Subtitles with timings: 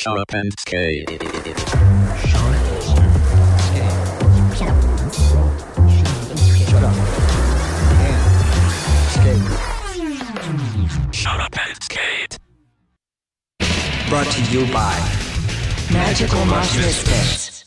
[0.00, 1.10] Sharp and Skate.
[11.10, 12.38] Shut up and skate.
[14.08, 14.94] Brought to you by
[15.90, 17.58] Magical Mosh Misfits.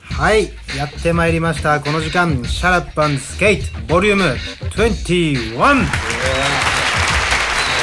[0.00, 1.80] はい、やってまいりました。
[1.80, 4.36] この時間、シャラッパンスケート、ボリューム
[4.74, 6.27] 21。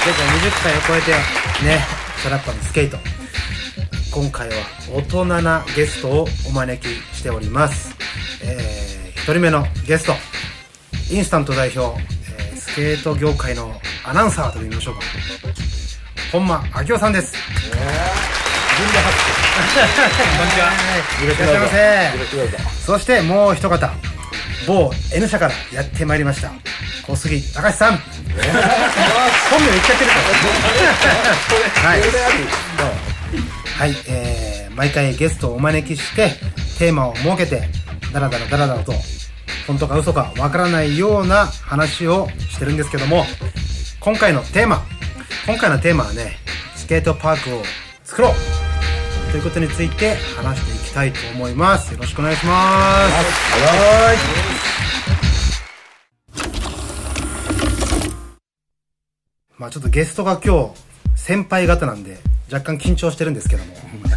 [0.05, 1.11] 前回20回を超えて、
[1.65, 1.79] ね、
[2.21, 2.97] シャラッパンスケート。
[4.13, 4.53] 今回は
[4.93, 7.95] 大人なゲストをお招きしております。
[8.43, 10.13] えー、一人目のゲスト、
[11.11, 11.99] インスタント代表、
[12.37, 13.71] えースケート業界の
[14.03, 15.01] アナウンサーと言いましょうか。
[16.31, 17.33] 本間明夫さんです。
[21.23, 22.11] いらっしゃいませ。
[22.85, 23.89] そしてもう一方、
[24.67, 26.51] 某 N 社からやってまいりました。
[27.05, 27.97] 小杉隆さん。
[27.97, 28.01] 本
[29.61, 30.15] 名言っちゃってるか
[31.83, 31.89] ら。
[31.89, 32.01] はい。
[33.77, 36.31] はい、えー、毎回ゲストをお招きして、
[36.79, 37.63] テーマを設けて、
[38.13, 38.93] ダラダラダラダラと、
[39.67, 43.25] 本当か嘘かわからないような話をしてるんですけども、
[43.99, 44.83] 今回のテーマ、
[45.45, 46.37] 今回のテーマはね、
[46.75, 47.63] スケートパークを
[48.03, 51.93] 作ろうということについて話してたいと思います。
[51.93, 53.13] よろしくお願いします。
[53.65, 54.17] はい。
[59.57, 60.71] まあちょっとゲストが今日、
[61.17, 62.17] 先輩方なんで、
[62.49, 63.75] 若干緊張してるんですけども。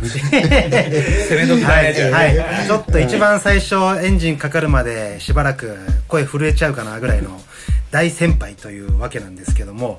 [2.12, 2.66] はい。
[2.66, 5.76] ちょっと一番最初エンジンかかるまでしばらく
[6.06, 7.40] 声震えちゃうかなぐらいの
[7.90, 9.98] 大先輩というわけなんですけども、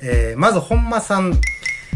[0.00, 1.40] えー、まず本間さん、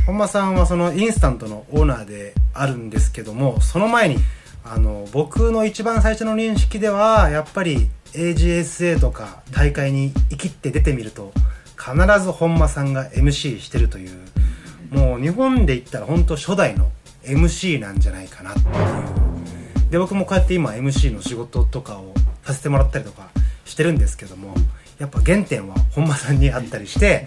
[0.07, 4.19] 本間さんはそのインスタントのオーナーであるんですけども、その前に、
[4.65, 11.33] あの、僕の一番最初の認識では、やっぱり AGSA とか大会に生きって出てみると、
[11.77, 14.17] 必ず本間さんが MC してるという、
[14.91, 16.89] もう日本で言ったら本当初代の
[17.25, 18.63] MC なんじゃないかなってい
[19.89, 19.91] う。
[19.91, 22.15] で、僕もこうやって今 MC の仕事とかを
[22.45, 23.29] させてもらったりとか
[23.65, 24.55] してるんですけども、
[25.01, 27.27] やっぱ原点は本間さんにあったりして、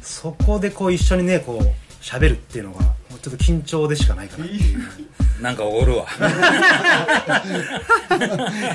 [0.00, 4.78] そこでこう一緒にね、こう喋るっていうのが、もうちょっと緊張でしかないかなっていう。
[5.42, 6.06] なんかおごるわ。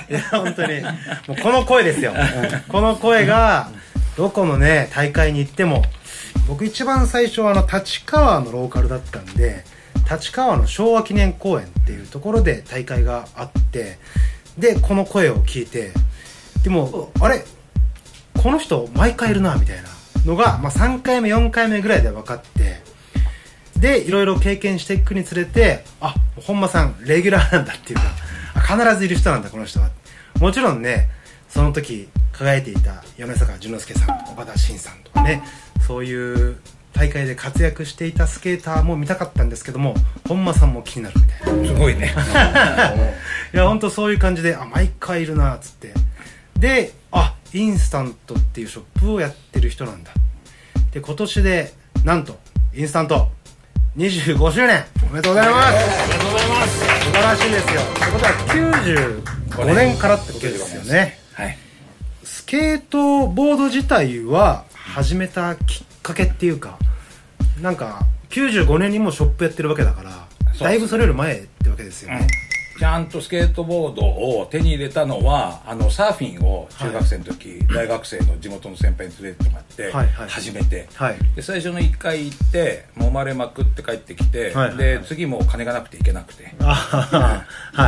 [0.09, 0.81] いや、本当に。
[0.81, 0.89] も
[1.29, 2.13] うこの声ですよ。
[2.67, 3.69] この声が、
[4.17, 5.83] どこのね、大会に行っても、
[6.47, 9.63] 僕一番最初はあの、立川のローカルだったんで、
[10.09, 13.99] 立川の昭和記念公園っていうところで大会があって、
[14.57, 15.91] で、この声を聞いて、
[16.63, 17.43] でも、あれ
[18.41, 19.83] この人毎回いるな、みたいな
[20.25, 22.84] のが、まあ3回目、4回目ぐらいで分かって、
[23.77, 28.03] で、いろいろ経験していくにつれて、あ、本間さん、レギュラーなんだっていうか、
[28.55, 29.89] あ必ずいる人なんだ、この人は。
[30.39, 31.09] もちろんね、
[31.49, 35.41] その時、輝いていた米坂淳之介さん、岡田慎さんとかね、
[35.87, 36.57] そういう
[36.93, 39.95] 大会で活躍していたスケーターも見たかったんですけども、
[40.27, 41.67] 本間さんも気になるみたいな。
[41.67, 42.13] すごいね。
[43.53, 45.93] いや、ほんとそういう感じで、あ、毎回いるな、つって。
[46.57, 50.11] で、あ、インスタントっていうショップをやってる人なんだ。
[50.91, 52.39] で、今年で、なんと、
[52.73, 53.29] インスタント、
[53.97, 57.81] 25周年おめでとうございますありがとうございます素晴らしいですよ。
[57.81, 58.31] ってことは
[59.63, 61.17] 95年からってことですよね。
[61.33, 61.57] はい。
[62.23, 66.77] スケートボード自体は始めたきっかけっていうか、
[67.61, 68.01] なんか、
[68.31, 70.27] 95年にもうショップやってるわけだから、
[70.59, 72.27] だいぶそれより前ってわけですよね。
[72.77, 80.29] ちゃんとスケートボードを手に入れたのは、あの、サーフィンを中学生の時、大学生の地元の先輩に連れてってもらって、はいはい。
[80.29, 81.17] 始めて、はい。
[81.35, 86.43] で、最初の1回行って、揉まれまくって帰ってきて、はいはいで、次もう金がなくて行けなくて。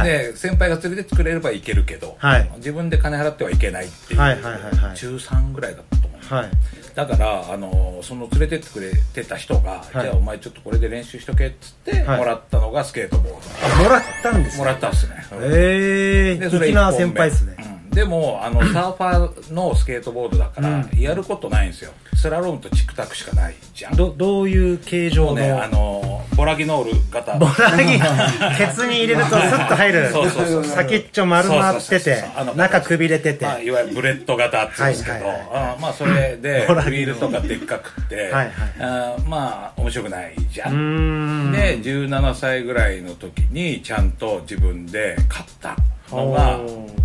[0.04, 2.50] で、先輩が連れてってくれれば行けるけど、はい。
[2.58, 4.96] 自分で金払ってはいけないっていう、はいはいはいはい。
[4.96, 6.34] 中3ぐらいだったと思う。
[6.34, 6.50] はい。
[6.98, 9.92] だから、あの、その連れてってくれてた人が、い。
[9.92, 12.18] じゃあお前ちょっとこれで練習しとけっつって、はい。
[12.18, 13.34] もらったのがスケートボー
[13.80, 15.16] あもらったんですもらったんですね。
[15.44, 17.56] ええー、粋な先輩ですね。
[17.60, 21.92] うんでも、あの、 サーファーのスケートボードだから、やることないんですよ。
[22.16, 23.96] スラロームとチクタクしかないじゃん。
[23.96, 27.40] ど、どういう形状の、ね、あの、ボラギノール型。
[27.40, 27.94] ボラギ、
[28.56, 30.12] ケツに入れるとスッと入る。
[30.12, 32.24] そうそうそう先っちょ丸まってて
[32.56, 33.46] 中くびれてて。
[33.46, 41.52] まあ、いわゆるブレッド型って言うんですけど、はいはいまあそれでフィールとかでっかくってはいはいあまあ面白くないじゃん。
[41.52, 45.76] で17歳ぐらいの時にちゃんと自分で買った
[46.12, 46.60] のが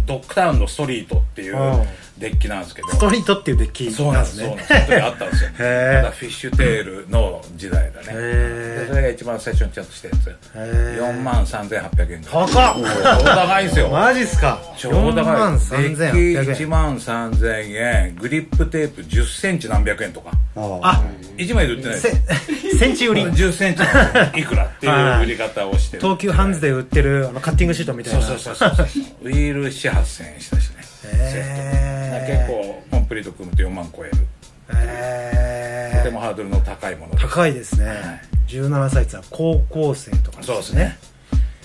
[0.07, 1.57] ドッグタウンのストリートっていう
[2.19, 2.89] デッキなんですけど。
[2.89, 3.91] ストリートっていうデッキ。
[3.91, 4.37] そうなんです。
[4.37, 4.69] そうなんです。
[4.69, 5.51] その時あったんですよ。
[5.51, 8.07] まだフィッシュテールの時代だね。
[8.89, 10.29] それが一番最初にちゃんとしたやつ。
[10.29, 10.99] へー。
[10.99, 12.23] 4万3800円。
[12.23, 12.49] 高っ。
[12.49, 13.89] 超高いんですよ。
[13.91, 14.61] マジっすか。
[14.77, 18.17] 超4高い万デッキ3800 1円万3000円。
[18.17, 20.31] グリップテープ1 0ンチ何百円とか。
[20.55, 21.03] あ
[21.39, 22.23] 1枚で売ってないです。
[22.73, 26.03] せ センチ売り？1 0ンチいくらっていう 売り方をしてる。
[26.03, 28.21] 東急ハンズで売ってるあのカッティングシートみたいな。
[28.21, 28.87] そうそうそうそう
[29.23, 30.77] ウィール7 8000円したしね。
[31.05, 34.17] へー結構コンプリート組むと4万超える。
[34.75, 35.99] へー。
[35.99, 38.23] とてもハードルの高いもの高いですね。
[38.49, 40.99] 17歳って言ったら高校生とかそうですね。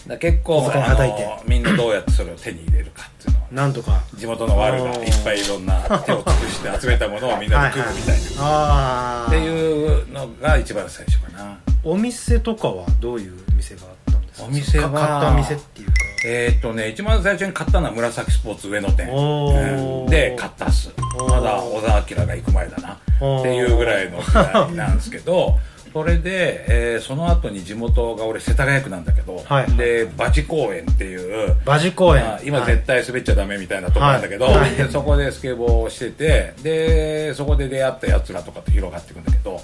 [0.08, 1.26] だ結構お金あはたいて。
[1.26, 4.04] のみんなどうやってそれを手に入れるかっていうのをなんとか。
[4.16, 8.22] 地元のワルがいっぱいいろんな手を尽くして集めたものをみんなで組むみたいな。
[8.40, 11.60] ああっていうのが一番最初かな。
[11.84, 14.48] お店とかはどういう店があったんですか？
[14.48, 15.92] お店はか買った店っていう。
[15.92, 15.97] か
[16.30, 20.10] えーっとね一番最初に買ったのは紫スポーツ上野店、うん。
[20.10, 20.92] で買ったっす。
[21.30, 22.94] まだ小田明が行く前だな。
[22.94, 22.98] っ
[23.44, 25.58] ていうぐらいの時代なんですけど
[25.94, 29.72] それで、えーその後に地元が俺世田谷区なんだけど、はい。
[29.78, 32.24] で馬事公園っていう馬事公園。
[32.24, 34.72] まあ今絶対滑っちゃダメみたいなとこなんだけど、はい。
[34.92, 39.62] そこでスケボーをしててでそこで出会ったやつらとかと広がっていくんだけど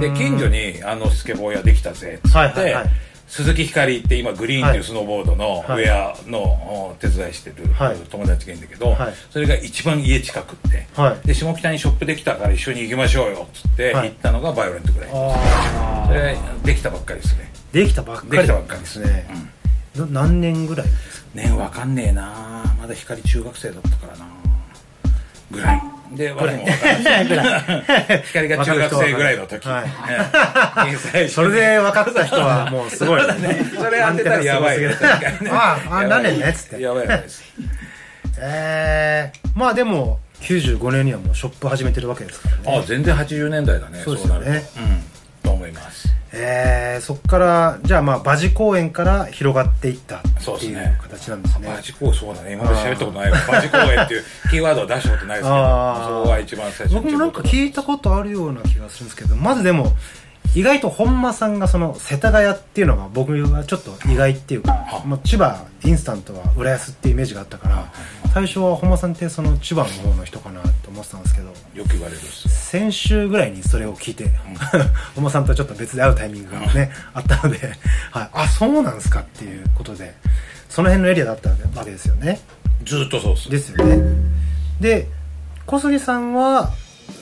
[0.00, 2.84] で近所にあのスケボー屋できたぜっつって、はいはいはい
[3.26, 5.84] 鈴木ひかりって今グリーンっていうスノーボードのウはい。
[5.84, 7.96] ェアのお手伝いしてるはい。
[7.96, 9.14] 友達がいるんだけど、はい。
[9.30, 11.26] それが一番家近くって、はい。
[11.26, 14.10] で下北にショップできたから一緒に行きましょうよっつってはい。
[14.10, 17.50] 行ったのがバイオレントぐらい、あそれできたばっかりですね。
[17.72, 18.30] ーできたばっかり。
[18.30, 19.26] できたばっかりですね、
[19.96, 21.28] な何年ぐらいですか？
[21.34, 22.76] 年わかんねえな。
[22.80, 24.26] まだ光中学生だったからな。
[25.50, 25.82] ぐらい
[26.14, 28.22] でわもわかんないぐらい。
[28.26, 29.66] 光が中学生ぐらいの時、
[31.30, 33.20] それで分かった人はもうすごい。
[33.40, 34.78] ね それ当てたらやばい
[35.50, 36.48] ああ何年ね？
[36.48, 36.80] っつって。
[36.82, 37.06] やばい
[38.40, 42.78] ええまあでも95年にはもうショップ始めてるわけですからね。
[42.78, 44.02] あ全然80年代だね。
[44.04, 44.48] そうですよね。
[44.50, 44.80] なると。
[44.80, 45.02] うん。
[45.42, 50.22] と思いますええそっからじゃあまあ馬事公園から広がっていったっ
[50.58, 51.68] ていう形なんですね。
[51.68, 52.54] バジ公そうだね。
[52.54, 53.38] 今まで喋ったことないわ。
[53.48, 59.92] バジ公園っていう キーワードは出したことないですけどそこが一番最初僕もなんか聞いたことあるような気がするんですけどまずでも
[60.54, 67.92] 意外と本間さんがその世田谷っていうのが僕はちょっと意外っていうかはもう千葉インスタントは浦安っていうイメージがあったから
[68.32, 72.20] 最初は本間さんってその千葉の方の人かなと思ってたんですけどよく言われる
[72.74, 74.28] 先週ぐらいにそれを聞いて、
[75.14, 77.72] 本間さんとちょっと別で会うタイミングがね、あったので、
[78.10, 80.12] はい、あ、そうなんですかっていうことで、
[80.68, 82.40] その辺のエリアだったわけですよね。
[82.84, 83.48] ずーっとそうっす。
[83.48, 84.02] ですよね。
[84.80, 85.06] で、
[85.66, 86.72] 小杉さんは、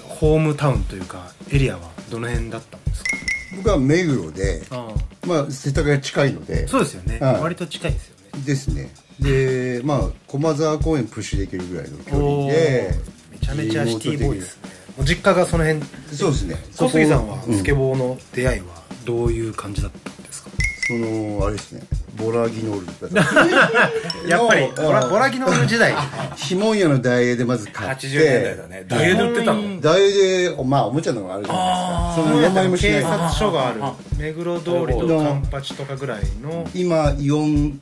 [0.09, 3.11] ホームタウンというか、エリアはどの辺だったんですか？
[3.57, 4.95] 僕は目黒で、あ
[5.27, 7.19] まあ、世田谷近いのでそうですよね。
[7.19, 8.43] はい割と近いですよね。
[8.45, 12.91] ですねでまあ駒沢公園プッシュできるぐらいの距離で
[13.31, 14.71] めちゃめちゃシティボーイですね。
[14.99, 15.83] もう実家がその辺。
[16.15, 18.67] そうですね小杉さんはうんスケボーの出会いは
[19.07, 20.51] どういう感じだったんですか、
[20.87, 21.83] そのあれですね
[22.23, 22.87] ボラギノール
[24.29, 25.95] やっぱり、のボラボラギノール時代。
[26.37, 28.07] ひもん屋のダイエーでまず買って。
[28.07, 28.85] 80年代だね。
[28.87, 29.81] ダイエーで売ってたの。
[29.81, 32.31] ダイエーでまあおもちゃのがあるじゃないですか。
[32.31, 33.81] その名前もしない警察署がある。
[34.17, 37.81] 目黒通りとカンパチとかぐらいの、今イオン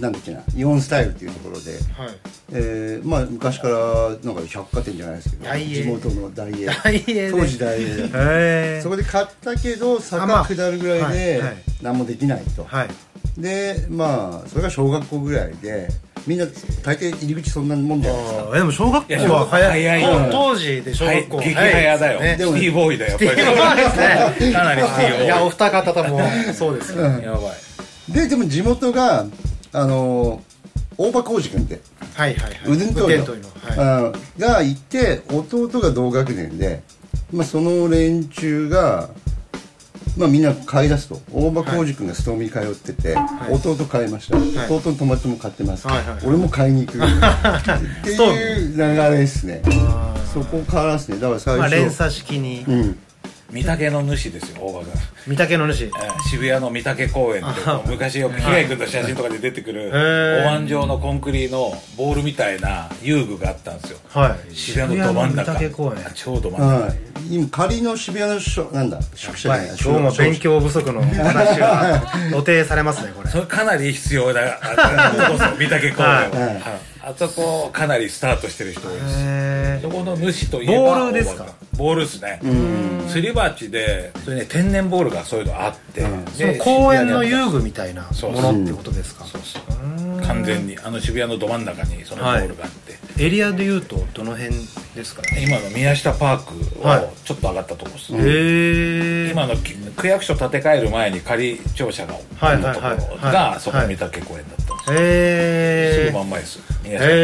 [0.00, 1.80] なんだっけなイオンスタイルっていうところで、はい、
[2.52, 3.76] えーまあ昔から
[4.22, 5.54] なんか百貨店じゃないですけど。
[5.54, 7.30] 地元のダイエー。
[7.30, 8.82] 当時ダイエー。
[8.82, 11.56] そこで買ったけどあまあ坂下るぐらいではいはい。
[11.82, 12.88] 何もできないと、はい
[13.36, 15.88] でまあそれが小学校ぐらいで
[16.26, 16.46] みんな
[16.82, 18.50] 大抵入り口そんなもんじゃないですか。
[18.56, 22.36] でも小学校いやは早い早い当当時で小はい学校激早だよ、ね。
[22.38, 24.52] シティボーイだよやっぱりですね。
[24.52, 24.82] かなり。
[24.82, 26.20] シティボーイいやお二方とも。
[26.54, 28.12] そうですよ、やばい。
[28.12, 29.26] ででも地元が
[29.72, 30.42] あの
[30.96, 31.80] 大場浩二君って
[32.14, 32.60] はいはいはい。
[32.72, 33.38] 腕んといの腕んとい。
[33.76, 36.82] のがいて弟が同学年で、
[37.32, 39.10] まあ、その連中が、
[40.16, 41.20] まあ、みんな買い出すと。
[41.32, 43.16] 大場浩二君がストーミー通ってて、
[43.50, 46.98] 弟買いました、い弟の友達も買ってます、はいはいはい俺も買いに行く。
[46.98, 47.02] っ
[48.02, 49.62] ていう流れですね。
[50.32, 51.18] そこからですね。
[51.18, 52.64] だから最初、まあ連鎖式に。
[52.66, 52.98] うん
[53.52, 54.86] 御嶽の主ですよ大場が
[55.28, 55.84] 御嶽の主。
[55.84, 55.90] えー
[56.28, 60.42] 渋谷の御嶽公園って昔よく被害君の写真とかで出てくるー。
[60.42, 63.98] お椀状のコンクリのボールみたいな遊具があったんですよ。
[64.08, 64.54] はい。
[64.54, 65.54] 渋谷のど真ん中。
[65.56, 66.86] ちょうど真ん中。
[66.86, 66.94] はい、
[67.30, 68.98] 今仮の渋谷のしょなんだ。
[69.14, 69.68] 宿舎じゃない。
[69.68, 73.30] はい今日も勉強不足の話が露呈されますねこれ。
[73.30, 76.08] それかなり必要なあそうそう御嶽公園。
[76.08, 76.30] はい。
[76.30, 76.44] はい。
[76.46, 76.62] はい
[77.08, 79.04] あそこかなりスタートしてる人多いです。
[79.20, 81.46] へそこの主といえばボールですか？
[81.76, 82.40] ボールですね。
[83.08, 89.24] すり鉢でそれね天然ボールがそういうのあって、そので公園の遊具みたいなそうものってことですか？
[89.24, 89.62] たそうそう。
[90.26, 94.54] 完全にあの渋谷のど真ん中にそのボールがあって、エリアでいうとどの辺
[94.94, 95.44] ですかね？
[95.46, 96.38] 今の宮下パー
[96.80, 97.04] クはい。
[97.04, 103.60] をちょっと上がったとこです、へえ今のき区役所建て替える前に仮庁舎がはいあところはいはいがはい。
[103.60, 106.58] そこ三宅公園だったんですよ、へえすぐ真ん前です。
[106.82, 107.14] 宮下パーク。
[107.14, 107.18] へ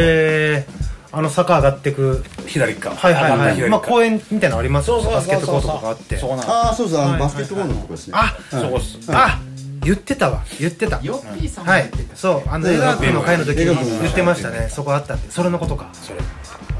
[0.59, 3.69] えあの坂上がってく左側はいはいはい。
[3.69, 6.17] まあ公園みたいなのありますバスケットコートとかあって。
[6.17, 8.13] そうなんですああそうそうあのはいバスケットボールのとこですね。
[8.17, 8.97] あそこっす。
[9.09, 9.39] あ
[9.83, 10.43] 言ってたわ。
[10.59, 10.99] 言ってた。
[11.03, 11.91] ヨッピーさんもはい。
[12.15, 13.65] そうあのね江川君の会の時に
[14.01, 14.69] 言ってましたね。
[14.69, 15.29] そこあったって。
[15.29, 15.89] それのことか。
[15.93, 16.19] それ。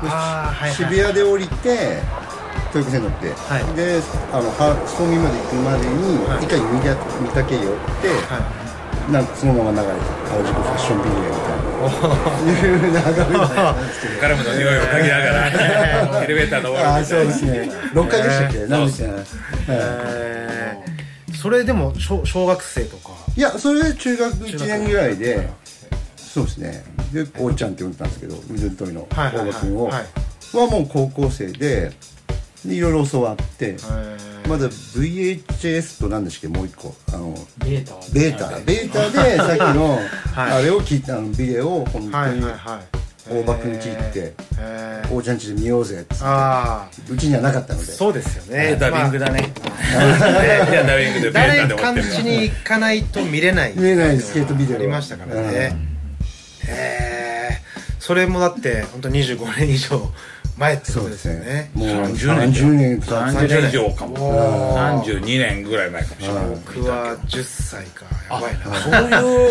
[0.01, 2.01] ああはいはい渋谷で降りて
[2.71, 3.75] 東横線乗って、はい。
[3.75, 6.43] であのはストーミーまで行くまでに、はい。
[6.43, 7.63] 一回三宅寄っ
[8.01, 8.62] て、は
[9.11, 11.63] なんかそのまま流れて原宿ファッションビリエみたいな。
[11.83, 16.23] いう流れなんですけどガラムの匂いを嗅ぎながら。
[16.23, 17.69] エレベーター登るみたいなああそうですね。
[17.93, 18.69] 6階でしたっけ、えー。
[18.69, 19.15] なんでしたっ
[21.27, 23.09] け、それでも小小学生とか？
[23.35, 25.49] いやそれ中学1年ぐらいで
[26.15, 26.83] そうですね。
[27.11, 29.87] でおーちゃんって呼んでたんですけど水戸の大場君を。
[29.87, 30.01] は
[30.53, 31.91] もう高校生で
[32.65, 33.43] でいろいろ教わって。
[33.71, 36.57] えーまだ VHS と何でしたっけ？
[36.57, 36.93] もう一個。
[37.13, 38.59] あのベータベータ。
[38.59, 39.09] ベータ。
[39.09, 39.99] で さっきの
[40.33, 40.51] はい。
[40.53, 42.41] あれを聞いたあのビデオを本当に
[43.29, 45.13] 大場君家行ってえー。
[45.13, 47.85] おーちゃん家で見ようぜっつってああうちにはなかったので。
[47.85, 48.75] そうですよね。
[48.79, 49.53] ダビングまあだね。
[50.71, 53.73] いやダビングでベータ誰で持ってるかんちに行かないと見れない。
[53.75, 55.47] 見えないスケートビデオありましたからね。
[55.51, 55.73] へ
[56.67, 57.61] え
[57.99, 60.11] それもだって本当25年以上
[60.57, 61.71] 前ってことですよね。
[61.73, 62.53] もう30年。
[62.53, 64.67] 30年経つ30年以上かおも。
[64.77, 65.63] ー32年。
[65.63, 68.05] ぐらい前かもしれない僕は10歳か。
[68.29, 68.81] やばいな。
[68.81, 69.43] そう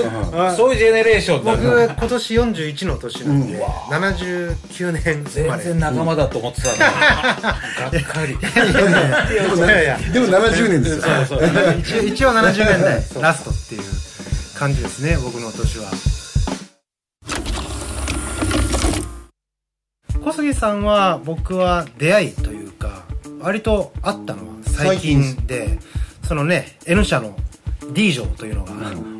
[0.44, 1.52] いうそういうジェネレーションだ。
[1.52, 5.64] 僕今年41の年なんで79年生まれ。
[5.64, 6.78] 全然仲間だと思ってたのに。
[6.82, 8.32] がっかり。
[8.32, 11.02] いやいやでも70年ですよ。
[11.26, 11.78] そうそう。
[11.80, 13.82] 一応一応70年代ラストっていう
[14.62, 15.90] 感じですね僕の年は
[20.24, 23.04] 小杉さんは僕は出会いというか
[23.40, 25.78] 割とあったのは最近で
[26.26, 27.36] そのね N 社の
[27.92, 28.72] D 城というのが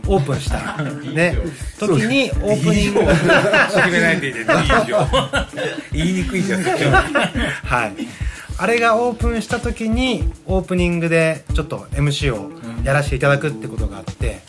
[0.07, 0.83] オープンした。
[1.13, 1.37] ね。
[1.79, 3.01] 時にオープニング。
[3.01, 5.09] 決 めないでいいでいいよ
[5.93, 7.93] 言いにくいじゃんはい。
[8.59, 12.51] あれがオープンした時にオープニングでちょっと MC を
[12.85, 14.41] やらせていただくってことがあって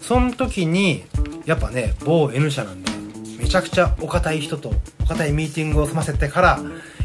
[0.00, 1.04] その時に
[1.46, 2.90] やっぱね某 N 社なんで
[3.40, 6.60] めちゃくちゃお堅い人とお堅いミーティングを済ませてから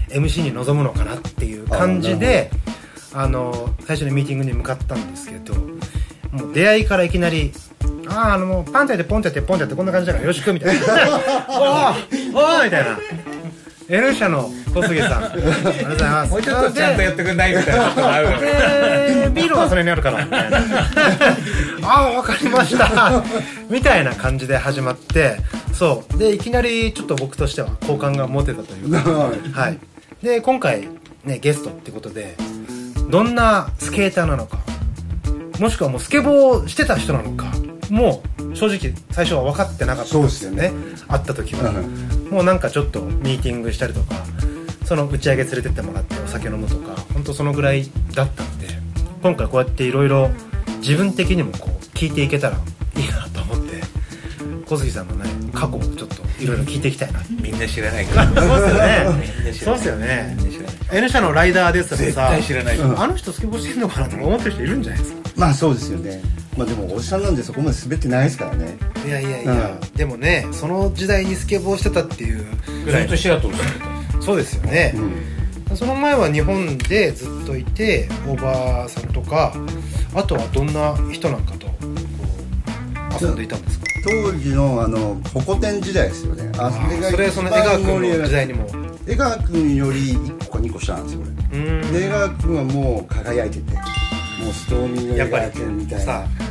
[0.09, 2.51] MC に臨むのかなっていう感じで
[3.13, 5.55] あの最初にミーティングに向かったんですけど
[6.31, 7.53] もう出会いからいきなり
[8.07, 10.83] ああ、あのパンってやってポンってやってポンってやってこんな感じだからよろしくみたいな。
[11.49, 13.34] おーおーみたいな。
[13.87, 15.23] N 社の小杉さん。
[15.31, 16.31] ありがとうございます。
[16.31, 20.57] もうちょっとちゃんとやってくんないみたいなことがあるからで、ビールがそれにあるから、みたいな。
[21.83, 23.23] ああ、わかりました。
[23.69, 25.37] みたいな感じで始まって、
[25.73, 26.17] そう。
[26.17, 29.77] で、いきなりちょっと僕としては好感が持てたというか、はい。
[30.23, 30.87] で、今回、
[31.23, 32.35] ね、ゲストってことで、
[33.09, 34.59] どんなスケーターなのか、
[35.59, 37.45] もしくはもうスケボーしてた人なのか、
[37.89, 40.71] もう正直最初は分かってなかったんですよね。
[41.07, 41.71] 会った時は。
[42.29, 44.15] もうなんかちょっとミーティングしたりとか、
[44.85, 48.67] その打ち上げ連れてってもらってお酒飲むとか、本当そのぐらいだったんで、
[49.21, 50.29] 今回こうやっていろいろ
[50.79, 52.59] 自分的にもこう聞いていけたらい
[53.01, 53.81] いなと思って、
[54.65, 57.21] 小杉さんのね、過去をちょっといろいろ聞いていきたいな。
[57.41, 59.53] みんな知らないからそうですよねみんな。
[59.53, 60.75] 知そうらないですよねみんな知らない。
[60.91, 65.29] N 社のライダーですらさ、絶対知らないあの人スケボーしてんのかなとか思ってる人いるんじゃないですか。
[65.35, 66.21] まあそうですよね
[66.57, 68.77] まあでもおじさんなんでそこまで滑ってないですからね。
[69.05, 72.45] いやいやいや、でもね、その時代にスケボーしてたっていう
[72.85, 73.01] ぐらい。
[73.03, 73.79] ずっとシアトル住んで
[74.15, 74.95] たそうですよね、
[75.75, 79.53] その前は日本でずっといておばあさんとか
[80.15, 81.67] あとはどんな人なんかと
[83.21, 83.85] 遊んでいたんですか？
[84.03, 86.51] 当時のあのホコ天時代ですよね。
[86.57, 88.67] あれがそれその江川君の時代にも。
[89.07, 91.59] 江川君より1個か2個下なんですよこれ。
[91.59, 91.93] うん。
[91.93, 93.79] で江川君はもう輝いてても
[94.49, 96.13] うストーミーの江川君みたいな。
[96.13, 96.44] やっぱうん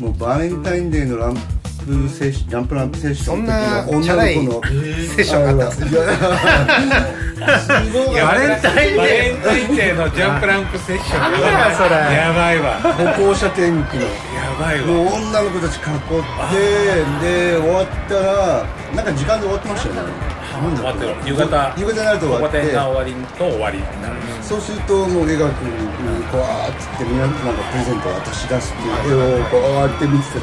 [0.00, 3.44] もうバレンタインデーのランプセッシジャンプランプセッション。
[3.44, 3.52] の
[3.90, 4.62] 女の子の
[5.16, 5.92] セッションがあったんです
[7.42, 11.20] いやすごいバレンタインバレデンタインデーのジャンプランプセッション。
[11.20, 12.74] なんだよそれやばいわ。
[13.16, 14.08] 歩行者天気のや
[14.60, 14.86] ばいわ。
[14.86, 15.82] もう女の子たち囲っ
[17.20, 20.12] てで終わったらなんか時間で終わってましたよね
[20.70, 21.74] 終わってる夕方。
[21.76, 22.62] 夕方になると終わって。
[22.62, 24.22] 終わりと終わりになる。
[24.42, 30.40] そうするともう江川君にこうわーっつってみんななんかプレゼントを渡し出すっていう絵をこうやって見てた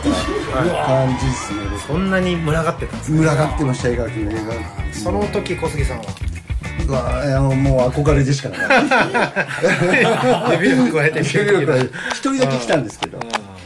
[0.86, 6.06] 感じですねそんなに群がってたんですか群がってました江川君の江川君その時小杉さんは。
[6.88, 10.54] うわもう憧れでしかなかった。
[10.64, 11.20] 指を加えて。
[11.20, 11.30] 一
[12.20, 13.20] 人だけ来たんですけど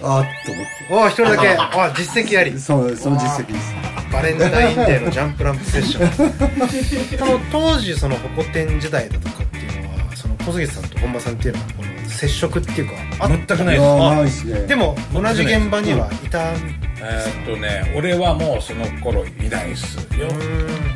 [0.04, 0.62] あーっと思
[1.02, 1.48] っお一人だけ。
[1.58, 2.52] あ実績あり。
[2.52, 3.74] てそうその実績です。
[4.12, 6.10] バレンタインデーのジャンプランプセッション。
[7.18, 13.82] その当時そのホコ天時代だとかっていうのはその小杉さんと本間さんっていうのはこの接触っていうかあ全くないです。
[13.82, 14.68] いやーないですね。
[14.68, 16.30] でも同じ現場にはい。
[16.30, 20.28] たえーっとね俺はもうその頃いないっすよ。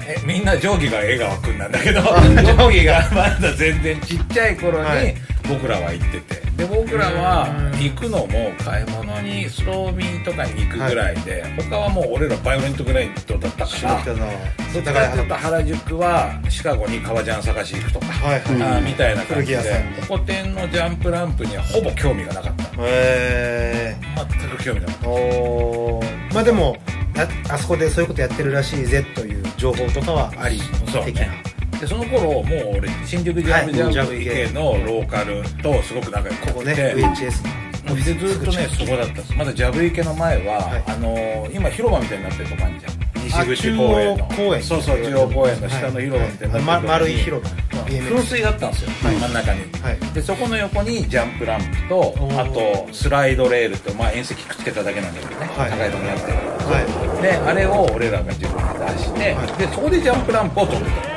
[0.09, 2.01] えみんな定規が江川君なんだけど
[2.43, 5.15] 定規がまだ全然ちっちゃい頃にはい
[5.47, 6.47] 僕らは行ってて。
[6.57, 7.47] で僕らは
[7.79, 14.31] 行くのも買い物にスローミーとかに行くぐらいで、他はもう俺らバイオレントグラインドだったから下北沢
[14.73, 18.41] どっちかっていうと原宿はシカゴに革ジャン探し行くとか、はい。
[18.81, 19.91] みたいな感じで古着屋さん。
[19.91, 22.63] にホコ天のジャンプランプにはほぼ興味がなかった。
[22.79, 23.95] へ
[24.39, 25.09] 全く興味なかった。
[25.09, 26.33] えおー。
[26.33, 26.75] まあでも
[27.15, 31.43] ああそこでそういうことやってるらしいぜという情報とかはあり的なそうね
[31.79, 32.43] でその頃もう
[32.77, 39.33] 俺新宿ジャンプジはいャンプ池のローカルとすごく仲良くここねて VHS もうでずっとねそこだったんです。
[39.33, 40.83] まだジャブ池の前は、はい。
[40.87, 42.91] あのー今広場みたいになってるとこあるじゃん。
[43.39, 44.27] あ西口公園の。
[44.27, 44.63] 中央公園。
[44.63, 46.81] そうそう中央公園の下の広場みたいになはい。
[46.83, 47.49] ま丸い広場。
[47.87, 50.13] 噴水があったんですよ、真ん中に、はい。
[50.13, 52.41] でそこの横にジャンプランプとー。
[52.41, 52.45] あ
[52.87, 55.69] とスライドレールって、まあ、遠石くっつけただけなんだけどね、はい。
[55.71, 56.31] 高いとこにあって。
[56.33, 59.47] はであれを俺らが自分で出して、はい。
[59.59, 61.16] でそこでジャンプランプを取ってた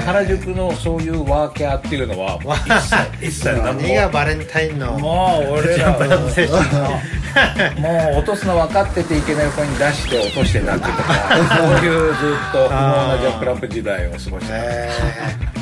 [0.00, 2.38] 原宿のそういうワーキャーっていうのは
[3.20, 11.14] 一切一切何がバレンタインのもう俺らジャンプランプセッションもう落とすの分かってていけない子に出して落として泣くとか
[11.56, 14.90] そういうずっと不毛なジャンプランプ時代を過ごしてへ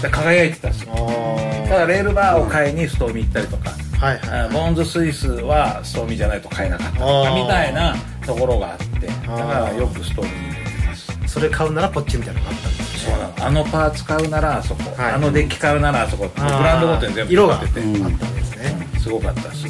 [0.00, 0.92] たで輝いてたんですよ。
[0.95, 1.68] ーおー。
[1.68, 7.95] ただレールバーを買いにストーミー行ったりとかはいはいあボーンズスイスはストーミーじゃないと買えなかったとかみたいな
[8.26, 11.18] ところがあってだからよくストーミーに入れてます。
[11.26, 12.75] それ買うならこっちみたいなのがあった
[13.40, 15.12] あのパーツ買うならあそこ、はい。
[15.12, 17.80] あのデッキ買うならあそこブランドごとに全部色が買って。
[17.80, 18.88] て、あったんですね。
[18.98, 19.66] すごかったし。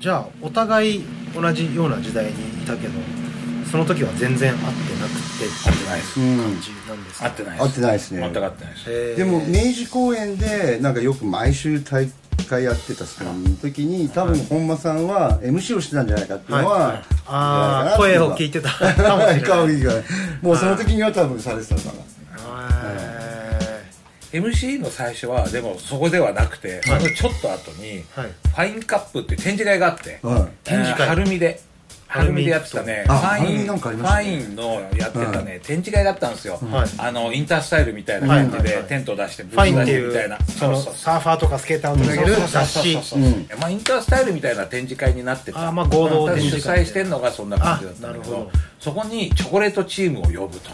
[0.00, 2.94] じゃあお互い同じような時代にいたけど
[3.70, 6.20] その時は全然会ってなくて合ってないです。
[6.20, 6.38] うん。
[6.38, 7.18] 感じなんです。
[7.20, 7.62] か合ってないです。
[7.62, 8.20] 合ってないですね。
[8.22, 9.16] 全く合ってないです。
[9.16, 12.08] でも明治公園でなんかよく毎週大
[12.50, 13.32] 会やってたその
[13.62, 17.02] 時に多分本間さんは MC をしてたんじゃないかっていうのは、はい。
[17.26, 18.70] あー声を聞いてた。
[18.70, 18.86] か
[19.62, 20.04] もしれない。
[20.42, 22.10] もうその時には多分されてたのかな
[24.32, 28.26] へ MC の最初はでもそこではなくて、そのちょっと後に、はい。
[28.26, 30.48] ファインカップっていう展示会があって、はい。
[30.64, 31.08] 展示会。
[31.08, 31.60] 晴海で
[32.10, 33.04] 晴海でやってたね。
[33.06, 38.82] フあァインのやってたね、展示会があったんですよ、はいあのインタースタイルみたいな感じはいはいはい。
[38.82, 40.38] でテントを出してブース出してみたいな。
[40.40, 40.94] そうそうそう。
[40.94, 43.58] サーファーとかスケーターを取り上げる雑誌そうそうそうそう。
[43.60, 45.68] まあインタースタイルみたいな展示会になってた。
[45.68, 48.50] あーまあ合同展示会主催してんのがそんな感じだったんだけどあなるほど。
[48.80, 50.70] そこにチョコレートチームを呼ぶと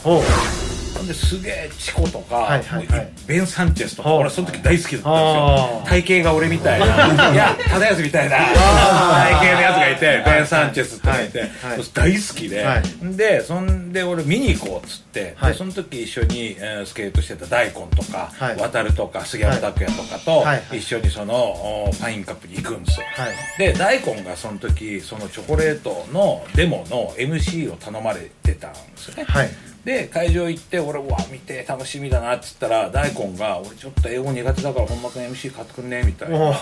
[0.96, 3.12] ほんですげえチコとか、はいはいはい。
[3.26, 5.82] ベン・サンチェスとか俺その時大好きだったんあですよ。
[5.86, 6.86] 体型が俺みたいな。
[7.32, 8.36] いや忠康みたいな。
[8.36, 11.88] 体型のやつがいてベン・サンチェスっていて、はいはい。
[11.92, 12.82] 大好きで、はい。
[13.16, 15.52] でそんで俺見に行こうっつって、はい。
[15.52, 18.56] でその時一緒に、えースケートしてた大根とか、はい。
[18.56, 23.32] 渡るとか杉山拓也とかと、一緒にそのおファインカップに行くんですよ、はい。
[23.58, 29.50] で大根がその時そのチョコレートのデモの MC を頼まれてたんですよね、はい
[29.86, 36.52] で会場行って俺うわ見て楽しみだなっつったら大根が「俺ちょっと英語苦手だから本間君 MC 買ってくんね」みたいな。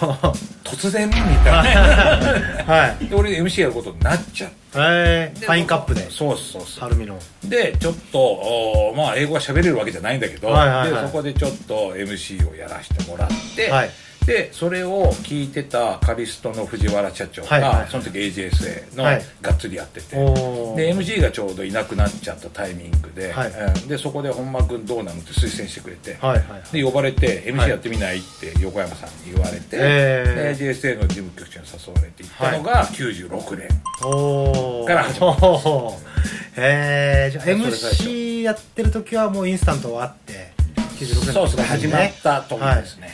[0.62, 1.62] 突然みたいな。
[2.68, 3.06] はい。
[3.06, 6.02] で俺 MC やることになっちゃってえーファインカップで。
[6.10, 6.90] そうそうそう。
[6.90, 7.18] 晴海の。
[7.44, 11.02] でちょっとおまあ英語は喋れるわけじゃないんだけど、はいはいはい。
[11.02, 13.90] でそこでちょっと MC をやらせてもらって、はい
[14.26, 17.88] でそれを聞いてたカリストの藤原社長が、はいはいはい。
[17.90, 19.22] その時 AJSA のはい。
[19.42, 20.76] がっつりやってて、おー。
[20.76, 23.50] で MC がちょうどいなくなっちゃったタイミングで、はい。
[23.50, 23.88] うん。
[23.88, 26.62] でそこで本間君どうなのって推薦してくれて、はいはいはい。
[26.72, 27.68] で呼ばれてはい。
[27.68, 36.14] MC やってみないって横山さんに言われて、えで AJSA の事務局長に誘われて行ったのが96年、から始まおー。
[36.56, 40.52] へえじゃ MC やってる時はもうインスタントはあって
[40.98, 43.10] 96年そうそう始まったとこですね、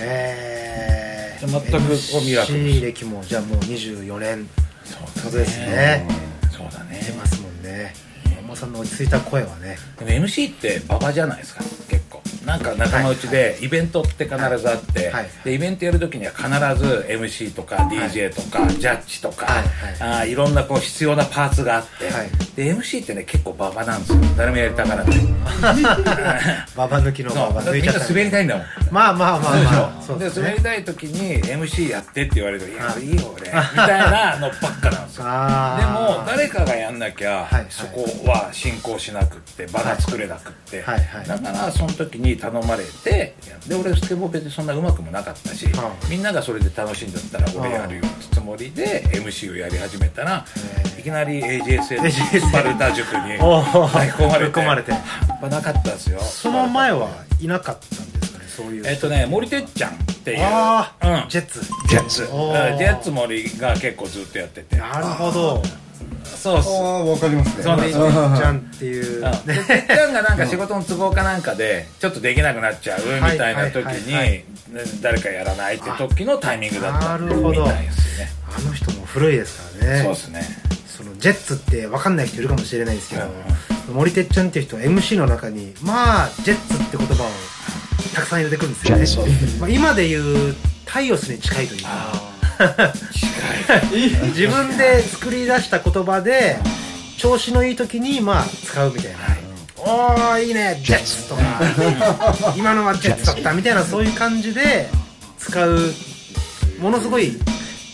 [0.00, 1.68] えー、全く
[2.12, 4.42] こうミラクル MC 歴もじゃあもう24年。
[4.42, 6.06] ってことですね。
[6.50, 7.00] そうだね。
[7.04, 7.92] 出ますもんね。
[8.36, 9.76] 本間さんの落ち着いた声はね。
[9.98, 11.62] でも MC って馬場じゃないですか
[12.44, 19.64] なんか仲間内でイベントって必ずあって、はいでイベントやるときには必ず MC とか DJ とか、ジャッジとか、はい
[20.00, 22.30] あーいろんなこう必要なパーツがあって、はい。
[22.56, 24.18] で MC ってね結構馬場なんですよ。
[24.36, 25.18] 誰もやりたがらない。
[26.76, 28.66] ババ抜きのババだってみんな滑りたいんだもん。
[28.90, 30.00] まあまあまあまあ。
[30.00, 30.44] でそうですね。
[30.44, 32.76] 滑りたい時に MC やってって言われると「い。
[32.76, 35.24] やいいよ俺」みたいなのばっかなんですよ。
[35.78, 43.34] でも誰かがやんなきゃ、そこは進行しなくって場が作れなくって、だからその時に頼まれて
[43.66, 50.44] で俺スケボー別にそんなうまくもなかったし、はあみんながそれで楽しいんだったら俺やるよってつもりで MC をやり始めたら
[50.98, 53.98] いきなり AJSA スパルタ塾におー。
[53.98, 54.92] 追い込まれて込まれて。
[54.92, 56.20] 半端なかったですよ。
[56.20, 57.08] その前は
[57.40, 58.86] いなかったんですかねそういう。
[58.86, 60.38] えっとね森てっちゃんっていう。
[60.42, 61.28] ああ、うん。
[61.28, 61.60] ジェッツ。
[61.88, 62.26] ジェッツ。
[62.26, 64.76] ジェッツ森が結構ずっとやってて。
[64.76, 65.62] なるほど
[66.24, 67.62] そうああわかりますね。
[67.62, 67.88] そうね。
[67.88, 74.44] ジェッツちゃんっていうちゃんがなんか仕事の都合かなんかでちょっとできなくなっちゃうみたいな時にね
[75.00, 80.02] 誰かやらないって時のタイミングだったなるほどみたいですねあの人も古いですからね。
[80.02, 80.42] そうですね。
[80.86, 83.22] そのジェッツって分かんない人いるかもしれないですけど、
[83.92, 87.26] 森てっちゃんっていう人は MC の中にまあジェッツって言葉を
[88.14, 91.88] たくさん入れてくるんですよね、まあ、今で言うタイオスに近いというか
[94.34, 96.58] 自分で作り出した言葉で
[97.16, 99.18] 調子のいい時にまあ使うみたいな
[99.76, 100.80] 「おーいいね。
[100.84, 101.42] ジェッツ」とか
[102.56, 104.88] 「今のはジェッツだった」みたいなそういう感じで
[105.38, 105.94] 使う
[106.80, 107.38] ものすごい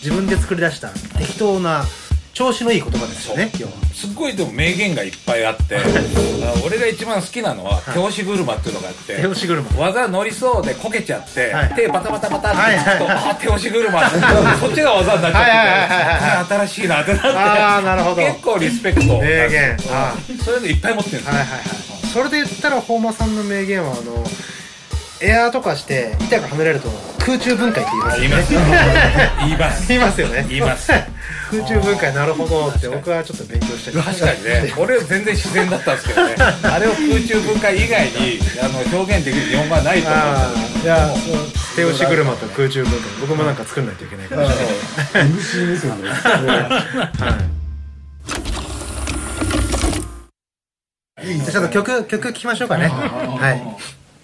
[0.03, 1.85] 自分で作り出した適当な
[2.35, 3.71] 調子のいい言葉ですよね要は。
[3.93, 5.77] すっごいでも名言がいっぱいあって
[6.43, 9.63] あ俺が一番好きなのは手押し車っていうのがあって手押し車。
[9.79, 11.73] 技乗りそうでこけちゃって、はい。
[11.75, 14.05] 手バタバタバタってはいはいつくと、あ手押し車。
[14.05, 14.19] っ て
[14.59, 18.17] そっちが技になっちゃって新しいなってなってああなるほど。
[18.17, 19.17] 結構リスペクト。
[19.17, 19.77] 名言。
[19.89, 21.61] あそういうのいっぱい持ってるんですよ、はいはいはい。
[22.13, 24.23] それで言ったら本間さんの名言はあの
[25.25, 28.67] エアーとかして板がはめられると空中分解って言いますよね。
[29.39, 29.87] 言います。
[29.89, 30.45] 言いますよね。
[30.47, 30.91] 言います
[31.49, 36.35] 空中分解なるほどって僕はちょっと勉強して確かにね 俺全然自然だったんですけどね。
[36.37, 41.09] あれを空中分解以外にあの表現できる日本語はないと思うんいや
[41.75, 43.01] 手押し車と空中分解。
[43.21, 44.47] 僕もなんか作んないといけないから、
[45.23, 46.07] MC 目線で
[51.25, 52.87] じゃあちょっと曲曲聴きましょうかね。
[52.87, 53.61] はい。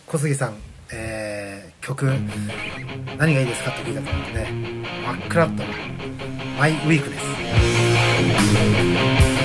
[0.05, 2.05] 小杉さんえー、曲。
[3.17, 4.47] 何がいいですかって聞いたと思うんでね
[5.05, 5.63] 真っ暗と
[6.57, 9.40] マイウィークです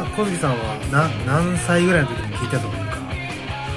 [0.00, 2.98] は小杉さんはな何歳ぐらいの時に聴いたというか？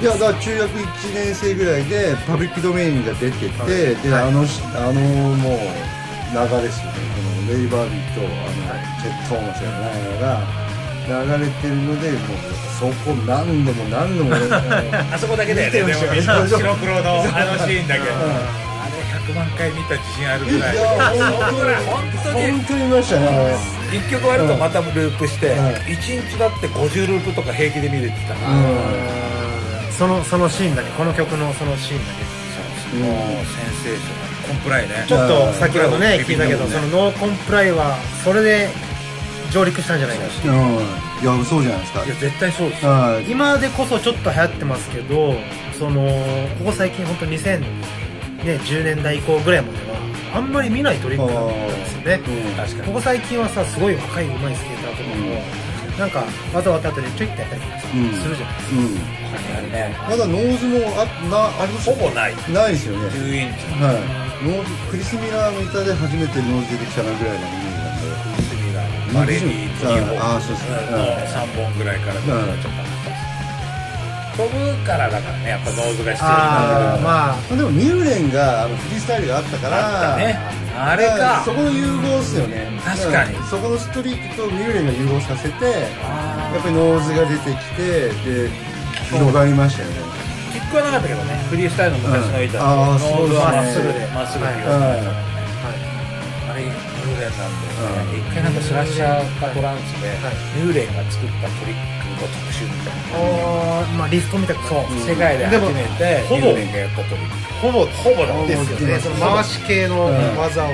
[0.02, 4.30] いやだから中学1年生ぐらいでパブリックドメインが出てて、ではい。
[4.30, 5.60] あのしあのもう
[6.34, 6.98] 流れですよね。
[7.38, 9.62] このレイバービーとあの、チェット・トーマス
[10.18, 10.42] が
[11.38, 12.42] 流れてるのでもう
[12.80, 14.34] そこ何度も何度も
[15.14, 15.94] あそこだけだよね。
[15.94, 18.02] でもみんな白黒のあのシーンだけ。
[18.02, 20.76] ど、あれ100万回見た自信あるぐらい。
[20.76, 21.76] いや本当 に。
[21.86, 22.52] 本当に。
[22.52, 32.42] 本当に見ましたね一曲終わるとまたループして、うん一日だって50ループとか平気で見れてたから、そのそのシーンだけこの曲のそのシーンだけ。
[32.92, 33.16] もうセン
[33.84, 34.32] セーショナル。
[34.48, 35.06] コンプライね。
[35.08, 38.70] ちょっと先ほどねうん聞いたけどそのノーコンプライはそれで
[39.52, 40.52] 上陸したんじゃないかうん。
[41.22, 42.06] いやそうじゃないですか。
[42.06, 42.86] いや絶対そうです
[43.32, 45.36] 今でこそちょっと流行ってますけど
[45.78, 46.02] その
[46.60, 49.91] ここ最近本当2010年代以降ぐらいまでは
[50.34, 52.20] あんまり見ないトリックだったんですよね。
[52.26, 52.88] うん確かに。
[52.88, 55.42] ここ最近はさすごい若い上手いスケーターとかも、
[56.00, 57.62] なんかわざわざ後でちょいってやったり
[58.16, 59.72] するじゃないですうん。
[59.72, 59.96] ね。
[60.10, 61.90] まだノーズもあなあります？
[61.92, 62.36] ほぼない。
[62.52, 63.08] ないですよね。
[63.10, 63.66] 10インチ。
[63.84, 64.48] はい。
[64.48, 68.08] ノーズクリス・ミラーの歌で初めてノーズ出てきたなぐらいのイメージなんで。
[68.08, 70.80] のスミラーマレディー2本ああそうですね。
[70.96, 72.16] の3本ぐらいから。
[72.16, 72.92] ちょっと。
[73.04, 73.11] 飛
[74.50, 80.40] ぶからだからねやっぱノーズが必要になるまあまあでもミューレンがあのフリースタイルがあったからあね
[80.74, 81.44] あれか。
[81.46, 82.72] そこの融合っすよね。
[82.84, 83.36] 確かに。
[83.50, 88.50] そこのストリートとミューレンが融合させてやっぱりノーズが出てきてで
[89.12, 89.96] 広がりましたよね。
[90.54, 92.66] キックはなかったけどねフリースタイルの昔の板うん。
[92.68, 95.31] ノーズはまっすぐでまっすぐは広
[97.38, 100.10] がるあれ俺が念なんだよね、一回なんかスラッシャーかトランスで、
[100.56, 103.18] ミューレンが作ったトリックの特集みたいな。
[103.18, 107.52] あーまあリストみたくなそう、世界で初めてでもほぼミューレンがやったトリック。
[107.62, 109.00] ほぼほぼだですよね。
[109.00, 110.06] その回し系の
[110.38, 110.70] 技は、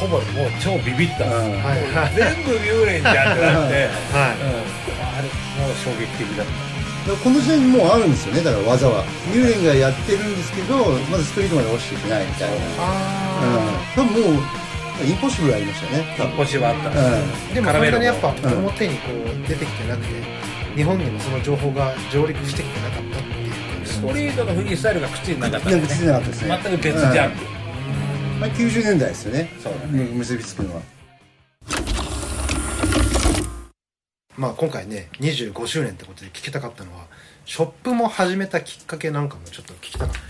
[0.00, 1.62] ほぼもう超ビビったんですよ、うん。
[1.62, 1.82] はい。
[1.92, 4.40] はい全部ミューレンじゃんってなって、 はい。
[4.40, 4.70] うん、
[5.04, 5.28] あれ
[5.60, 6.70] もう衝撃的だった。
[7.10, 8.42] この時代にもうあるんですよね。
[8.42, 9.04] だから技は。
[9.32, 10.76] ミューレンがやってるんですけど
[11.10, 12.54] まだストリートまで落ちていけないみたいな。
[12.78, 14.04] あうん。
[14.04, 14.44] 多分もう
[15.04, 16.36] インポッシブルありましたよね多分。
[16.36, 16.88] 星はあった。
[16.90, 16.96] うん。
[16.96, 20.08] ーでもそんなにやっぱうん表にこう出てきてなくて
[20.76, 23.50] 日本にもその情報が上陸してきてなかったっていう。
[23.50, 25.70] 感じストリートのフリースタイルが口になかった。
[25.70, 26.60] なんかついてなかったですね。
[26.62, 27.44] 全く別ジャンル、
[28.40, 29.48] まあ、90年代ですよね。
[29.62, 30.82] そうだむ結びつくのは。
[34.36, 37.04] まあ今回ね25周年ってことで聞きたかったのは
[37.44, 40.29] ショップも始めたきっかけなんかもちょっと聞きたかった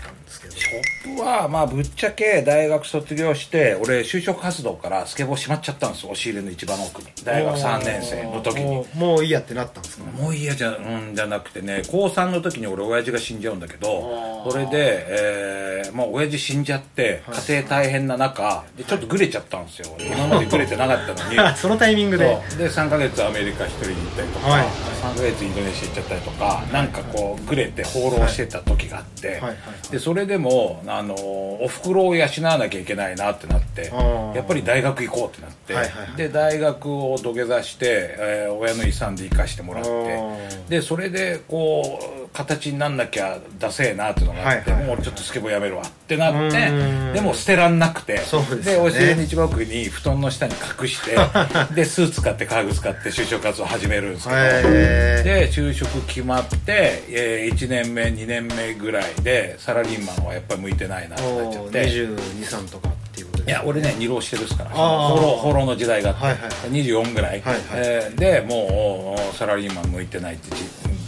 [0.59, 6.11] ショップはまあぶっちゃけ大学卒業して俺就職活動からスケボー閉まっちゃったんですよ。
[6.11, 7.07] 押し入れの一番奥に。
[7.23, 8.85] 大学3年生の時に。
[8.95, 10.05] もういいやってなったんですか？
[10.11, 19.95] もういいやじゃ,、うん、じゃなくてね高3の時に俺親父が死んじゃうんだけどそれで、えー、まあ親父死んじゃって家庭大変な中でちょっとグレちゃったんですよ。
[19.95, 21.37] 俺今までグレてなかったのに。
[21.55, 22.25] そのタイミングで。
[22.57, 24.65] で3ヶ月アメリカ一人に行ったりとか、はい。
[25.03, 29.39] 3ヶ月インドネシア行っちゃったりとかなんかこうグレて放浪してた時があって、はい。
[29.41, 29.55] はい。
[29.91, 33.91] でそれでもあのおふくろを養わなきゃいけないなってなって
[34.35, 36.15] やっぱり大学行こうってなって、はいはいはい。
[36.17, 40.69] で大学を土下座して、えー親の遺産で生かしてもらっあてー。
[40.69, 47.13] でそれでこう形になんなきゃダセえなっていうのがあって、もう俺ちょっとスケボーやめるわってなってうん。
[47.13, 51.17] でも捨てらんなくてそうでお尻の一番奥に布団の下に隠して
[51.75, 61.81] でスーツ買って革靴買って就職活動始めるんですけど、へで就職決まって、え1年目2年目ぐらいでサラリーマンはやっぱり向いてないなってなっちゃって。
[61.81, 70.49] 223とかっていうことでいや俺ね二浪してるっすから放浪放浪の時代があって、はいはい24ぐらい、はえーでもうサラリーマン向いてないって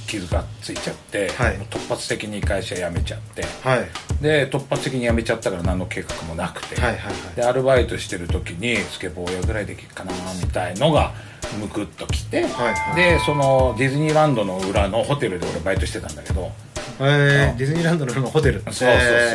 [0.08, 1.58] じ気づがついちゃって、はい。
[1.70, 3.44] 突発的に会社辞めちゃって。
[3.64, 3.88] はい。
[4.22, 7.36] で突発的に辞めちゃったから何の計画もなくて、はいはいはい。
[7.36, 10.12] でアルバイトしてる時にスケボーやぐらいできるかな
[10.42, 11.14] みたいのが
[11.60, 12.96] むくっときて、はいはい。
[12.96, 16.52] でそのディズニーランドの裏のホテルで俺バイトしてたんだけど。
[17.00, 18.62] えーディズニーランドのホテル。
[18.66, 18.90] そうそう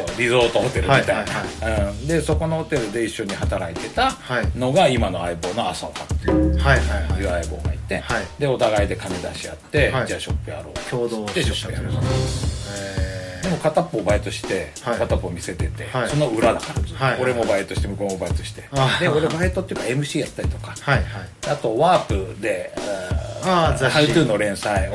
[0.06, 4.48] そう、リゾートホテルみたいな、はいうん、でそこのホテルで一緒に働いてたはい。
[4.56, 6.56] のが今の相棒の浅岡っていう。
[6.56, 7.20] はいはいはい。
[7.20, 8.26] いう相棒がいて、はい。
[8.38, 10.06] でお互いで金出し合って、はい。
[10.06, 11.88] じゃあショップやろう共同でショップやる
[12.76, 14.98] えでも片っぽバイトして、はい。
[14.98, 16.08] 片っぽ見せてて、はい。
[16.08, 16.66] その裏だか
[17.00, 18.64] ら俺もバイトして向こうもバイトして。
[18.72, 20.74] あで俺バイトっていうか MC やったりとか。
[21.48, 22.74] あとワープで
[23.42, 24.94] ハウトゥーの連載を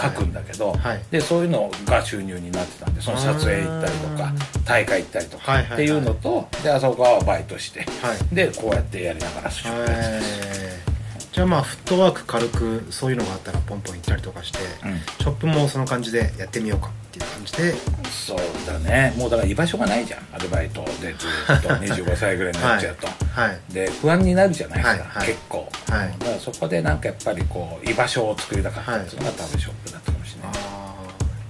[0.00, 1.02] 書くんだけど、はい。
[1.10, 4.32] でそういうのが収入になってたんでその撮影行ったりとか
[4.64, 8.34] 大会行ったりとかっていうのとで浅岡はバイトして、はい。
[8.34, 10.91] でこうやってやりながらショップやってえー
[11.32, 14.98] じゃあまあフットワーク軽くそういうのがあったらポンポン行ったりとかして、うん。
[14.98, 17.72] ショップもその感じでやってみようかっていう感じで。
[18.10, 19.14] そうだね。
[19.16, 23.48] もうだから居場所がないじゃんアルバイトでずっと25歳ぐらいになっちゃうと、はい。
[23.48, 23.72] はい。
[23.72, 25.00] で不安になるじゃないですか、はい。
[25.08, 25.26] はい。
[25.28, 26.14] 結構、はい。
[26.18, 30.94] だからそこでなんかやっぱりこう居場所を作りたかったっていうのが多分ショップだったかもしれない、あ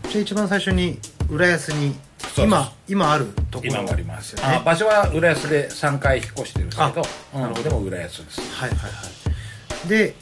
[0.05, 0.09] ー。
[0.11, 1.97] じゃあ一番最初に浦安に
[2.35, 4.35] そう今今あるところ今もあります。
[4.35, 7.03] よねあ場所は浦安で3回引っ越してるんですけど。
[7.35, 7.61] あなるほど。
[7.61, 7.63] うん。
[7.65, 8.41] でも浦安です。
[8.55, 9.22] はいはいはい
[9.89, 10.15] で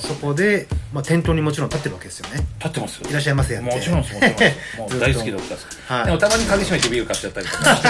[0.00, 2.44] そこで、まあ、店頭にもちろん立ってるわけですよね。
[2.58, 3.74] 立ってますいらっしゃいませやって。
[3.74, 4.90] もちろんそうもちろんそう。
[4.90, 6.06] もう大好きだったです、はい。
[6.06, 7.76] でもたまに鍵閉めてビール買っちゃったりとか。
[7.76, 7.88] し て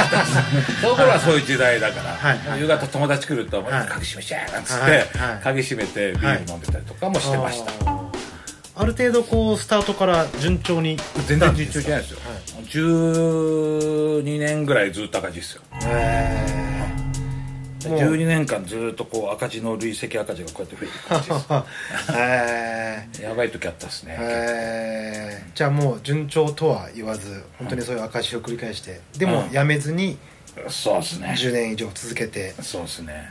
[0.83, 2.39] その頃はそういう時代だから、はい。
[2.49, 2.61] はい。
[2.61, 3.87] 夕方友達来ると「はい。
[3.89, 4.93] 鍵閉めちゃえ」なんつって、はい。
[4.93, 5.07] はい。
[5.43, 8.07] 鍵閉めてビール飲んでたりとかもしてました、あー
[8.79, 12.19] ある程度こうスタートから順調に全然順調じゃないですよ、
[14.21, 15.63] 12年ぐらいずっと赤字ですよ。
[15.83, 17.06] へもう
[17.89, 21.47] 12年間ずっとこう赤字の累積赤字がこうやって増えていく感じです。
[21.47, 21.65] ー
[22.19, 23.23] へー。
[23.23, 25.57] やばい時あったっすね、へー。
[25.57, 29.01] じゃあもう順調とは言わず本当にそういう赤字を繰り返して。
[29.19, 29.53] でもうん。
[29.53, 30.19] やめずに
[30.69, 31.35] そうですね。
[31.37, 32.55] 10年以上続けて。
[32.61, 33.31] そうですね。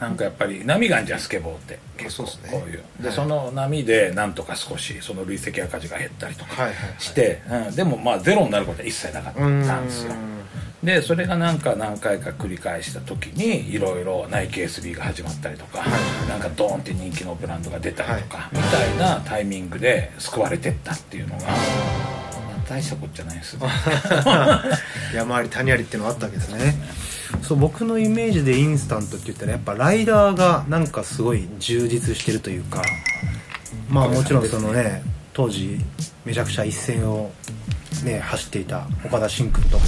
[0.00, 1.78] なんかやっぱり波があるじゃんスケボーって。
[1.96, 2.82] 結構こういう。
[3.00, 3.16] で、はい。
[3.16, 6.94] その波でなんとか少しその累積赤字が減ったりとかはいはいはい。
[6.98, 9.46] して、うん、でもまあゼロになることは一切なかった
[9.80, 10.12] んですよ
[10.82, 15.84] でそれがなんか何回か繰り返した時にいろいろナイキ SB が始まったりとか、
[16.28, 21.56] なんかドーンって人気のブランドが出たりとか、みたいなタイミングで救われてったっていうのが、まあ
[22.68, 23.66] 大したことじゃないですね。
[25.14, 26.74] 山あり谷ありっていうのがあったわけですね。
[27.42, 32.82] そう僕のイメージでインスタントって言ったらやっぱライダーがなんかすごい充実してるというか
[33.88, 35.78] まあもちろんそのね当時
[36.24, 37.30] めちゃくちゃ一線を
[38.04, 39.84] ね走っていた岡田真君とか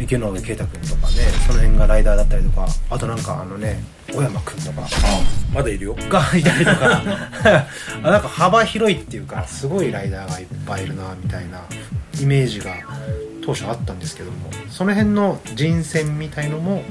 [0.00, 4.88] 池上圭太君とかねその辺がライダーだったりとかあとなんかあのね小山君とか
[5.52, 5.94] まだいるよ。
[6.08, 7.02] がいたりとか。
[8.02, 11.62] あなんか幅広いっていうかすごいライダーがいっぱいいるなみたいな
[12.20, 12.74] イメージが
[13.44, 16.82] 当初あったんですけどもその辺の人選みたいのも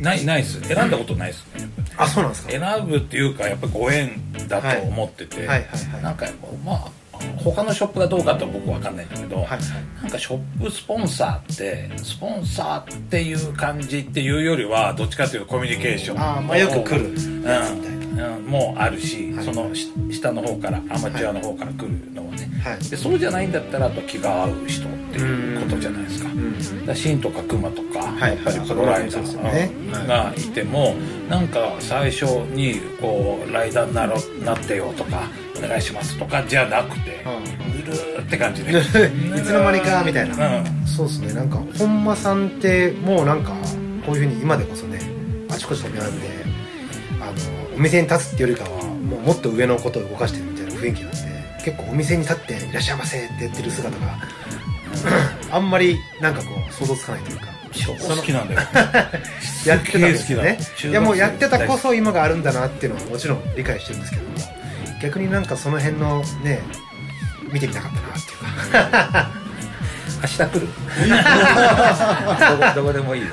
[0.00, 0.60] ないないっす。
[0.62, 2.50] 選んだことないっすねあそうなんですか。
[2.50, 5.92] 選ぶっていうかやっぱご縁だと思ってて、はいはいはい。
[5.94, 6.26] はいなんか
[6.64, 6.99] まあ
[7.42, 9.58] 他のショップがどうかって僕わかんないんだけど、はいはい。
[10.02, 17.06] なんかショップスポンサーってスポンサーっていう感じっていうよりはどっちかっていうとコミュニケーションあーまあよく来る。
[17.06, 17.42] うん。
[17.42, 19.44] やつみたいうん、もうあるし、はい。
[19.44, 22.78] そのし下の方からアマチュアの方から来るのはね、はい。
[22.90, 26.38] でそうじゃないんだったらあと気が合う人っていうことじゃないですか,、だか
[26.88, 28.34] らシンとかクマとか、はい。
[28.34, 29.70] やっぱりプロライダそうですよね。
[29.92, 30.94] ーがいても
[31.28, 35.22] なんか最初にこうライダーになろなってよとか
[35.64, 37.24] お願いしますとかじゃなくて、
[37.74, 40.86] ぬるーって感じで いつの間にかみたいな、うん。
[40.86, 41.32] そうですね。
[41.32, 43.52] なんか本間さんってもうなんか
[44.04, 44.98] こういうふうに今でこそね
[45.50, 46.28] あちこち飛び回って
[47.20, 47.32] あの
[47.76, 51.16] お店に立つっていうよりかはもうもっと上のことを動かしてるみたいな雰囲気なんで
[51.64, 54.18] 結構お店に立って「いらっしゃいませ」って言ってる姿が
[55.52, 57.60] あんまりなんかこう想像つかないというか。
[57.72, 58.60] 超好きなんだよ。
[59.64, 60.58] やってたんですよね。
[60.82, 64.59] いやもうやってたこそ今があるんだなっていうのはもちろん理解してるんですけども
[65.00, 66.62] 逆になんかその辺のね
[67.52, 69.30] 見てみたかったなっていうか。
[70.22, 70.68] 明日来る？
[72.58, 73.28] どこどこでもいいわ。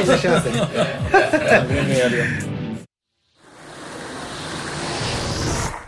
[0.00, 2.24] いらっしゃいませ全然やるよ。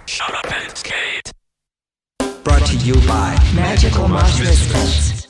[0.06, 1.32] Shut up and skate.
[2.44, 5.24] Brought to you by Magical Mosh Misfits.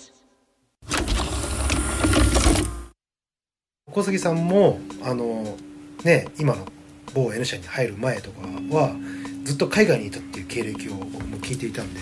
[3.91, 5.57] 小杉さんもあの
[6.03, 6.67] ね今の
[7.15, 8.41] 某 N 社に入る前とか
[8.77, 8.91] は
[9.45, 12.01] ずっと海外にいたっていう経歴を僕も聞いていたんで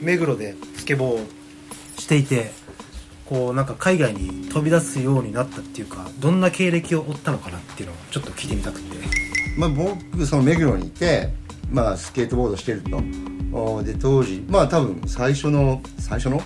[0.00, 1.26] 目黒でスケボーを
[1.98, 2.50] していて
[3.26, 8.96] こうなんか海外に飛び出すようになったっていうかどんな経歴を追ったのかなっていうのをちょっと聞いてみたくて。
[9.58, 11.30] まあ、僕その目黒にいて、
[11.70, 13.00] まあ、スケートボードしてると。
[13.84, 16.42] で当時まあ多分最初の最初の、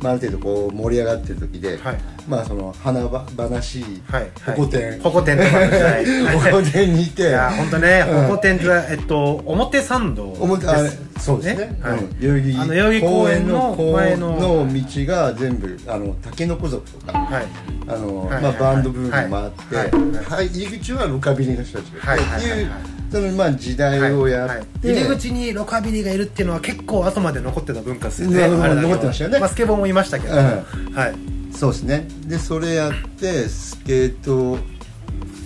[0.00, 1.98] まあ、ある程度こう盛り上がってる時で、はい。
[2.26, 4.30] まあその華々しいはい。
[4.56, 7.22] ホコ天ホコ天とかの時代ホコ天にいて。
[7.22, 8.22] いや本当ね、うん。
[8.28, 10.76] ホコ天ってえっと表参道表あ
[11.20, 11.78] そうですね。
[11.82, 11.98] はい。
[11.98, 14.64] うん代々木公園の公前の。
[14.64, 17.46] の道が全部あの竹の子族とか、はい。
[17.88, 18.42] あのはい。
[18.42, 20.48] まあ、バンドブームもあって、はい。
[20.48, 22.20] 入り口はロカビリーの人たちがはい。
[22.20, 22.70] っていう
[23.14, 24.66] そのまあ時代をやって、はい。
[24.82, 28.48] 入り口にロカビリーがいるっていうのは結構後まで残ってた文化ですよね。
[28.48, 29.38] 残ってましたよね。
[29.38, 30.40] まあ、スケボーもいましたけど、うん。
[30.40, 31.14] はい。
[31.52, 32.08] そうですね。
[32.26, 34.58] でそれやってスケート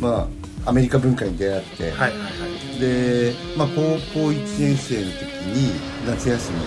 [0.01, 0.31] ま
[0.65, 2.13] あアメリカ文化に出会って、はい
[2.79, 5.73] で、まあ、高校1年生の時に
[6.07, 6.61] 夏休み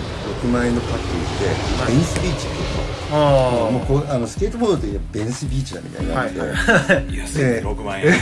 [0.44, 1.56] 6万円のパッケージで、
[1.88, 6.50] ベニスビーチっていうあもうこうあのスケートボードといえばベニスビーチだみたいになって、はい。
[7.18, 8.06] 安いね6万円。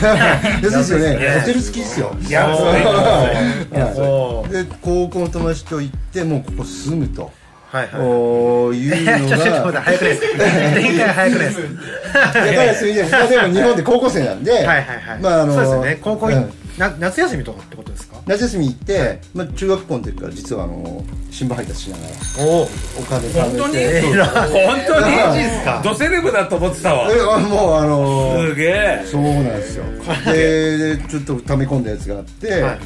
[0.64, 1.16] 安いですよね。
[1.20, 1.40] ね。
[1.40, 2.16] ホテル付きですよ。
[2.28, 4.00] いやはい。
[4.00, 7.32] おーで高校の友達と行ってもうここ住むと、
[7.72, 8.02] はいはい。
[8.02, 10.22] おーいうのちょちょちょ待ってが早くないです。
[10.22, 11.62] か展開早くないです。
[11.62, 16.00] かだからそれで、まあ、でも日本で高校生なんではいはいはい、まああのそうですよね。
[16.02, 16.52] 高校い、うん。
[16.78, 18.09] な夏休みとかってことですか？
[18.26, 22.12] 夏休み行って、まあ、中学校の時から実はあの新聞配達しながら
[22.46, 22.62] お。
[22.62, 22.68] おお
[23.10, 24.02] 金貯めて。
[24.02, 24.64] 本当に？
[24.66, 25.84] 本当に？
[25.84, 27.40] ドセレブだと思ってたわ。
[27.40, 29.04] もうあのすげえ。
[29.06, 29.86] そうなんですよ。
[30.26, 32.80] ででちょっと溜め込んだやつがあって、はい。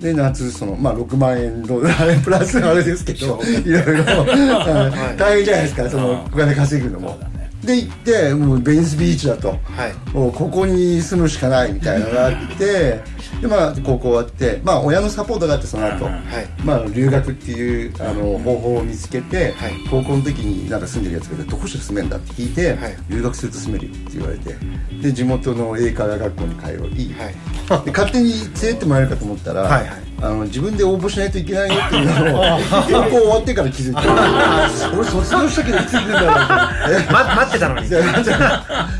[0.00, 7.18] で夏そのまあ6万円のあれプラスあれですけどいろいろ大変じゃないですかそのお金稼ぐのも。
[7.64, 9.56] で行ってもうベニスビーチだと、は
[9.88, 9.94] い。
[10.14, 13.00] もうここに住むしかないみたいなのがあって
[13.44, 16.14] でまあ高校終わってまあ親のサポートがあってその後、はい。
[16.64, 19.72] まあ留学っていうあの方法を見つけて、はい。
[19.90, 22.96] 高校の時になんか住んでるやつがいてどこして住めんだって聞いて、はい。
[23.10, 24.54] 留学すると住めるよって言われて
[25.02, 27.30] で地元の英会話学校に通い、は
[27.82, 27.84] い。
[27.84, 30.04] で勝手に連れてってもらえるかと思ったら、はいはい。
[30.22, 37.04] あの自分で応募しないといけないよっていうのを高校終わってから気づいて俺卒業したけどいつ行くんだろうって。
[37.12, 38.02] ま、待ってたのにで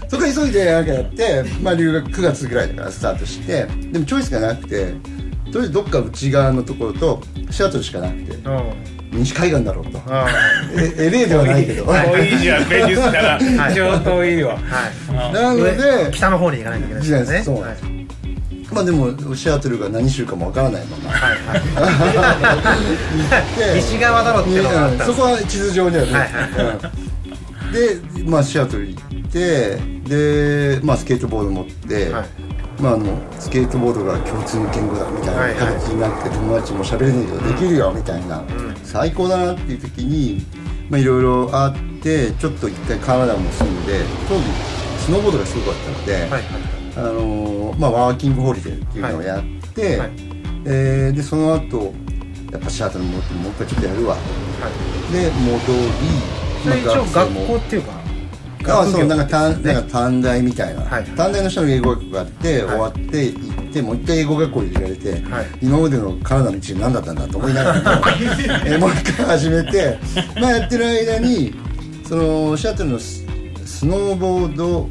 [0.08, 4.92] そこ急いでなんかやって、まあ、留学9月ぐらいだからスタートしてでもチョイスがなくて
[5.52, 8.94] とりあえずどっか内側のところとシアトルしかなくてうん。
[9.12, 10.00] 西海岸だろうと。
[10.08, 10.26] あ
[10.72, 11.84] え LA ではないけど。
[11.94, 13.38] 遠いじゃんベニスから。
[13.72, 14.58] 超遠いわ。
[14.58, 15.32] ーはい。
[15.32, 17.42] なので北の方に行かないといけないですよね。
[17.44, 17.84] そうなんです。
[18.74, 21.10] まあでもシアトルが何州かもわからないまま。
[21.10, 21.30] はい。
[21.30, 21.56] は
[23.76, 25.04] い西側だろっていうのがあった。
[25.04, 26.30] そこは地図上にはね、はいはい。
[28.16, 28.24] うん。
[28.24, 38.42] で、まあ、シアトル行ってで、まあ、スケートボード持って、はいまあ、あのスケートボードが共通の言語だみたいな形になって、友達も喋れないけどできるよみたいな、
[38.82, 40.42] 最高だなっていう時に
[40.90, 44.42] まあいろいろあってちょっと一回カナダも住んで当時
[45.04, 46.28] スノーボードがすごかったので、
[46.96, 49.42] あのーまあ、ワーキングホリデーっていうのをやっ
[49.72, 50.10] て、はい
[50.66, 51.92] えーでその後
[52.50, 54.14] やっぱシアトルに戻ってもう一回ちょっとやるわ。
[54.14, 55.12] はい。
[55.12, 55.72] で戻
[56.72, 56.96] りまあ
[57.26, 58.03] 学校っていうか
[58.72, 61.04] ああそうなんか短なんか短大みたいな、はい。
[61.04, 62.66] 短大の人の英語学校があって、はい。
[62.68, 65.46] 終わって行ってもう一回英語学校に入れられて、はい。
[65.62, 68.06] 今までのカナダの道何だったんだと思いながらも
[68.66, 69.98] えーもう一回始めて
[70.40, 71.54] まあやってる間に
[72.08, 73.24] そのシアトルのス
[73.64, 74.88] スノーボード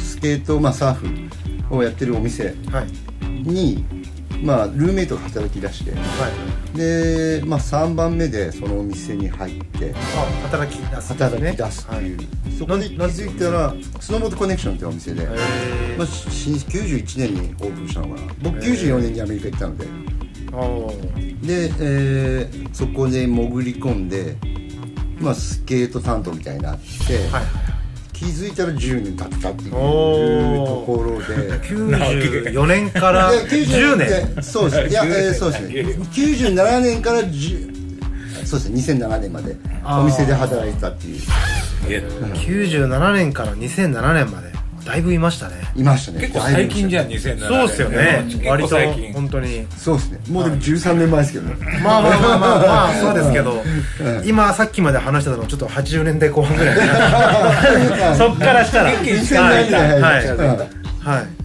[0.00, 0.94] スケート、まあ、サー
[1.68, 3.26] フをやってるお店はい。
[3.48, 3.84] に、
[4.42, 6.00] まあ、ルーメイトが働き出してはい
[6.74, 12.18] で、まあ、3番目でそのお店に入ってあ働き出す働き出すっていう、
[12.58, 15.26] そこで気づいたらスノーボードコネクションってお店で、へ
[15.96, 18.34] まあ、し91年にオープンしたのかな。
[18.42, 19.86] 僕94年にアメリカ行ったので。
[21.42, 24.36] で、えーそこで潜り込んで、
[25.20, 27.73] まあ、スケート担当みたいになって、はいはい
[28.14, 29.76] 気づいたら10年経ってたっていうと
[30.86, 31.24] ころで。
[31.60, 34.42] 94年からいや90 10で年。
[34.42, 34.90] そうです。
[34.90, 35.74] いや、えーそうですね。
[36.12, 37.74] 97年から10
[38.46, 38.94] そうですね。
[39.04, 41.18] 2007年までお店で働いてたっていう。
[41.88, 44.53] いや97年から2007年まで
[44.84, 45.54] だいぶいましたね。
[45.74, 46.20] いましたね。
[46.20, 48.24] 結構最近じゃんだいぶいまし2007年そうっすよね。
[48.28, 48.68] 結割と。
[48.68, 49.12] 構最近。
[49.12, 49.66] 本当に。
[49.66, 50.18] たそうですね。
[50.28, 51.54] もうでも13年前ですけどね。
[51.82, 53.62] まあまあまあまあまあそうですけど
[54.24, 61.43] 今さっきまで話してたのちょっと80年代後半ぐらいそっからしたら2000年代はいうんはい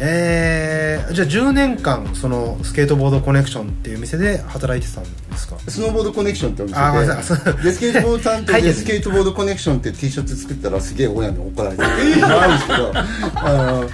[0.00, 5.56] えー、じゃあ10年間そのスケートボードコネクションっていう店で働いてたんですか？
[5.66, 7.56] スノーボードコネクションってお店あごめんなさい。
[7.56, 8.62] ででスケートボード担当はい。
[8.62, 11.82] でスケートボードコネクションって T シャツ作ったらすげえ親に怒られて。
[11.84, 13.88] っ ていうのがあるんですけどあ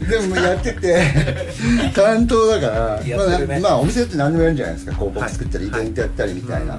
[0.00, 1.02] のでもやってて
[1.94, 3.14] 担当だからね。
[3.16, 4.92] まあ、まあお店って何でもやるんじゃないですか。
[4.94, 6.78] 広告作ったりイベントやったりみたいな、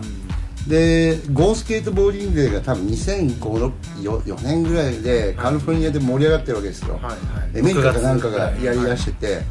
[0.67, 7.15] でゴースケートボーディングデーが多分2004年ぐらいでカリフォルニアで盛り上がってるわけですよ、はいはい。
[7.53, 9.41] エメリカかなんかがやりだしてて、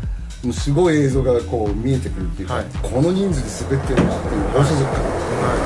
[0.42, 2.64] もうすごい映像がこう見えてくるっていうか、はい。
[2.82, 4.98] この人数で滑ってるなっていう放送族か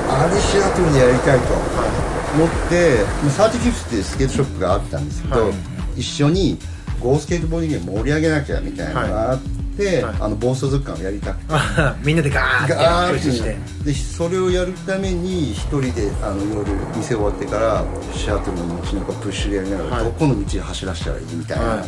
[0.08, 5.54] ら、あれシアトルでやりたいと思って、もうサーティフィフスっていうスケートショップがあったんですけど、はい。
[5.96, 6.58] 一緒に
[7.00, 10.16] ゴースケートボーディングで盛り上げなきゃみたいなのがあって、はい。
[10.20, 11.44] あの暴走族感をやりたくて。
[11.50, 13.56] あ みんなでガーップッシュして。
[13.84, 20.04] でそれをやるために一人であの夜店終わってからシアトルの街中プッシュでやりながら、はい。
[20.04, 21.84] どこの道走らせたらいいみたいな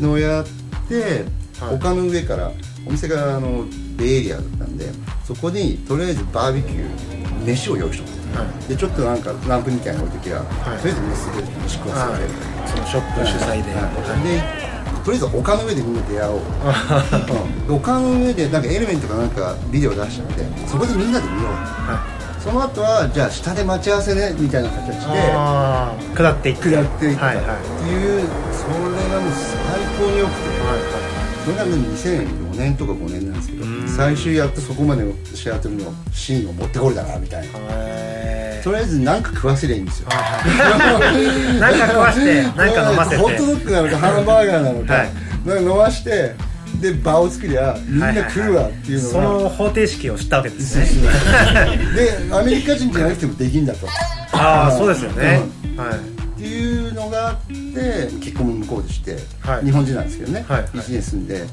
[0.00, 0.44] のをやっ
[0.88, 1.24] て、
[1.58, 1.74] はい。
[1.74, 2.50] 丘の上から
[2.86, 3.64] お店があの
[3.96, 4.90] ベイエリアだったんで
[5.24, 10.40] そこにとりあえずバーベキュー飯を用意しとって、はでちょっとなんかランプみたいなの置いときゃ、い。
[10.40, 13.88] とりあえず飯で飯食わせて、そのショップ主催で、は
[14.20, 14.22] い。
[14.26, 17.66] でとりあえず丘の上でみんな出会おう、 うん。
[17.66, 21.52] で丘の上でなんかエレメントかなんかビデオ出しちゃってそこでみんなで見よう。
[21.52, 24.92] はその後はじゃあ下で待ち合わせねみたいな形で
[26.16, 26.70] 下っていって。
[26.70, 27.36] 下っていっていう、はい。
[27.36, 27.44] はい
[28.52, 28.74] それ
[29.14, 30.48] がもう最高に良くて。
[30.62, 31.01] は
[31.44, 37.58] それがね2004年とか5年なんですけど最終やっとそこまでのシアトルのシーンを持ってこれたなみたいな。
[38.62, 40.08] とりあえず何か食わせりゃいいんですよ。
[41.58, 43.16] なんか食わしてなんか飲ませて。
[43.16, 45.62] ホットドッグなのかハンバーガーなのか,、はい。
[45.62, 46.34] 飲まして
[46.80, 50.86] で場を作りゃみんな来るわっていうのが、その方程式を知ったわけですね。
[51.96, 53.88] でアメリカ人じゃなくてもできんだと。
[54.32, 55.42] ああそうですよね、
[55.76, 56.21] はい
[57.04, 57.52] のがあって
[58.20, 59.64] 結婚も向こうでして、はい。
[59.64, 60.62] 日本人なんですけどね、はい。
[60.64, 61.46] 1年住んで、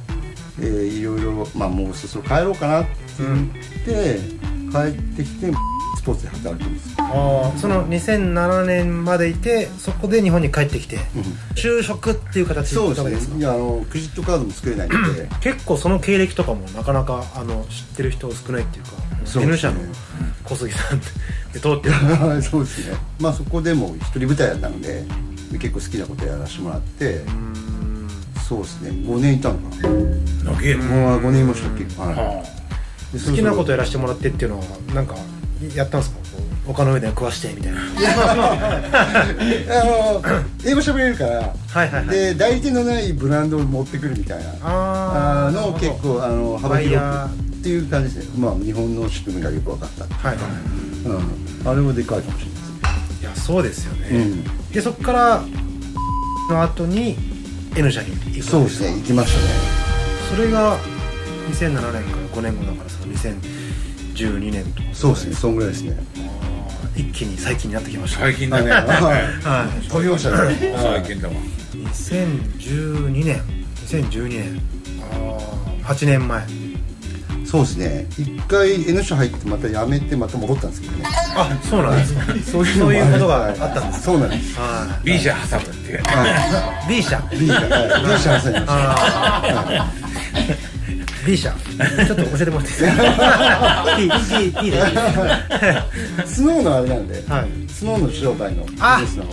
[0.59, 2.89] えーいろいろ、まあ、もうそろそろ帰ろうかなって
[3.19, 4.39] 言って、
[4.71, 5.51] 帰ってきて
[5.97, 6.89] スポーツで働くんです。
[6.89, 10.97] よああその2007年までいてそこで日本に帰ってきて、
[11.55, 13.39] 就職っていう形そうですね。
[13.39, 15.27] いやあのクレジットカードも作れないんで。
[15.41, 19.43] 結構その経歴とかもなかなかあの知ってる人少ないっていうかそうですね。
[19.45, 19.75] N 社の
[20.45, 21.07] 小杉さんって
[21.53, 21.95] で通ってる。
[22.43, 22.97] そうですね。
[23.19, 25.03] まあそこでも一人舞台だったので
[25.57, 27.21] 結構好きなことやらせてもらって
[28.47, 28.89] そうですね。
[28.91, 29.89] 5年いたのかな。
[30.53, 30.85] 長えな。
[30.85, 32.15] もう5年いました結構はい。
[32.15, 32.43] は
[33.13, 35.15] で好きなことやらせてもらってっていうのはなんか
[35.75, 36.19] やったんですか？
[36.19, 36.23] こ
[36.67, 37.79] う丘の上で食わしてみたいな。
[39.71, 40.21] あの
[40.65, 42.15] 英語喋れるからはいはいはい。
[42.15, 44.49] で代理店のないブランドを持ってくるみたいな。
[44.61, 47.03] あーあの結構あの幅広く。
[47.59, 48.39] っていう感じですね。
[48.39, 50.37] まあ日本の仕組みがよく分かった、はい。
[51.05, 52.58] うん、あれもでかいかもしれない
[53.39, 54.43] そうですよね、うん。
[54.71, 55.43] でそこから
[56.49, 57.17] の後に
[57.75, 58.95] N 社に行くそうですね。
[58.95, 59.47] 行きましたね。
[60.35, 60.77] それが
[61.51, 64.87] 2007年から5年後だからその2012年とか。
[64.93, 65.35] そうですね。
[65.35, 65.97] そんぐらいですね。
[66.95, 68.19] 一気に最近になってきました。
[68.21, 68.71] 最近だね。
[68.71, 69.87] はい。
[69.87, 70.75] 飛びましたね。
[70.75, 71.33] 最近だわ。
[71.73, 73.41] 2012年。
[73.87, 74.61] 2012年。
[75.01, 75.37] あ
[75.85, 76.45] あ8年前
[77.49, 78.05] そうですね。
[78.15, 81.03] 一回 N 社入ってまた辞めてまた戻ったんですけどね。
[81.35, 82.21] あそうなんですか。
[82.51, 84.59] そうそういうことがあはいったんですそうなんです。
[84.59, 86.03] は B 社挟むっていう。
[86.03, 86.87] はい。
[86.87, 88.05] B 社 B 社はい。
[88.05, 88.67] B 社挟みまし
[89.65, 90.69] た。
[91.25, 91.49] B 社
[92.05, 94.77] ちょっと教えてもらっていいですか？P, P, P で
[96.27, 97.47] スノーのあれなんで、はい。
[97.67, 98.63] スノーの商売の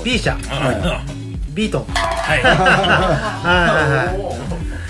[0.02, 1.04] B 社は
[1.50, 1.84] ビートン。
[1.84, 2.42] はい。
[2.42, 2.70] はいはい
[3.92, 4.36] はい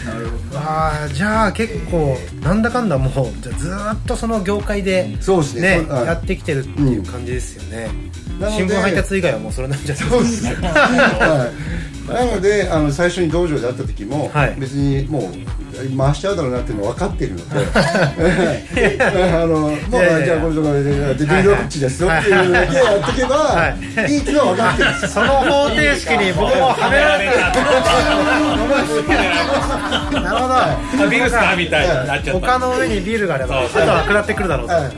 [0.07, 5.87] ああじゃあ結構なんだかんだもうじゃあずーっとその業界でそうですね。
[5.89, 10.55] やってきてるっていう感じですよね、なので新聞配達以外はもうそれなんじゃないそうですね。
[10.69, 11.87] はい。
[12.07, 14.55] なのであの最初に道場で会った時も、はい。
[14.59, 17.67] 別にもう回しちゃうだろうなっていうの分かっているので。
[19.03, 19.79] あのもう
[20.25, 24.13] じゃあこれとかででディルロッチですよっていうのだけやっとけば、はい。
[24.13, 25.15] い、いっていうのは分かってるんです。
[25.15, 27.37] その方程式に僕もはめられた。
[30.21, 30.79] なるほどあ
[31.11, 32.47] ビルスかみたいになっちゃった。
[32.47, 34.93] 他の上にビールがあればあとは下ってくるだろうと、はい。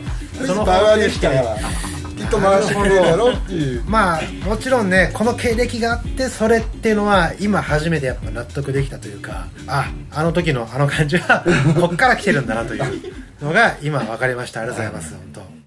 [0.47, 1.43] その場合できたら。
[1.43, 1.97] き
[2.29, 11.45] っと回してくれるだろうっていうまあもちろんねこの経歴があってそれっていうのは今初めてやっぱ納得できたというかああの時のあの感じは
[11.81, 14.61] こっから来てるんだなというのが今分かりました。
[14.61, 15.59] ありがとうございます本当。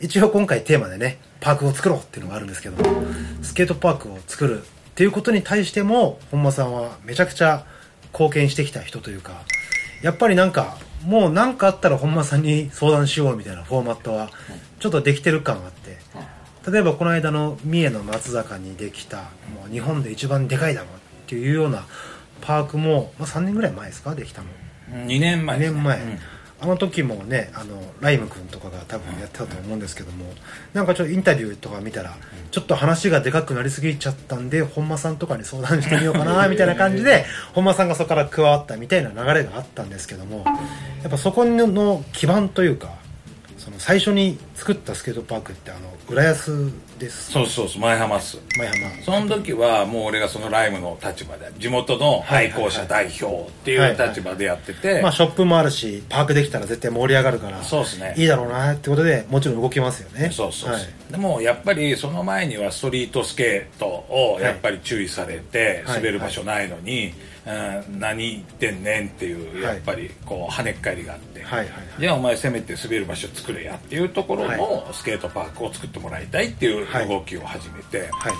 [0.00, 3.04] 一応今回テーマでねパークを作ろうっていうのがあるんですけども
[3.42, 4.64] スケートパークを作るっ
[4.96, 7.64] ていうことに対しても本間さんはめちゃくちゃ
[8.12, 9.42] 貢献してきた人というか
[10.02, 14.30] やっぱりなんかもう何かあったら本間さんに相談しようみたいなフォーマットは
[14.80, 15.98] ちょっとできてる感があって。
[16.70, 20.90] 例えばこの間の三重の松坂にできたもう日本で一番でかいだろうっ
[21.26, 21.84] ていうような
[22.40, 24.14] パークも、まあ、3年ぐらい前ですか？
[24.14, 24.48] できたの
[24.92, 26.18] 2年前2年前、うん
[26.62, 30.26] あの時もねあのライム君とかが多分やってたと思うんですけども
[30.72, 32.16] なんかちょっとインタビューとか見たら
[32.52, 40.44] ちょっと話がでかくなりすぎちゃったんで本間さんとかに相談してみようかなみたいな感じで本間さんがそこから加わったみたいな流れがあったんですけども
[41.02, 42.94] やっぱそこの基盤というか
[43.58, 46.70] その最初に作ったスケートパークってあの浦安
[47.02, 47.32] です。
[47.32, 48.38] そうそうそう前浜っす。
[48.56, 49.02] 前浜。
[49.02, 58.14] その時はもう俺がそのライムの立場で地元の愛好者代表っていう立場でやってて、まあショップもあるしパークできたら絶対盛り上がるからそうですね。
[58.16, 60.30] いいだろうなってことでもちろん動きますよね。
[60.32, 60.82] そうそうはい。
[61.10, 65.96] でもやっぱりその前にはストリートスケートをやっぱり注意されてはい。
[65.96, 67.12] 滑る場所ないのに、
[67.44, 67.50] う
[67.90, 69.74] ん、何言ってんねんっていうはい。
[69.74, 71.68] やっぱりこう跳ねっ返りがあって、はいはい
[71.98, 78.32] じゃあお前せめて滑る場所作れやっていうところのスケートパークを作ってもらいたいっていう動きを始めて、はい。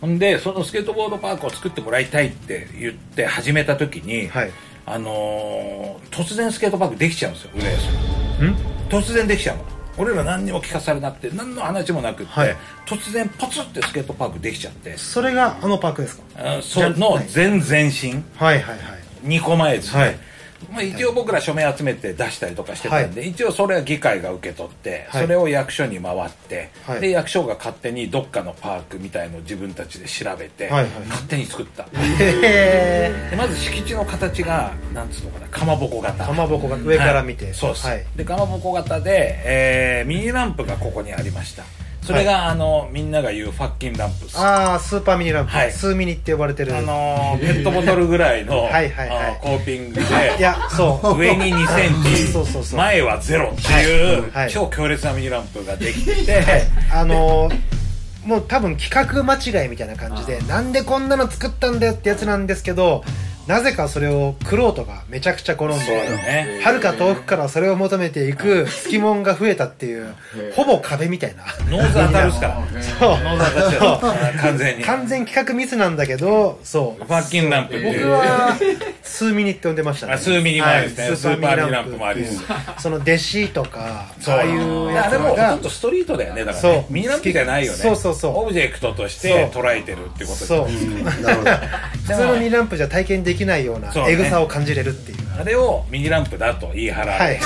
[0.00, 4.50] ほんでそのスケートボードパークを作ってもらいたいって言って始めた時に、はい。
[4.86, 7.84] あのー突然スケートパークできちゃうんですよ浦安
[8.40, 8.56] にん？
[8.88, 9.64] 突然できちゃうの
[9.98, 12.56] 俺ら何にも聞かされなくて何の話もなくって、はい。
[12.86, 14.96] 突然ポツってスケートパークできちゃって。
[14.96, 16.22] それがあのパークですか？
[16.36, 18.22] あその全前身。
[18.36, 18.78] はいはいはい。
[19.24, 20.18] 2個前ですね、はい
[20.70, 25.22] まあ、一応僕ら署名集めて出したりとかしてたんで、一応それは議会が受け取って、はい。
[25.22, 27.00] それを役所に回って、はい。
[27.00, 30.90] で役所が勝手にどっかのパークみたいのを自分たちで調べて、はいはい。
[31.08, 31.86] 勝手に作った。
[31.94, 36.26] へでまず敷地の形がなんつうのかなかまぼこ型。
[36.26, 37.54] かまぼこが上から見て、はい。
[37.54, 38.06] そうです、はい。
[38.16, 41.64] でかまぼこ型で、えーミニランプがここにありました
[42.08, 45.72] それが、あのみんなが言うファッキンランプですああスーパーミニランプ、はい。
[45.72, 46.74] スーミニって呼ばれてる。
[46.76, 49.26] あのーペットボトルぐらいの はいはいはい。
[49.26, 50.00] あのコーピングで
[50.38, 51.18] いやそう。
[51.18, 52.78] 上に2センチ そうそうそう。
[52.78, 54.30] 前はゼロっていう、はい。
[54.44, 54.50] はい。
[54.50, 56.44] 超強烈なミニランプができてて、
[56.92, 57.78] あのー
[58.24, 63.02] もう多分企画間違いみたいな感じでなんでこんなの作ったんだよってやつなんですけど
[63.48, 66.60] なぜかそれをクロートがめちゃくちゃ好んでそうだね。
[66.62, 70.14] はるか遠くからそれを求めていくスキモンが増えたっていう
[70.54, 71.44] ほぼ壁みたいな。
[71.70, 72.62] ノーズ当たるっすから。
[72.82, 73.10] そう。
[73.24, 74.38] ノーズ当たっちゃう。
[74.38, 74.84] 完全に。
[74.84, 77.04] 完全企画ミスなんだけどそう。
[77.04, 77.76] ファッキンランプ。
[77.76, 78.06] っていう。
[78.06, 78.56] 僕は
[79.02, 80.12] 数ミニって呼んでましたね。
[80.12, 81.04] あ数ミニもありですね。
[81.04, 81.16] はい。
[81.16, 82.42] スーパーミニランプもありです。
[82.78, 84.34] その弟子とかそう。
[84.34, 86.44] ああいうやつあでもちょがっとストリートだよね。
[86.44, 86.72] だからそう。
[86.72, 87.78] ねミニランプじゃないよね。
[87.78, 88.36] そうそうそう。
[88.36, 90.68] オブジェクトとして捉えてるってことそう。
[91.02, 91.50] なるほど
[92.08, 94.12] 普通のミニランプじゃ体験できないようなそうね。
[94.12, 95.18] エグさを感じれるっていう。
[95.38, 97.40] あれをミニランプだと言い張られ、はい。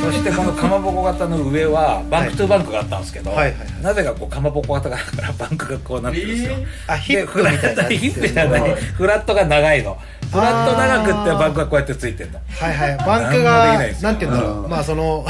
[0.00, 3.38] そしてこのかまぼこ型の上はバンクトゥバンクがあったんですけど、はい。
[3.38, 6.56] はいはいなぜかこうかまぼこ型があるからバンクがこうなってるんですよ、
[6.88, 8.74] あヒップみたいな ヒップじゃない。
[8.74, 9.96] フラットが長いの。
[10.30, 12.40] フラット長くってバンクがこうやってついてるの。
[12.60, 12.96] はいはい。
[12.98, 14.68] バンクがなんて言うんだろう。
[14.68, 15.24] まあその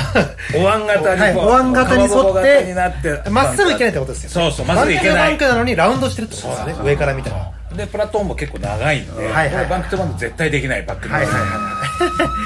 [0.56, 2.12] お椀型にはいお椀型に沿
[2.88, 5.16] っててまっすぐいけないってことですよそうそうまっすぐいけない。
[5.16, 6.90] バンクがバンクなのにラウンドしてるってことですよね。
[6.90, 9.66] 上から見たらでプラットフォームも結構長いんで、はいはい。
[9.66, 11.78] バンクトゥバンク絶対できないバックはいはいは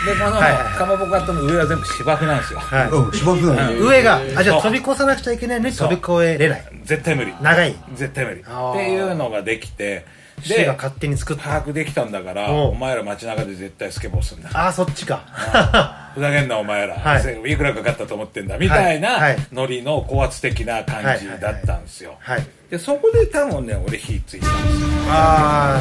[0.06, 6.64] でこのはいはいかまぼこ型の上は全部芝生なんですよ、いはいうん芝生なの上があじゃあ飛び越さなくちゃいけないのに飛び越えれない。
[6.84, 7.32] 絶対無理。
[7.40, 7.74] 長い。
[7.94, 8.40] 絶対無理。
[8.40, 10.04] っていうのができて
[10.42, 11.44] 市が勝手に作った。
[11.44, 16.10] 把握できたんだからお前ら街中で絶対スケボーすんだああそっちか。
[16.14, 17.52] ふざけんなお前ら、はい。
[17.52, 18.58] い、くらかかったと思ってんだ。
[18.58, 19.34] みたいな、はい。
[19.34, 19.46] はい。
[19.52, 24.88] ノリの高圧的な感じだったんですよ、はいでそこで多分ね俺火ついたんですよ。
[25.10, 25.80] ああ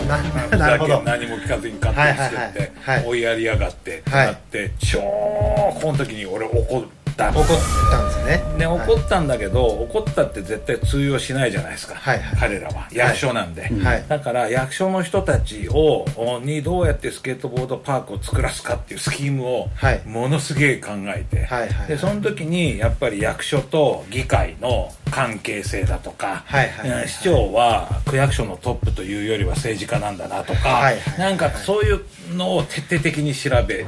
[0.49, 1.01] ふななるほど。
[1.03, 3.05] 何も聞かずに勝手にしてって、はいはいはいはい。
[3.07, 4.27] 追いやりやがってってはい。
[4.27, 6.83] なって、超この時に俺怒
[7.29, 7.77] ったん怒です。
[7.77, 8.57] よったんですね。
[8.57, 8.79] ね、はい。
[8.79, 12.39] 怒ったんだけど、怒ったって絶対通用しないじゃないですか、はいはい。
[12.39, 12.87] 彼らは。
[12.91, 14.05] 役所なんで、はい。
[14.07, 20.01] だから役所の人たちをおにどうやってスケートボードパークを作らすかっていうスキームをはい。
[20.05, 31.19] ものすげえ考えて、はいはいでその時にやっぱり役所と議会の関係性だとか、はいはい市長は区役所のトップというよりは政治家なんだなとか、はいはい。
[31.19, 32.01] なんかそういう
[32.35, 33.85] のを徹底的に調べて、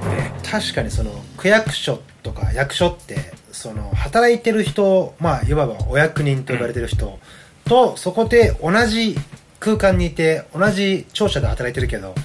[0.49, 3.17] 確かにその区役所とか役所って
[3.51, 7.19] その働いてる人まあいわばお役人と呼ばれてる人
[7.65, 9.15] とそこで同じ
[9.59, 12.15] 空間にいて同じ庁舎で働いてるけど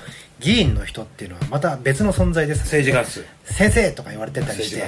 [0.40, 2.60] 議員の人っていうのはまた別の存在です。
[2.60, 4.84] 政治家です先生とか言われてたりして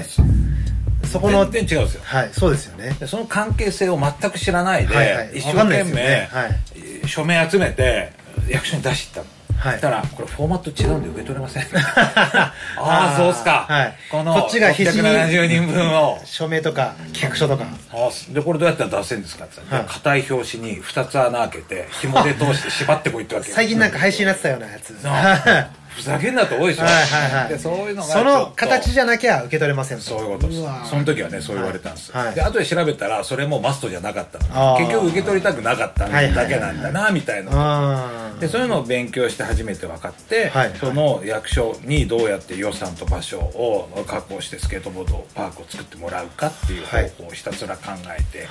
[1.06, 2.02] そこの全然違うんですよ。
[2.04, 2.96] はいそうですよね。
[3.00, 5.38] でその関係性を全く知らないで、はいはい。
[5.38, 7.08] 一生懸命、ねはい。
[7.08, 8.12] 署名集めて
[8.48, 9.30] 役所に出していった。
[9.30, 9.39] の。
[9.60, 11.64] はいそしたら、これフォーマット違うんで受け取れません。
[11.68, 13.66] ああ、そうっすか。
[13.68, 16.18] はいこのこっちが必死に670人分を。
[16.24, 23.54] 署名とか企画書とかあで、これどうやったら出せるんですかって言ったら、はい硬い表紙に2つ穴開けて、紐で通して縛ってこいってわけよ。
[23.54, 26.84] 最近なんか配信になってたようなやつな ふざけんなと多いでしょ。
[26.84, 27.48] はいはいはい。
[27.50, 28.24] で、そういうのがそ。
[28.24, 29.98] の形じゃなきゃ受け取れません。
[29.98, 30.60] とそういうことです。
[30.88, 32.34] その時はねそう言われたんですよ、はい。
[32.34, 34.38] で後で調べたらそれもマストじゃなかった
[34.78, 37.50] 結局受け取りたくなかっただけなんだなみたいな。
[37.52, 40.72] あでそういうのを勉強して初めて分かって、はい。
[40.78, 48.46] その役所にどうやって予算と場所を確保してスケートボードパークを作ってもらうかっていう方法をひたすら考えて、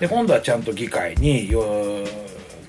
[0.00, 1.62] で今度はちゃんと議会によ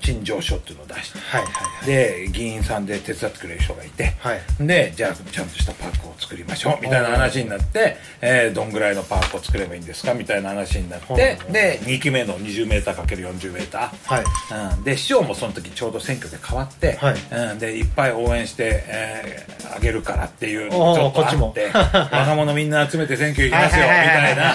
[0.00, 1.86] 陳情書っていうのを出して、はいはいはい。
[1.86, 4.40] で議員さんで手伝ってくれる人がいて、はい。
[4.66, 10.14] でじゃあちゃんとしたパークを作りましょうみたいな話になって、えーどんぐらいのパークを作ればいいんですか？
[10.14, 14.76] みたいな話になってで2期目の 20m×40m、はい。
[14.76, 17.50] うん、で市長もその時ちょうど選挙で変わって、はい。
[17.52, 21.50] うん、でいっぱい応援して、えーあげるからっていうちょっとあこっちも。
[21.50, 24.54] っ て若者みんな集めて選挙行きますよみたはいいな、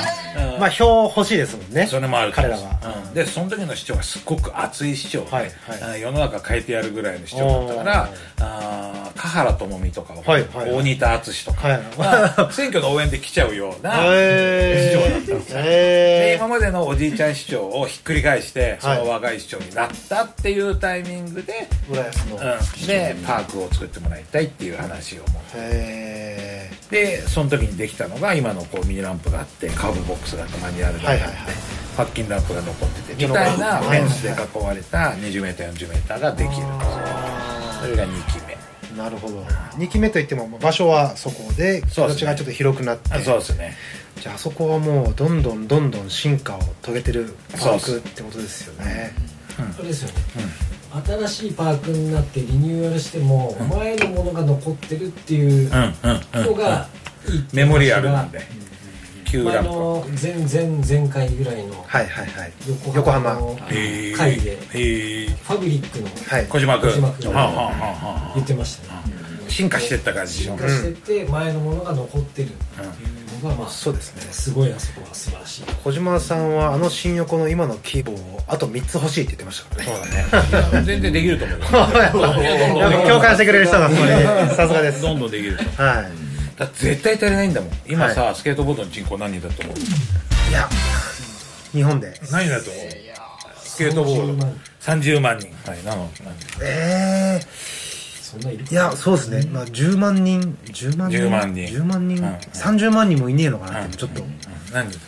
[0.53, 1.87] うんまあ票欲しいですもんね。
[1.87, 2.77] それもあると彼らは。
[3.07, 3.13] うん。
[3.13, 5.91] でその時の市長がすっごく熱い市長で、はいはい。
[5.93, 8.09] あ世の中変えてやるぐらいの市長だったから
[8.39, 10.71] あー香原朋美とか、はいはい。
[10.71, 11.81] 大仁田敦とか、はい。
[11.97, 15.61] まあ 選挙の応援で来ちゃうような市長だったんですよ。
[15.61, 22.35] でへ今までのおじいちゃん市長をひっくり返してその若い市長になったっていうタイミングで、ー浦安の。
[22.37, 31.55] うん、でパークを作ってもらいたいっていう話をもうへでその時にできたのが今のこうミニランプがあってカーブボックスがあってマニュアルがあって、はいはいはい。
[31.97, 36.67] パッキンランプが残っててみたいなフェンスで囲われた 20m40m ができる。
[37.81, 38.53] それが2期目。
[38.53, 39.41] えなるほど。
[39.77, 43.13] 2期目といってもまあ場所はそこで形がちょっと広くなって。
[43.13, 43.75] あそうですね。
[44.21, 49.13] じゃああそこはもうどんどんどんどん進化を遂げてるパークそうってことですよね。
[49.57, 50.15] あれですよね、
[51.05, 56.87] 新しいパークになってリニューアルしても、前のものが残ってるっていううんうんうんのが
[57.53, 58.41] メモリアルなんで
[59.25, 62.53] 旧前ランプの前前前回ぐらいのはいはいはい。
[62.67, 63.29] 横横浜。
[63.31, 64.15] 浜のへー。
[64.15, 66.47] 会でファブリックのはい。
[66.47, 66.89] 小島君。
[66.91, 69.01] 小島君はあはあはあは言ってましたね。
[69.03, 72.85] あ進化してった感じ進化してて前のものが残ってるってい
[73.39, 74.21] うのがまあそうですね。
[74.31, 75.63] すごいあそこは素晴らしい。
[75.83, 80.25] 小島さんはあの新横の今の規模をあと3つ欲しいって言ってましたからね。
[80.29, 80.85] そうだね。
[80.85, 81.59] 全然できると思う
[83.07, 84.11] 共感してくれる人がそこに。
[84.55, 85.01] さすがです。
[85.01, 85.61] どんどんできると。
[85.63, 86.05] 思うは
[86.57, 87.71] だって絶対足りないんだもん。
[87.87, 89.77] 今さ、はスケートボードの人口何人だと思う？
[89.77, 89.81] い
[90.49, 90.69] いや
[91.71, 92.13] 日本で。
[92.31, 92.83] 何人だと思う？
[93.59, 94.47] スケートボード。
[94.81, 95.49] 30万人。
[95.69, 96.09] はいなの？
[96.23, 96.33] 何
[96.63, 97.45] ええ
[98.21, 100.57] そんないるいやそうですね、まあ、10万人。
[100.65, 101.65] 10万人？10万人。
[101.67, 104.23] 10万人、うん30万人もいねえのかなってちょっと、
[104.73, 104.99] 何人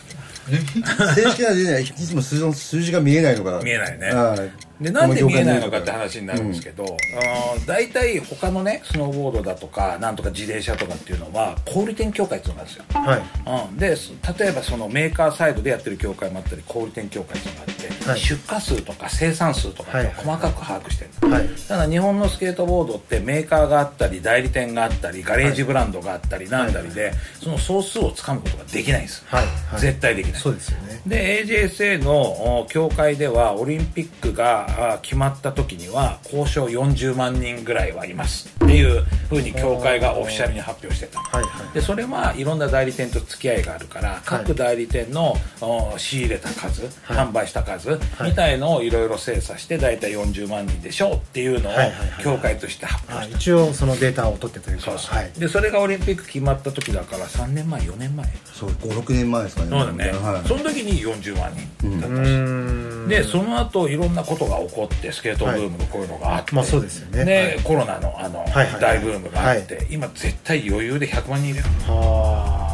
[0.82, 3.60] だ正式な出ないいつも数字の数字が見えないのが。
[3.62, 4.10] 見えないね。
[4.10, 13.00] はいでなんで見えないのかって話になるんですけど、あの大体他のねスノーボードだとかなんとか自転車とかっていうのは小売店協会っていうのがあるんですよ。
[13.00, 13.68] はい。
[13.70, 18.20] うん、です例えばそのメーカーサイドでやってる協会もあったり小売店協会っていうのがあって、はい。
[18.20, 21.48] 出荷数とか生産数とかって細かく把握してるの、はい。
[21.66, 27.12] ただ日本のスケートボードってメーカーがあったり代理店があったりガレージブランドがあったりなんだりで、
[27.42, 29.46] その総数をつかむことができないんです、はい。
[29.46, 29.80] はい。
[29.80, 30.40] 絶対できない。
[30.40, 31.00] そうですよね。
[31.06, 41.20] で AJSA のお協会ではオリンピックがあ決まった時には交渉40万人ぐらいはいますっていうふうに協会がオフィシャルに発表してた。
[41.20, 41.74] はいはい。
[41.74, 53.38] でそれはいろんな代理店と付き合いがあるから各代理店のお仕入れた数、販売した数数みたいのをいろいろ精査して大体40万人でしょうっていうのをはいはいはい協会として発あ表した。
[53.38, 54.82] 一応そのデータを取ってというか。
[54.82, 55.32] そうそう、はい。
[55.38, 58.26] でそれがオリンピック決まった時だから3年前4年前。
[58.52, 59.68] そう56年前ですかね。
[59.70, 60.48] そうだね、はい。
[60.48, 67.58] その時に40万人だったし、でその後いろんなことが起こってスケートブームのこういうのがあって、まあそうですよね。
[67.64, 68.44] コロナのあの、
[68.80, 71.62] 大ブームがあって、今絶対余裕で100万人いる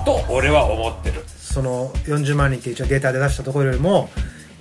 [0.04, 1.22] と俺は思ってる。
[1.26, 4.10] その40万人って一応データで出したところよりも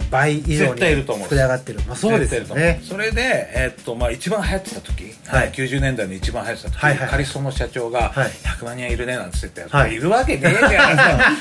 [0.09, 1.27] 倍以上に絶対いると思う。
[1.27, 1.79] 膨れ上がってる。
[1.87, 2.81] まあそうですよね。
[2.83, 5.51] それで、えっとまあ、一番流行ってた時、はい。
[5.51, 8.29] 90年代に一番流行ってた時、はいはいカリストの社長がはい。
[8.29, 9.93] 100万人はいるねなんつってて、はい。
[9.93, 10.97] い、るわけねえじゃん。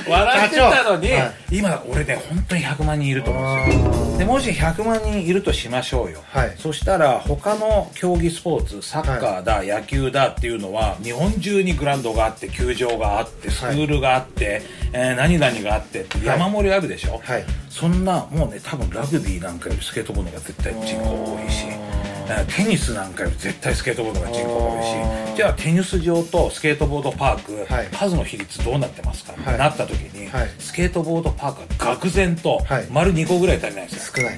[0.11, 1.11] 笑ってたのに、
[1.51, 4.19] 今俺ね本当に100万人いると思うんですよ。
[4.19, 6.55] でもし100万人いるとしましょうよ、はい。
[6.59, 17.45] そしたら他の競技スポーツサッカーだ、野球だっていうのは日本中にグラウンドがあって球場があってスクールがあって、えー何々があってって山盛りあるでしょ、はい。
[17.69, 27.87] そんなもうね多分ラグビーなんかよりスケートボードが絶対人口多いしえーテニスなんかより絶対スケートボードが人口が多いしじゃあテニス場とスケートボードパーク、はい。
[27.87, 29.41] 数の比率どうなってますか、はい。
[29.41, 30.51] ってなった時に、はい。
[30.59, 32.87] スケートボードパークは愕然とはい。
[32.91, 34.15] 丸2個ぐらい足りないんですよ。
[34.17, 34.37] 少ない。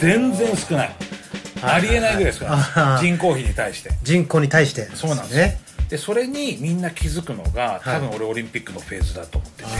[0.00, 0.96] 全然少ない、
[1.62, 3.00] ありえないぐらい少ないあー。
[3.00, 3.90] 人口比に対して。
[4.02, 9.70] 人口に対してそうなんですねでそれにみんな気づくのが多分俺オリンピックのフェーズだと思ってて、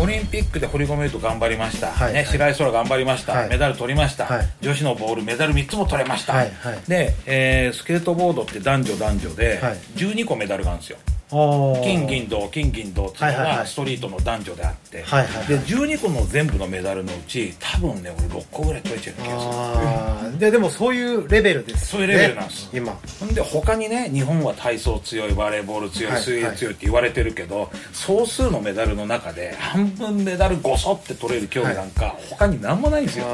[0.00, 2.14] オリンピックで堀米雄斗頑張りました、ね、はい。
[2.14, 3.48] はい白井空頑張りました、はい。
[3.48, 4.48] メダル取りました、はい。
[4.60, 6.50] 女子のボールメダル3つも取れました、はい。
[6.50, 6.80] はい。
[6.88, 9.76] で、えースケートボードって男女男女ではい。
[9.96, 10.98] 12個メダルがあるんですよ
[11.30, 13.56] 金銀銅金銀銅っていうのはいはいはい。
[13.58, 15.46] がストリートの男女であって、はいはいはい。
[15.46, 20.38] で12個の全部のメダルのうち多分ね俺6個ぐらい取れちゃう気がする。
[20.38, 22.70] ででもそういうレベルですそういうレベルなんです。
[22.72, 22.98] 今。
[23.20, 33.26] ほんで他にね日本は体操強いバレーボール強いはい水泳強いって言われてるけど、総数のメダルの中で半分メダルごそって取れる競技なんか他に何もないんですよ、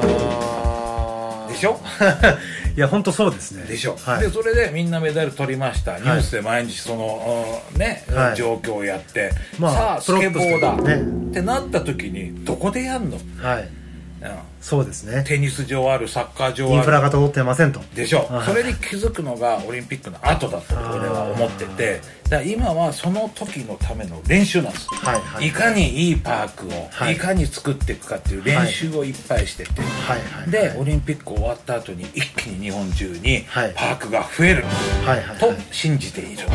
[1.55, 1.79] でしょ？
[2.77, 3.63] いや本当そうですね。
[3.63, 4.21] でしょ、はい。
[4.21, 8.35] でそれでみんなメダル取りました、ニュースで毎日その、うんね、はい。
[8.35, 10.95] 状況をやって、まあさあスケボーだ、ね。
[11.29, 13.61] ってなった時にどこでやんの、はい。
[13.63, 14.29] うん
[14.65, 15.23] そうですね。
[15.27, 17.81] テニス場あるサッカー場インあるフラが通ってませんと。
[17.93, 18.47] でしょ、はい。
[18.47, 22.01] それに気づくのがオリンピックの後だと俺は思ってて。
[22.29, 25.51] だ今はその時のための練習なんです、はいはい。
[25.51, 27.13] かにいいパークを、はい。
[27.13, 30.19] い、かに作っていくかっていう練習をいっぱいしてて、はい。
[30.41, 30.49] はい。
[30.49, 33.73] でオリンピック終わった後に一気に日本中にはい。
[33.75, 34.63] パークが増える。
[35.05, 35.21] はい。
[35.23, 35.37] はい。
[35.37, 36.47] と信じている、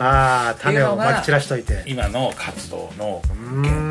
[0.00, 1.64] ああ種をまき散らしとい。
[1.64, 3.20] て今の活動の
[3.64, 3.89] 原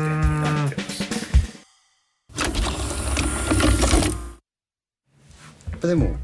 [5.80, 6.16] ぱでも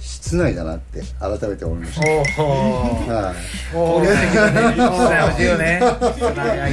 [0.00, 2.42] 室内だなって改めて思いました。
[2.42, 3.76] おおはい。
[3.76, 4.04] おー。
[4.04, 5.80] そうだよいいよね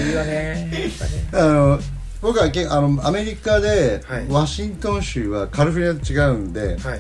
[0.06, 0.92] いいよね
[1.34, 1.80] あの
[2.22, 7.00] 僕はけあのアメリカで、はいワシントン州はカリフォルニアと違うんで、はい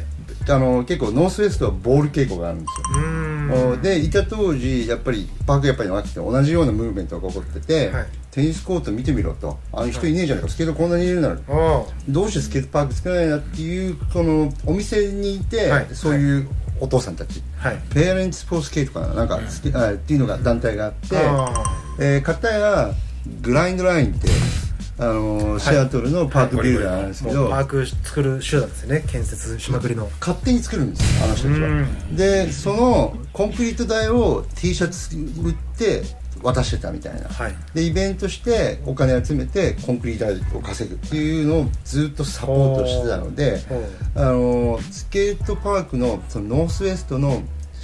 [0.49, 1.29] あの結構ノー。
[1.29, 2.01] スウェストはボー。
[2.03, 3.07] ル傾向があるんですよ
[3.49, 3.81] うーん。
[3.81, 8.05] でいた当時やっぱりパークやっぱりなくて同じようなムーブメントが起こってて、はい。
[8.31, 9.59] テニスコート見てみろと。
[9.71, 11.37] あの人いねえじゃないか、スケートこんなにいるなら。
[12.09, 15.87] どうしてスケートパーク作らないなっていうこのお店にいて、はい。
[15.93, 16.47] そういう
[16.79, 17.79] お父さんたち、はい。
[17.93, 21.53] ペアレンツ・フォースケートかななんか、スケあっていうのが団体があって、あ
[21.99, 22.91] えー、片や
[23.41, 24.27] グラインドラインって
[25.03, 29.03] あのーシアトルのパークビルダーなんですけど、パーク作る集団ですよね。
[29.07, 30.09] 建設しまくりの。
[30.19, 31.67] 勝手に作るんですよあの人たちは。
[31.67, 32.15] うん。
[32.15, 36.03] でそのコンクリート台を T シャツ売って
[36.41, 37.55] 渡してたみたいな、はい。
[37.73, 43.59] でイベントしてお金集めてコンクリート台を稼ぐっていうのをずっとサポートしてたので
[44.15, 47.43] あのスケートパークのそのノースウェストの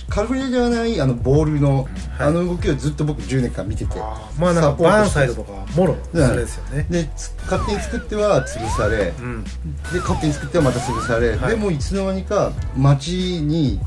[0.10, 1.88] カリフォルニアではないあのボールの、
[2.18, 3.98] あの動きをずっと僕10年間見てて
[4.40, 6.86] まあなんかバーンサイドとかもろそれですよね。
[6.90, 9.44] でつ勝手に作っては潰され、うん。
[9.44, 9.50] で
[10.00, 11.52] 勝手に作ってはまた潰され、はい。
[11.52, 13.80] でもいつの間にか街に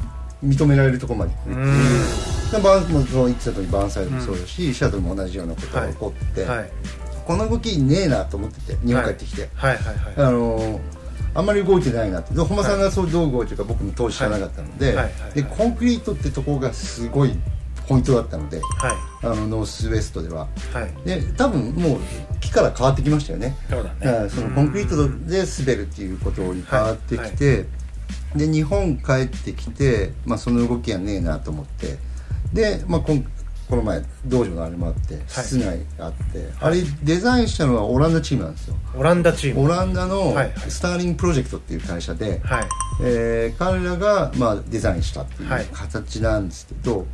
[0.44, 1.32] 認められるところまで。
[1.32, 6.70] 行くっていうバーンも言ってた通りバーンサイドもそうだし、シャトルも同じようなことが起こって、はい。
[7.26, 9.76] この動きねえなと思ってて日本帰ってきて、はい。
[9.76, 9.94] はい。
[10.16, 10.26] はい。
[10.26, 11.01] あのー
[11.34, 12.34] あんまり動いてないなって。
[12.34, 14.96] で本間さんがそうどう動いてるか僕も当時知らなかったので,、
[15.34, 17.32] でコンクリートってところがすごい
[17.88, 19.26] ポイントだったのではい。
[19.26, 20.48] あのノースウェストでは。
[20.72, 21.06] はい。
[21.06, 21.98] で多分もう
[22.40, 23.56] 木から変わってきましたよね。
[23.68, 24.18] そうだね。
[24.18, 24.96] はいそのコンクリート
[25.28, 27.66] で滑るっていうことに変わってきて、
[28.36, 31.98] で日本帰ってきて、まあ、その動きはねえなと思って。
[32.52, 33.24] で、まあ、こん
[33.72, 38.76] この前道場のあれもあって室内があって、あれデザインしたのはオランダチームなんですよ。
[38.94, 39.64] オランダチーム。
[39.64, 40.34] オランダのはい。
[40.34, 42.68] はいスターリングプロジェクトっていう会社で、はい。
[43.02, 45.64] えー彼らが、まあ、デザインしたっていうはい。
[45.72, 47.06] 形なんですけど、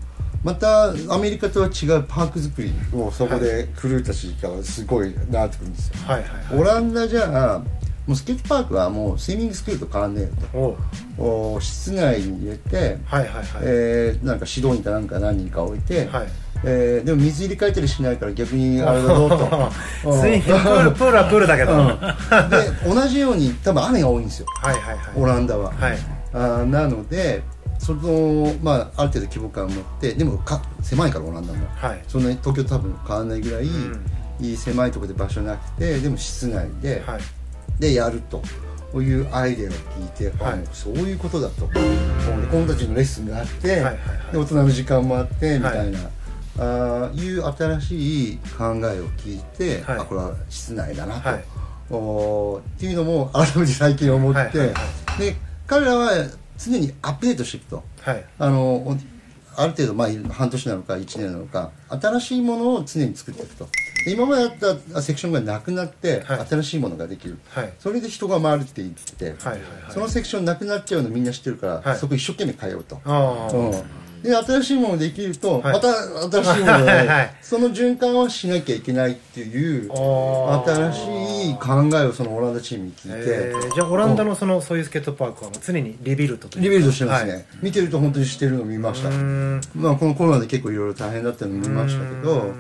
[0.43, 7.63] またアメリカとは違うパーク作りをそこでクルーたちからすごいなってくるんですよ、はいはいオランダじゃあ
[8.07, 10.79] もうスケートパークはもうスイミングスクールと変わんねえよと。
[11.23, 16.29] お室内に入れて、はいはいはい、えーなんか指導員かなんか何人か置いて、はい
[16.65, 19.71] えーでも水入れ替えたりしないから逆にあれだろうと。
[20.11, 20.21] うん。
[20.21, 21.79] スイミングプールプールはプールだけど、うん。
[21.79, 24.47] はいで同じように多分雨が多いんですよ。
[24.61, 25.99] はいはいオランダは、はい。
[26.33, 27.43] あーなので
[27.79, 31.59] そのまあある程度規模感を持ってでもか狭いからオランダも。
[31.77, 32.03] はい。
[32.09, 34.01] そんなに東京と多分変わらないぐらい、ん。
[34.41, 37.21] いい狭いところで場所なくてでも室内で、はい。
[37.79, 38.43] でやると。
[38.95, 40.65] いうアイデアを聞いて、あはい。
[40.73, 41.67] そういうことだと。
[41.67, 41.81] で
[42.51, 43.99] 子供たちのレッスンがあって、はいはい
[44.33, 45.99] で大人の時間もあってみたいな、
[46.59, 49.99] あーいう新しい考えを聞いて、はい。
[49.99, 51.45] あこれは室内だなと、はい。
[51.91, 54.59] おーっていうのも改めて最近思って、はい。
[54.59, 54.75] はいは
[55.19, 55.37] で
[55.67, 56.11] 彼らは
[56.59, 57.85] 常にアップデートしていくと。
[58.03, 58.25] はい。
[58.39, 58.97] あのお
[59.57, 63.69] ある程度、まあ、半年なのか1年なのか新しいものを常に作っていくと。
[64.05, 64.57] で今まであっ
[64.93, 66.47] たセクションがなくなって、はい。
[66.47, 67.73] 新しいものができる、はい。
[67.81, 69.93] それで人が回るって言ってて、はいはいはい。
[69.93, 71.99] そのセクションなくなっちゃうのみんな知ってるから、はい。
[71.99, 73.73] そこ一生懸命変えようと、ああ、うん、
[74.23, 75.73] で新しいものできると、はい。
[75.75, 75.89] また
[76.43, 87.45] 新しいもので、はいはいその循環はしなきゃいけないっていう新しい考えをそのオランダチームに聞いて、えーじゃあオランダのそのそういうスケートパークはもう常にリビルドというかリベルトしてますね、はい。
[87.63, 89.11] 見てると本当にしてるのを見ました。
[89.75, 92.53] まあ、このコロナで結構いろいろ大変だったの見ましたけど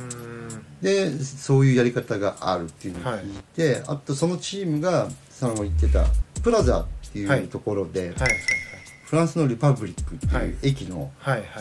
[0.80, 6.06] でそういうやり方があるっていうのを聞いて、あとそのチームがさんが言ってた
[6.42, 7.40] プラザってはい。
[7.40, 8.30] いうところで、はいはい
[9.08, 10.48] フランスのリパブリックってはい。
[10.48, 11.10] いう駅の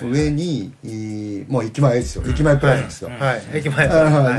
[0.04, 2.24] 上に、えーもう駅前ですよ。
[2.28, 3.88] 駅前プラザですよ、はい、はい、駅前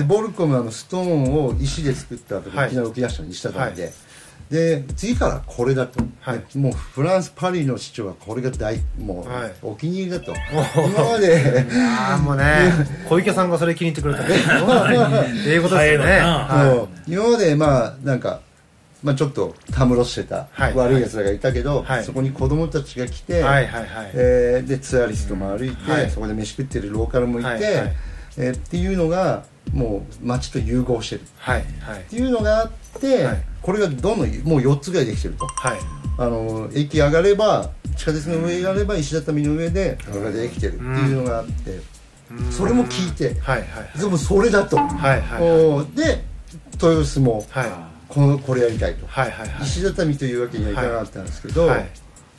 [0.04, 2.66] ボルコムはあのストーンを石で作った後にはい。
[2.68, 3.92] いきなり浮き出したのにしたためで、はい。
[4.50, 6.44] で次からこれだと、はい。
[6.52, 9.54] でもうフランスパリの市長はこれが大もう、はい。
[9.62, 10.34] お気に入りだと。
[10.52, 11.66] 今まで。
[11.72, 12.72] ああもうね
[13.08, 14.26] 小池さんがそれ気に入ってくれたら
[15.24, 16.20] っていうことですよね。
[17.06, 18.40] 今までまあなんか、
[19.02, 24.10] まあ、ちょっとたむろしてたはい悪い奴らがいたけど、はいそこに子供たちが来て、いはいはいはい。
[24.14, 26.10] えーでツアリストも歩いて、はい。
[26.10, 27.92] そこで飯食ってるローカルもいて、はいはい。
[28.38, 31.20] えーっていうのがもう街と融合してる。
[31.36, 32.00] はいはい。
[32.00, 32.70] っていうのがあっ
[33.00, 33.42] て、はい。
[33.62, 34.26] これがどんどんもう
[34.60, 35.46] 4つぐらいできてると。
[35.46, 35.78] はい。
[36.18, 40.74] あの駅上がれば地下鉄の上上がれば石畳の上でこれができてる。
[40.74, 41.78] っていうのがあって、
[42.50, 45.42] それも聞いてはいはいでもそれだと、はいはい。
[45.42, 46.24] おーで
[46.72, 47.46] 豊洲も。
[47.50, 49.62] はいこのこれやりたいと、はいはいはい。
[49.64, 51.88] 石畳というわけにはいかなかったんですけど、はい。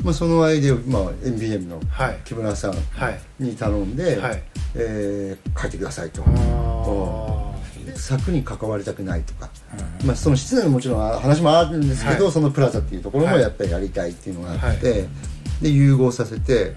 [0.04, 2.20] まあ、そのアイデアを、まあ、NBM のはい。
[2.26, 4.44] 木村さんはいに頼んで、はい。
[4.76, 6.24] えー書いてくださいと。
[6.26, 7.50] あ
[7.96, 9.50] 柵に関わりたくないとか、
[10.06, 12.34] まあ、その室内のもちろん話もあるんですけど、はい。
[12.34, 13.42] そのプラザっていうところもはい。
[13.42, 15.08] やっぱりやりたいっていうのがあって、は
[15.62, 16.74] で融合させて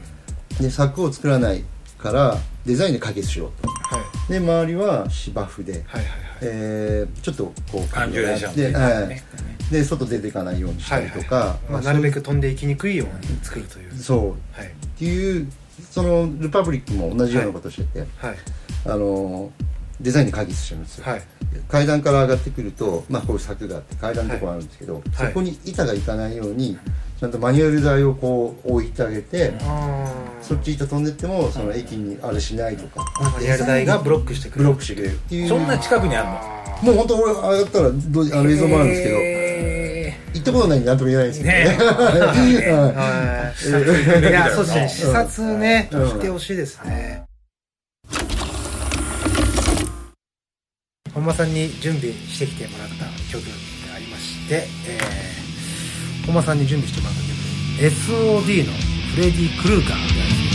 [0.60, 1.64] で柵を作らない
[2.02, 2.36] から
[2.66, 3.68] デザインで解決しようと。
[3.68, 4.32] ーはい。
[4.32, 6.08] で周りは芝生で、はいはいはい。
[6.42, 9.08] えーちょっとこうアンジュレーションってで,、いうかはい。
[9.08, 9.22] ね。
[9.70, 11.72] で外出ていかないようにしたりとか、はいはい。
[11.72, 13.94] まあ、なるべく飛んでいきにくいように作るという。
[13.94, 14.58] そう。
[14.58, 14.66] はい。
[14.66, 15.50] っていう
[15.90, 18.36] そのルパブリックも同じようなことをしてて、はい。
[18.84, 19.50] あの
[20.02, 20.98] デザインで解決してるんです。
[20.98, 21.22] よ、はい。
[21.68, 26.78] 階段から上がってくると、まあ、こういう柵があって階段のところあるんですけど、そこに板がいかないように
[27.20, 34.64] ちゃんとマニュアル台をこう置いてあげて、あそっち板飛んでってもその駅にあれしないとか、あマニュアル台がブロックしてくる。
[34.64, 35.48] ブロックしてくれるっていう。
[35.48, 36.28] そんな近くにある
[36.88, 36.92] の？
[36.92, 41.64] もう本当俺上がったらどうあの映像もあるんですけど、え行ったことないんで何とも言えないですけどね。
[41.64, 43.52] ね は
[44.18, 44.20] い。
[44.20, 44.32] い。
[44.32, 44.88] やそうですね。
[44.88, 46.08] 視察ねうん。
[46.08, 47.22] してほしいですね
[51.14, 53.42] 本間さんに準備してきてもらった曲
[53.88, 57.32] がありまして、えー、本間さんに準備してもらった曲
[57.94, 58.72] SOD の
[59.14, 60.51] フレディ・クルーカーであり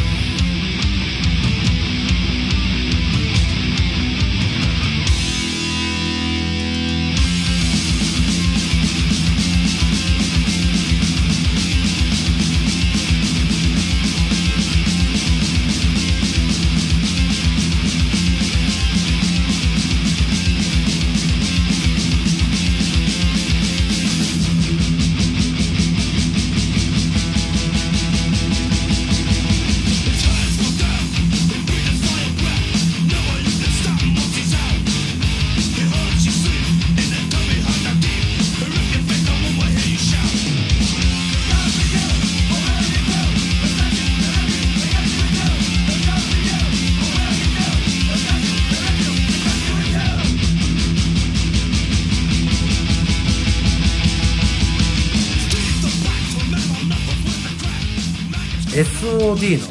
[59.28, 59.68] SOD の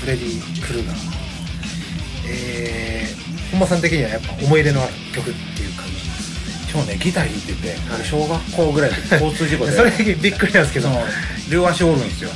[0.00, 0.96] フレディ・クルーガー。
[2.28, 5.94] えー、本間さん的にはやっぱ思い入れのある曲っていう感じ。
[5.94, 10.90] です去そうねギター弾いてて、小学校ぐらいで交通事故でそれびっくりなんですけど
[11.50, 12.30] 両足折るんですよ。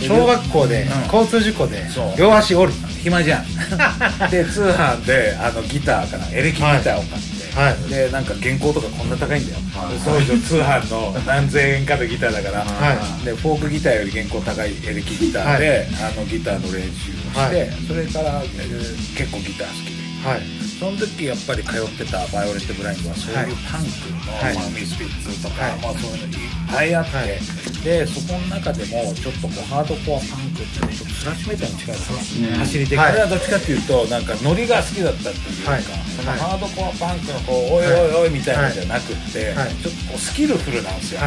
[0.00, 1.02] 小学校でうん。
[1.04, 1.84] 交通事故で
[2.18, 3.46] 両足折る暇じゃん。
[4.30, 7.88] で通販であのギターかなエレキギターを買って、はい。
[7.88, 9.58] でなんか原稿とかこんな高いんだよ、
[10.04, 17.70] 当時の通販の何千円かのギターだから、はでフォークギターより原稿高いエレキギターで、あのギターの練習をして、はい。
[17.86, 20.28] それから、えー結構ギター好きで。
[20.28, 20.40] はい。
[20.80, 24.54] その時やっぱり通ってたバイオレント・グラインドはそういうパンクの、はい。
[24.54, 25.80] まあ、ミスフィッツとか、はい。
[25.80, 27.28] まあ、そういうのいっぱいあって、はい。
[27.84, 33.10] でそこの中でもちょっとこうハードコアパンクっていうのちょっとスラッシュメタルに近いですね、走り的、はい。
[33.10, 35.82] これはどっちかっていうとなんかノリが好きだったっていうか、はい。
[35.82, 39.74] そのはいハードコアパンクのこうおいおいおいみたいなのじゃなくって、はい。
[39.76, 41.20] ちょっとこうスキルフルなんですよ、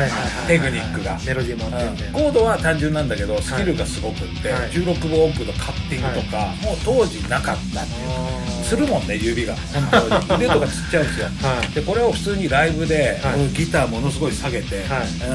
[0.48, 1.20] テクニックが。
[1.26, 4.70] メロディーもあってみたいなコードは単純なんだけどスキルがすごくって、はい。
[4.70, 8.64] 16分音符のカッティングとか、もう当時なかったっていう。
[8.68, 9.56] するもんね指が。
[9.56, 10.44] 本当に。
[10.44, 11.74] 腕とかつっちゃうんですよ、はい。
[11.74, 13.20] でこれを普通にライブで、
[13.54, 14.84] ギターものすごい下げて、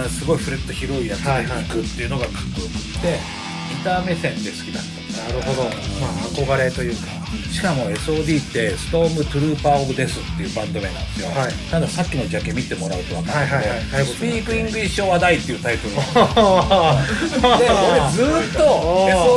[0.08, 3.41] すごいフレット広いやつで弾くっていうのがかっこよくってギ
[3.82, 4.92] ター目線で好きだった。
[5.32, 5.62] なるほど。
[5.64, 7.22] まあ憧れというか。
[7.50, 11.52] しかも SOD って Stormtrooper of Death っていうバンド名なんですよ、はい。
[11.70, 14.06] たださっきのジャケ見てもらうと分かるんで、はいはいはいはい。
[14.06, 16.04] Speak English or Die っていうタイトルなん
[17.58, 18.60] で俺ずーっと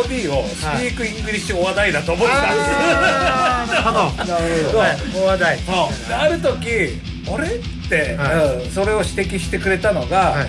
[0.07, 2.69] SOD を Speak English or Die だと思ってたんです。
[3.71, 4.25] なるほど。
[4.25, 4.97] なるほどはい。
[5.13, 5.59] 大話題。
[5.65, 6.07] そう。
[6.09, 6.99] である時
[7.31, 7.74] あれ？
[7.85, 8.65] って、はい。
[8.65, 10.47] うんそれを指摘してくれたのが、はい。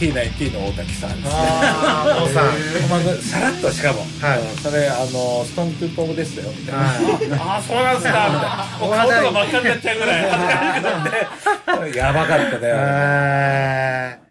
[0.00, 1.30] T9T の大滝さんですね。
[1.32, 2.44] あさん。
[2.90, 4.40] まあさらっとしかも、はい。
[4.40, 6.50] うんそれあのストーントゥーポーですよ。
[6.50, 6.74] みたい。
[7.28, 8.08] な、はああそうなんすか。
[8.08, 8.30] みたい。
[8.40, 10.30] なもう顔とか真っ赤になっちゃうぐらい。
[10.30, 14.28] 恥ずかしくなってやばかったねえー。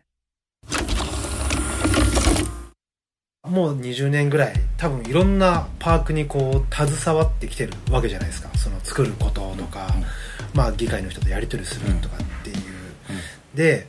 [3.49, 8.49] もう20年ぐらい多分いろんなパークにこう携わってきてるわけじゃないですか。
[8.57, 9.87] その作ることとか、
[10.53, 12.17] まあ議会の人とやり取りするとか。
[12.17, 12.19] う、
[13.57, 13.87] で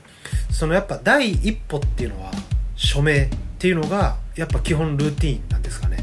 [0.51, 2.33] そのやっぱ第一歩っていうのは
[2.75, 5.99] 署名っていうのがやっぱ基本ルーティーンなんですかね？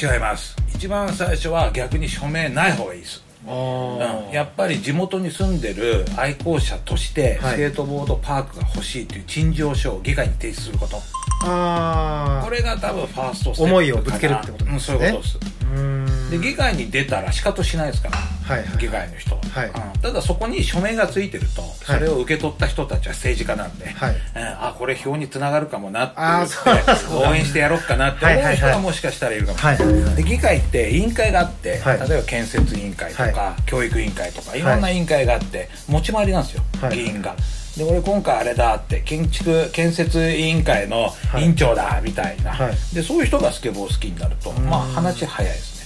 [0.00, 0.56] 違います。
[0.74, 3.22] 一番最初は逆に署名ない方がいいです。
[3.46, 3.98] うん。
[4.32, 7.52] やっぱり地元に住んでる愛好者としてはい。
[7.54, 10.96] スケートボードパークが欲しいという陳情書を議会に提出すること。
[11.42, 14.74] あこれが多分ファーストステップ思いをぶつけるってことですね。
[14.74, 15.38] うん、そういうことです。
[15.38, 15.89] うーん
[16.30, 19.66] で議会に出たら仕方しないですから、はいはい議会の人は、はい。
[19.66, 20.00] うん。
[20.00, 24.10] ただそこに署名がついてるとそれを受け取った人たちは政治家なんで、はい。
[24.10, 24.18] うん。
[24.36, 29.58] あこれ票につながるかもなってあ言って応援してやろうかなって思う人はもしかしたらいるかも。
[29.58, 30.16] しれない、はいはいはい。
[30.16, 32.08] で議会って委員会があって、はい。
[32.08, 34.60] 例えば建設委員会とか、は教育委員会とかい。
[34.60, 36.96] ろんな委員会があって、持ち回りなんですよ、はい。
[36.96, 37.36] 議員が。
[37.76, 41.08] で俺今回あれだって建築建設委員会の
[41.38, 42.94] 委員長だみたいな、はい。
[42.94, 45.79] でそういう人がスケボー好きになるとまあ話早いですね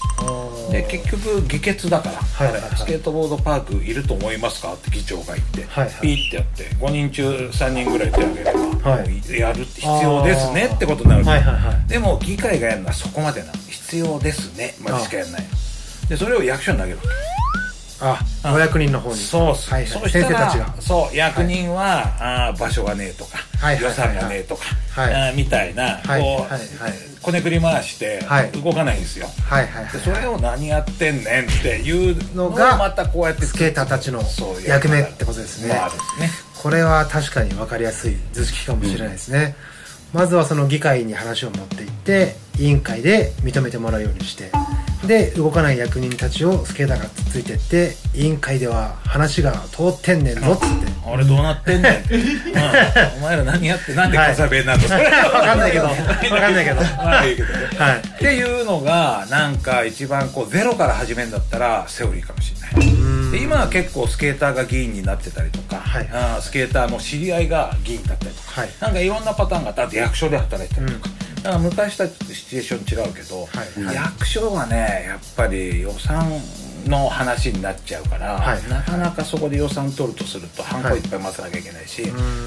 [0.71, 2.77] で結局議決だから、はいはいはい。
[2.77, 4.73] スケートボードパークいると思いますか？
[4.73, 5.95] って議長が言って、はいはい。
[6.01, 9.09] ピーってやって5人中3人ぐらい手を挙げれば、はい。
[9.09, 11.89] もうやる必要ですねってことになる、はいはいはい。
[11.89, 14.75] でも議会がやるのはそこまでなの必要ですね。
[14.81, 15.45] までしかやらない。
[16.09, 17.09] でそれを役所に投げるわけ
[18.01, 18.19] あ
[18.53, 19.17] お役人の方に。
[19.17, 20.75] そうっす、はいはい、そう先生たちが。
[20.81, 25.15] そう役人は、あー場所がねえとか、はいはいはい予算がねえとか、はい。
[25.15, 26.21] あーみたいな、はい。
[26.21, 26.51] こう、はい。
[26.51, 26.61] はい。
[27.23, 28.51] こねくり回してはい。
[28.53, 35.69] 動かないんですよ、はいはいそれを何やってんねんっていうののががまたこうやってスケーターたちのそういう役目ってことですね。
[35.69, 36.31] ですね。
[36.63, 39.55] これは確かに分かりやすい図式かもしれないですね、
[40.13, 44.51] まずはその議会に話を持っていって委員会で認めてもらうようにして
[45.07, 50.95] で動かない役人たちをスケーターがついてって委員会では話が通ってんねんぞっつって。
[51.07, 52.05] あれどうなってんねん。
[53.19, 55.85] お前ら何やってなんでカサベなんだそれわかんないけど。
[55.85, 56.81] わかんないけど。
[56.83, 57.67] まあいいけどね。
[57.79, 57.99] はい。
[57.99, 63.31] っていうのがなんか一番こうゼロから始めるんだったらセオリーかもしれない。
[63.33, 68.71] で今は結構スケーターが議員になってたりとか、はいあースケーターの知り合いが議員だったりとか、はい。
[68.81, 71.11] なんかいろんなパターンがあって役所で働いてたりとか、
[71.45, 73.95] だから昔たちとシチュエーション違うけど、はい。
[73.95, 76.27] 役所はねやっぱり予算
[76.89, 78.69] の話になっちゃうから、はい。
[78.69, 82.03] なかなかそこで予算取るとするとハンコいっぱい待たなきゃいけないし、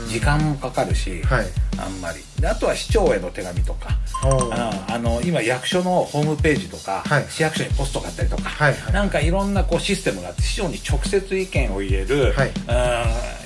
[0.08, 1.46] 時間もかかるし、はい。
[1.78, 2.20] あんまり。
[2.40, 3.90] であとは市長への手紙とか
[4.24, 7.26] ああの今役所のホームページとか、はい。
[7.30, 8.94] 市役所にポストがあったりとか、はいはい。
[8.94, 12.34] なんかいろんなこうシステムがあって市長に直接意見を言える、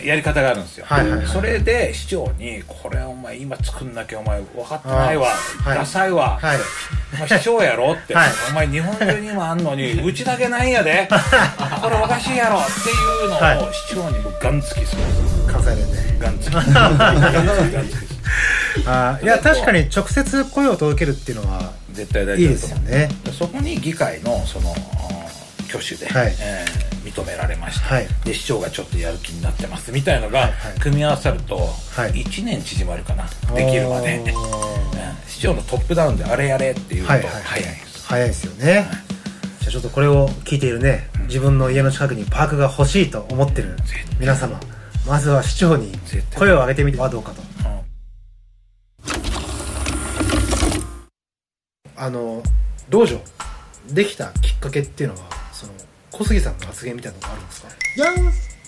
[0.03, 1.27] やり方があるんですよ、はいはいはい。
[1.27, 5.27] それで市長に「これお前今作んなきゃお前分かってないわ、
[5.65, 6.57] ダサいわ」はい
[7.13, 8.29] お前市長やろって、はい。
[8.51, 11.07] お前日本中にもあんのに うちだけないんやで。
[11.81, 12.93] これおかしいやろってい
[13.27, 13.59] うのをはい。
[13.89, 15.01] 市長にもガンつきする。
[15.51, 15.97] 関西弁で。
[16.19, 16.53] ガンつき。
[16.53, 16.71] ガ ン
[18.85, 22.87] あーいや確かに直接声を届けるっていうのは絶対大いい丈夫だと思う。
[22.87, 23.09] ですよね。
[23.37, 24.73] そこに議会のその
[25.69, 26.35] 挙手で、はい。
[26.39, 28.07] えー認認められました、はい。
[28.23, 30.79] で市長がちょっとやる気になってますみたいのがはい。
[30.79, 31.57] 組み合わさると
[31.95, 32.11] はい。
[32.13, 34.25] 1年縮まるかな、できるまで、うん
[35.41, 37.09] 市長のトップダウンであれやれっていうと。
[37.09, 37.43] はいはいはい。
[37.43, 38.87] 早いです、早いですよね、
[39.61, 43.75] じゃあちょっとこれを聞いているね自分の家の近くにパークが欲しいと思ってる
[44.19, 44.59] 皆様。
[45.07, 45.93] まずは市長に
[46.37, 47.41] 声を上げてみてはどうかと。
[47.41, 47.81] うん。
[51.95, 52.43] あの
[52.91, 53.19] 道場
[53.89, 55.21] できたきっかけっていうのは
[55.53, 55.73] その
[56.11, 57.69] 小杉さんの発言みたいなのがあるんですか？
[57.95, 58.11] いや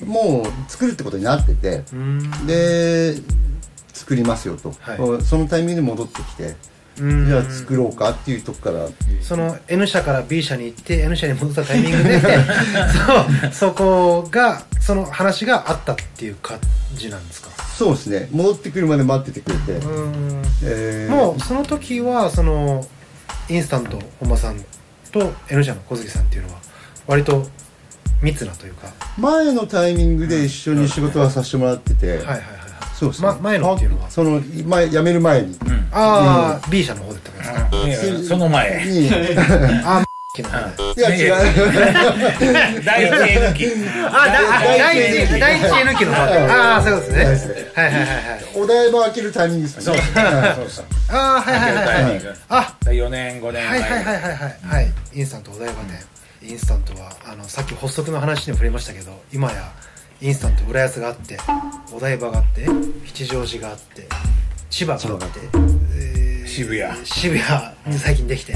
[0.08, 1.84] もう作るってことになってて。
[1.94, 2.48] うん。
[2.48, 3.14] で
[4.04, 5.24] 作りますよと、はい。
[5.24, 6.56] そのタイミングで戻ってきて
[7.00, 7.26] うん。
[7.26, 8.90] じゃあ作ろうかっていうとこから。
[9.22, 12.22] その N 社から B 社に行って N 社に戻ったタイミングで
[13.54, 16.60] そこがその話があったっていう感
[16.94, 17.50] じなんですか？
[17.78, 18.28] そうですね。
[18.32, 20.44] 戻ってくるまで待っててくれて、うん。
[20.64, 21.16] えー。
[21.16, 22.86] もうその時はその
[23.50, 24.64] インスタント本間さん
[25.12, 26.60] と N 社の小杉さんっていうのは
[27.08, 27.48] 割と
[28.22, 28.88] 密なというか。
[29.18, 32.42] 前のタイミングで一緒に仕事はさせてもらってて、はいはい
[32.94, 34.10] そうですね、ま前のっていうのは？
[34.10, 35.58] その前辞める前に、
[35.92, 37.38] ああ、B 社の方でってこ
[37.72, 38.28] とですか？
[38.30, 38.86] その前。
[38.86, 39.10] にい
[39.84, 41.34] ああの方でや違う。
[42.84, 44.28] 第一あ
[44.80, 47.66] 第一第一 N 期のああそうですね。
[47.76, 47.86] はい。
[47.86, 49.98] はいはいはいお台場開けるタイミングですね。
[49.98, 50.70] はいそう。
[50.70, 52.22] そうああはいはいはいはい。
[52.50, 52.74] あ。
[52.86, 53.68] 4年5年前。
[53.68, 54.56] はいはいはいはいはい。
[54.66, 54.92] はい。
[55.14, 56.00] インスタントお台場店
[56.42, 59.72] インスタントはあのさっき発足の話にも触れましたけど今や
[60.24, 61.38] インスタント浦安があって
[61.92, 62.66] お台場があって
[63.06, 64.08] 吉祥寺があって
[64.70, 65.40] 千葉があって
[65.98, 67.06] えー渋谷。
[67.06, 68.56] 渋谷に最近できて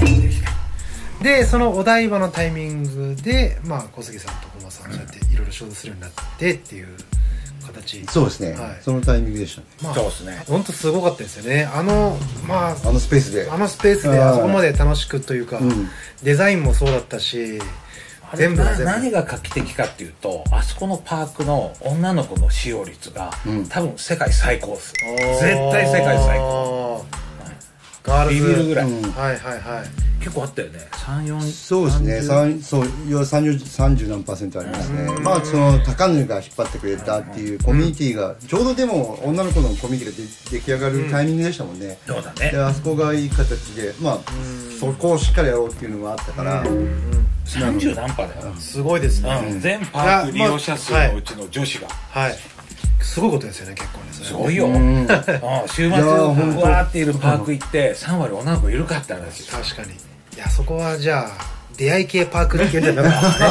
[1.22, 6.88] でそのお台場のタイミングでまあ小杉さんと小間さんそうやっていろいろ仕事するようになってっていう
[7.66, 8.06] 形。
[8.06, 8.78] そうですね、はい。
[8.80, 9.66] そのタイミングでしたね。
[9.82, 10.44] まあそうですね。
[10.48, 11.64] 本当すごかったですよね。
[11.64, 12.16] あの
[12.46, 13.50] まああのスペースで。
[13.50, 15.88] あのスペースであそこまで楽しくというか、うん。
[16.22, 17.60] デザインもそうだったし
[18.34, 23.66] 全部何が画期的かっていうとあそこのパークの女の子の使用率が、うん。
[23.66, 24.92] 多分世界最高です。
[25.40, 27.04] 絶対世界最高
[28.28, 29.10] ビビるぐらい、うん。
[29.12, 30.08] はいはいはい。
[30.20, 30.80] 結構あったよね。
[30.92, 32.22] 34そうですね。
[32.22, 35.20] 三そういや 30, 30何パーセントありますね。
[35.20, 42.50] まあその高野が引っ張ってくれたっていうコミュニティがちょうどでも女の子のコミュニティがで出来上がるタイミングでしたもんね、そうだね。
[42.50, 44.18] であそこがいい形でまあ
[44.78, 46.64] そこをしっかりやろうっていうのがあったから、
[47.46, 49.60] 30何パーだよ、すごいですね、うん。
[49.60, 51.88] 全パーク利用者数のうちの女子が。
[51.88, 52.36] はい
[53.00, 55.06] すごいことですよね結構ねすごいよ、うん。
[55.68, 59.48] 週末わーっているパーク行って3割女の子いるかって話。
[59.50, 59.92] 確かに。
[59.92, 63.02] いやそこはじゃあ出会い系パークっていうんじゃな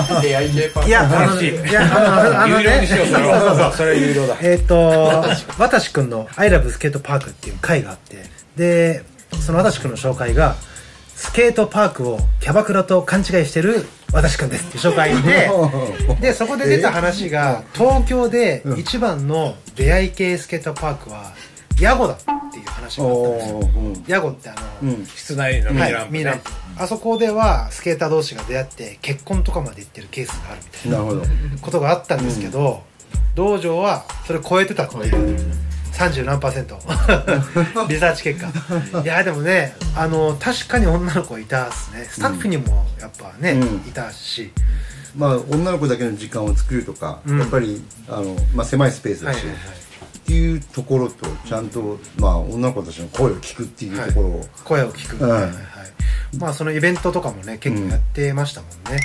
[0.03, 1.49] くて出会い系パーいやあの楽しい。
[1.49, 8.25] いや有料にしようそれそうそうそうはそれは有料だえっ、と、わたしくんの I love スケートパークっていう会があって、
[8.57, 9.03] で、
[9.39, 10.55] そのわたしくんの紹介が、
[11.15, 15.49] スケートパークをキャバクラと勘違いしてるわたしくんですっていう紹介で、
[16.21, 21.33] で、そこで出た話が、東京で一番の出会い系スケートパークは、
[21.79, 22.17] ヤゴだっ
[22.51, 24.03] ていう話があったんですよ。
[24.07, 25.05] ヤゴってあの、うん。
[25.05, 26.49] 室内のミはいランプ、ミランプ。
[26.79, 31.27] あそこではスケーター同士が出会って結婚とかまで行ってるケースがあるみたいななるほど。
[31.61, 32.81] ことがあったんですけど、
[33.35, 35.39] 道場はそれ超えてたっていう
[35.97, 36.77] 30何パーセント。
[37.89, 39.01] リサーチ結果。
[39.01, 42.07] いやでもねあの確かに女の子いたっすね。
[42.09, 43.87] スタッフにもやっぱね、うん。
[43.87, 44.51] いたし。
[45.15, 47.39] まあ女の子だけの時間を作るとか、うん。
[47.39, 49.57] やっぱりあの、まあ、狭いスペースだし、はいはいはい。
[49.57, 55.57] っていうところとちゃんと、まあ、女の子たちの声を聞くっていうところを、声を聞く、うんはいはいはい。
[56.37, 58.99] まあそのイベントとかもね結構やってましたもんね、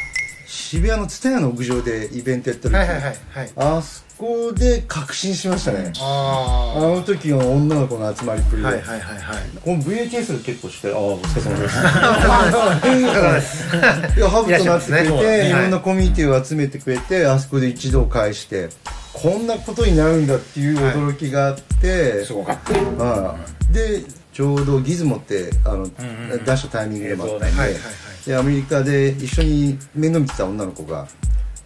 [0.52, 3.50] 渋谷の蔦屋の屋上でイベントやった時、はいはいはいはい。
[3.56, 5.90] あそこで確信しましたね。
[5.98, 9.38] ああの時の女の子の集まりっぷりで、あはいはいはいはい。
[9.64, 13.64] この VHS で結構してああお疲れ様です。
[14.14, 18.68] いやハブとなってくれてい,、いろんなコミュニティを集めてくれてあそこで一堂返して
[19.14, 22.58] こんなことになるんだっていう驚きがあって、すごかっ
[22.98, 23.04] た。
[23.04, 23.36] は
[23.70, 23.72] い。
[23.72, 24.02] で
[24.32, 27.76] ちょうどギズモってあの、出したタイミングでもあったんで,、
[28.26, 31.06] でアメリカで一緒に面倒見てた女の子が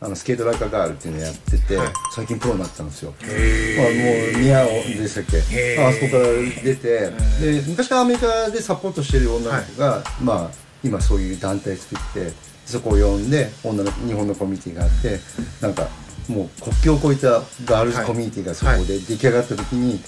[0.00, 1.88] あのスケートライカーガールっていうのをやってて、はい。
[2.14, 3.14] 最近プロになったんですよ。
[3.20, 6.24] まあ、もへうニアオでしたっけあそこから
[6.62, 7.10] 出て
[7.40, 10.50] で昔からアメリカでサポートしてる女の子が、まあ
[10.84, 12.32] 今そういう団体作って
[12.66, 15.18] そこを呼んで女の日本のコミュニティがあって
[15.60, 15.88] なんか
[16.28, 20.00] もう国境を越えたガールズコミュニティがそこで出来上がった時に、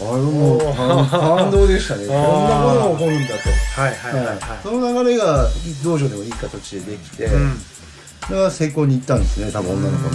[0.00, 2.06] あれも感感動でしたね。
[2.08, 3.80] こんなことが起こるんだと。
[3.80, 4.38] はいはいはいはい。
[4.62, 5.48] その流れが
[5.82, 7.58] 道場でもいい形でできて、うん。
[8.22, 10.10] だから成功に行ったんですね多分女の子の、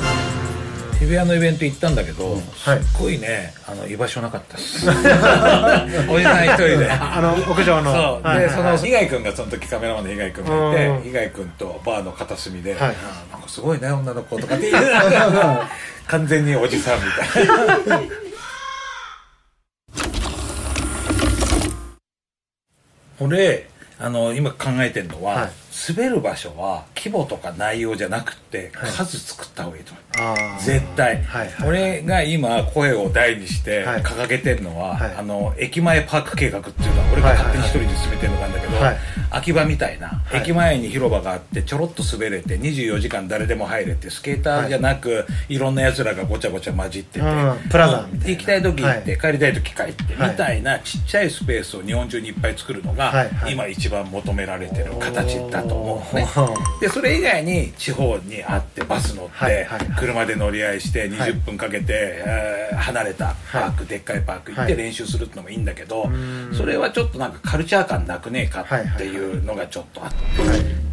[0.99, 4.55] 渋谷のイベント行ったんだけど、はいすっごいねあの居場所なかった
[6.11, 6.89] おじさん一人で。
[6.89, 7.91] あの屋上の。
[7.91, 8.39] そう、はい。
[8.39, 11.01] でその被害君がその時カメラマンの被害君がいてうん。
[11.01, 12.79] 被害君とバーの片隅で、はい。
[12.79, 12.91] なん
[13.41, 15.69] かすごいね女の子とかって言いながら
[16.07, 17.47] 完全におじさんみたい
[17.87, 18.01] な
[23.19, 23.67] 俺
[23.99, 25.51] あの今考えてるのは、はい。
[25.87, 29.91] 滑る場所は規模とか内容じゃなくて数作った方がいいと。
[29.91, 30.63] 思う、あー。
[30.63, 31.67] 絶対、はいはい。
[31.67, 34.03] 俺が今声を大にしてはい。
[34.03, 35.15] 掲げてるのは、はい。
[35.15, 38.97] あの駅前パーク計画っていうのは俺が勝手に一人で進めてるのがあるんだけど、はい。
[39.31, 40.37] 秋葉みたいな、い。
[40.37, 48.35] 駅前に広場があってちょろっと滑れて24時間誰でも入れてスケーターじゃなく、い、ろんな奴らがごちゃごちゃ混じってて、うんプラザみたいな。
[48.35, 49.19] 行きたい時行って、はい。
[49.19, 50.31] 帰りたい時帰って、はい。
[50.31, 53.53] みたいなちっちゃいスペースを日本中にいっぱい作るのが、はいはい。
[53.53, 56.27] 今一番求められてる形だと思うのね。
[56.81, 59.67] でそれ以外に地方にあってバス乗って、
[59.97, 64.83] 車で乗り合いして20分かけて、えー離れたパーク、でっかいパーク行ってはい。
[64.83, 66.09] 練習するってのもいいんだけど、
[66.53, 70.17] それはちょっとなんかカルチャー感なくねえかっていうのがちょっとあって、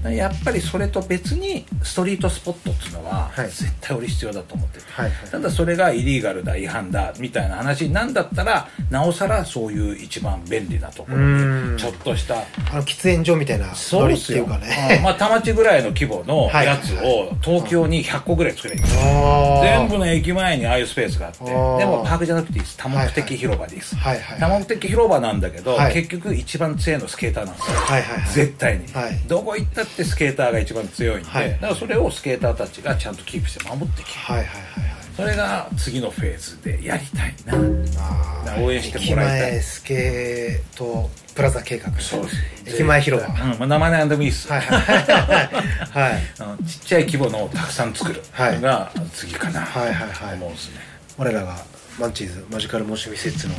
[0.08, 3.46] やっぱりそれと別にストリートスポットっていうのははい。
[3.48, 5.30] 絶対俺必要だと思ってて、はいはい。
[5.30, 11.72] ただそれがイリーガルだ違反だみたいな話なんだったらなおさらそういう一番便利なところうん。
[11.74, 12.36] にちょっとした
[12.72, 14.60] あの喫煙所みたいなノリっていうかうん。
[14.62, 16.66] ねまあ田町ぐらいの規模の はい。
[16.66, 18.80] やつを東京に100個ぐらい作れる。
[18.80, 18.82] ん。
[18.84, 19.78] ですよあー。
[19.80, 22.76] 全部の駅前にああいうスペースがあってでもパークじゃなくていいです。
[22.78, 23.96] 多目的広場でいいです。
[23.96, 24.38] はいはい。
[24.40, 25.92] 多目的広場なんだけどはい。
[25.94, 27.76] 結局一番強いのスケーターなんですよ。
[27.76, 28.32] はいはいはい。
[28.32, 29.18] 絶対に、はい。
[29.26, 31.50] どこ行ったってスケーターが一番強いんで、はい。
[31.52, 35.00] だからそれをスケーターたちがちゃんとキープして守ってきてはいはいはいはい。
[35.16, 38.62] それが次のフェーズでやりたいな。
[38.62, 39.48] 応援してもらいたい。
[39.48, 41.90] 駅前スケートプラザ計画。
[42.00, 42.36] そうです。
[42.66, 43.32] 駅前広場。
[43.32, 46.10] うんまあ、名前なんでもいいっす、はいはいはい。
[46.10, 46.22] はい。
[46.38, 50.80] あのちっちゃい規模のをたくさん作るのが次かな、はいはいはい思うんですね。
[51.18, 51.64] 我らが
[52.00, 53.54] マンチーズマジカルモーション施設の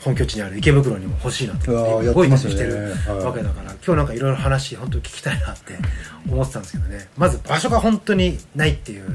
[0.00, 3.18] 本拠地にある池袋にも欲しいなって動いたしてるはい。
[3.24, 5.74] わけだから今日なんかいろいろ話本当聞きたいなって
[6.30, 7.08] 思ってたんですけどね。
[7.18, 9.12] まず場所が本当にないっていう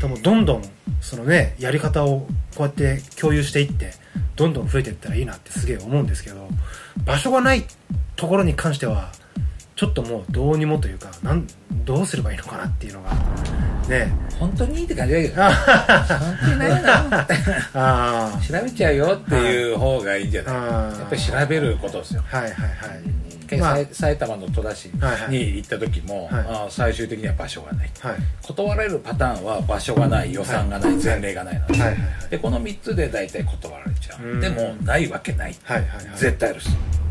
[0.00, 0.62] ともうどんどん
[1.00, 2.26] そのねやり方を
[2.56, 3.92] こうやって共有していって
[4.34, 6.48] どんどん増えていったらいいなってすげえ思うんですけど
[7.04, 7.64] 場所がない
[8.16, 9.12] ところに関しては
[9.76, 11.46] ちょっともうどうにもというかなん
[11.84, 13.12] どうすればいいのかなっていうのが
[13.88, 14.10] ね。
[14.40, 15.42] 本当にいいって感じだけど。
[15.42, 15.52] 本
[16.40, 20.98] 当にないなみたいなあ調べちゃうよっていう方がいいんじゃない？
[20.98, 22.24] やっぱり調べることですよ。
[22.32, 22.66] あはいはいは
[23.82, 23.88] い。
[23.92, 25.30] 埼玉の戸田市はいはい。
[25.30, 26.32] に行った時も、はい。
[26.32, 27.90] あー最終的には場所がない。
[28.00, 28.16] はい。
[28.42, 32.30] 断られるパターンは場所がない予算がない、前例がないので,、はいはいはい。
[32.30, 34.26] でこの3つで大体断られちゃう。
[34.26, 34.40] うん。
[34.40, 36.18] でもないわけない、はいはいはい。
[36.18, 37.05] 絶対あるしなるほど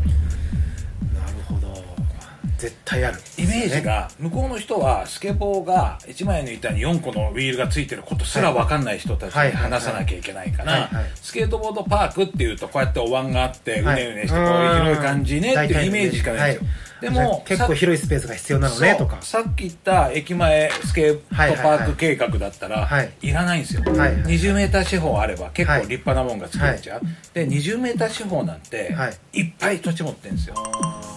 [2.58, 3.18] 絶対ある。
[3.38, 11.10] イメージが向こうの人はスケボーが1枚の板に4個のウィールがついてることすら分かんない人たちに話さなきゃいけないからはいはい。
[11.14, 14.04] スケートボードパークっていうとこうやってお碗があってうはい。
[14.04, 16.70] ねうねしてこう広い感じねっていうイメージしかないんですよ。
[17.00, 19.18] でも結構広いスペースが必要なのねとか。
[19.20, 27.02] さっき言った駅前スケートパーク計画だったら、はいいらないんですよ、はいはい20メーター四方あれば結構はい立派なもんが作れちゃう、
[27.34, 29.42] で20メーター四方なんて、、はい。
[29.42, 30.54] っぱい土地持ってるんですよ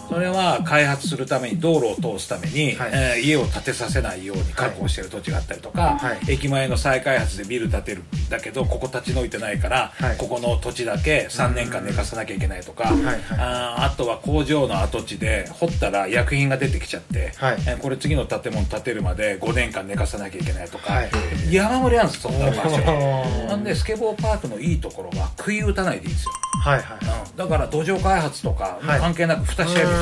[0.10, 2.92] それは開発するために道路を通すために、はい。
[2.92, 6.20] えー家を建てさせないように確保してる土地があったりとか、はい。
[6.32, 10.18] 駅前の再開発でビル建てるんだけどここ立ち退いてないから、はい。
[10.18, 13.04] ここの土地だけ3年間寝かさなきゃいけないとか、い。
[13.04, 13.20] はい。
[13.38, 17.56] あーあとは工場の跡地で掘ったら薬品が出てきちゃって、はい。
[17.68, 21.10] えーこれ次の建物建てるまで5年間寝かさなきゃいけないとか、はい。
[21.52, 26.32] 山盛りあるんですそんな場所なんでスケボーパークのいいところは杭打たないでいいんですよ、
[26.64, 26.82] はい。
[26.82, 26.98] はい。
[27.30, 27.36] うん。
[27.36, 29.00] だから土壌開発とかはい。
[29.00, 29.99] 関係なく蓋しちゃえばいいん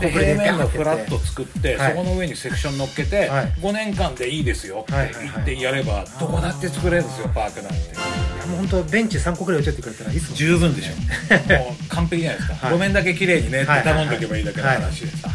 [0.00, 1.92] で平面のフラット作って、はい。
[1.92, 3.46] そこの上にセクション乗っけて、はい。
[3.60, 7.78] 5年間でいいですよって言ってやればどこだって作れるんですよパークなんて。
[8.48, 10.36] もう本当ベンチ3個くらい置いてってくれたらいいっすもん。
[10.36, 10.94] 十分でしょ。
[11.58, 12.74] もう完璧じゃないですか、はい。
[12.74, 13.82] 路面だけ綺麗にねってはい。
[13.82, 15.28] 頼んどけばいいだけの話でさ、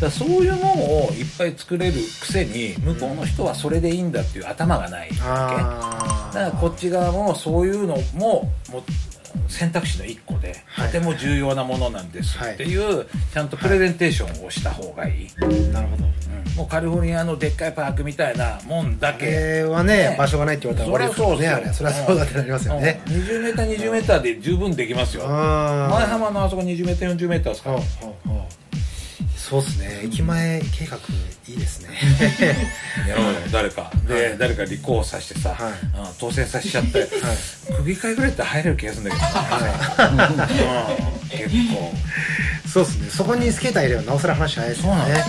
[0.00, 5.20] だそういうものをいっぱい作れるくせに向こうの人はそれでいいんだっていう頭がないわけ。
[5.20, 8.82] あだからこっち側もそういうのももう
[9.48, 10.86] 選択肢の一個ではい。
[10.88, 16.04] とても重要なものなんですはいっていうちゃんとプレゼンテーションをした方がいい、ーなるほど。
[16.04, 16.54] うん。
[16.56, 23.02] もうカリフォルニアのでっかいパークみたいなもんだこけれはね場所がないって言われたら終わりですねあれそれはそうだってなりますよね。
[23.06, 23.12] うん。
[23.14, 25.26] 20メーター20メーターで十分できますよ。
[25.26, 27.78] 前浜のあそこ20メーター40メーターですから
[29.46, 30.00] そうっすね。
[30.04, 30.96] 駅前計画
[31.46, 31.90] いいですね。
[33.06, 33.92] やろうよ誰か。
[34.08, 35.72] で、誰か立候補させてさ、はい。
[35.72, 37.06] うん当選させちゃって、
[37.76, 39.26] 区議会ぐらいだったら入れる気がするんだけど。
[39.60, 40.34] ね、
[41.36, 41.94] うん結構。
[42.72, 43.10] そうっすね。
[43.10, 45.24] そこにスケーター入ればなおさら話早いですよね。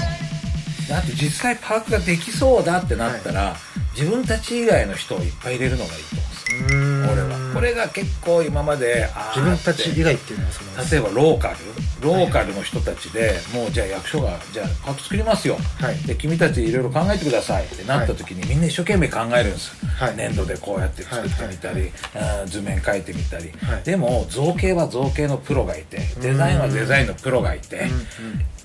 [0.87, 3.57] だって実際パークができそうだってなったら、
[3.97, 7.11] 自分たち以外の人をいっぱい入れるのがいいと思うんですよ。
[7.11, 11.55] 俺はこれが結構今まで自分たち以外っていうのはその例えばローカル。
[12.01, 15.97] ローカルの人たちでもうじゃあ役所がじゃあパーク作りますよ、はい。
[16.05, 17.65] で君たちいろいろ考えてください。
[17.65, 20.17] ってなった時にみんな一生懸命考えるんです、はい。
[20.17, 23.83] 粘土でこうやって作ってみたり、あー図面描いてみたり、はい。
[23.83, 27.87] でも造形は造形のプロがいてデザインはデザインのプロがいて、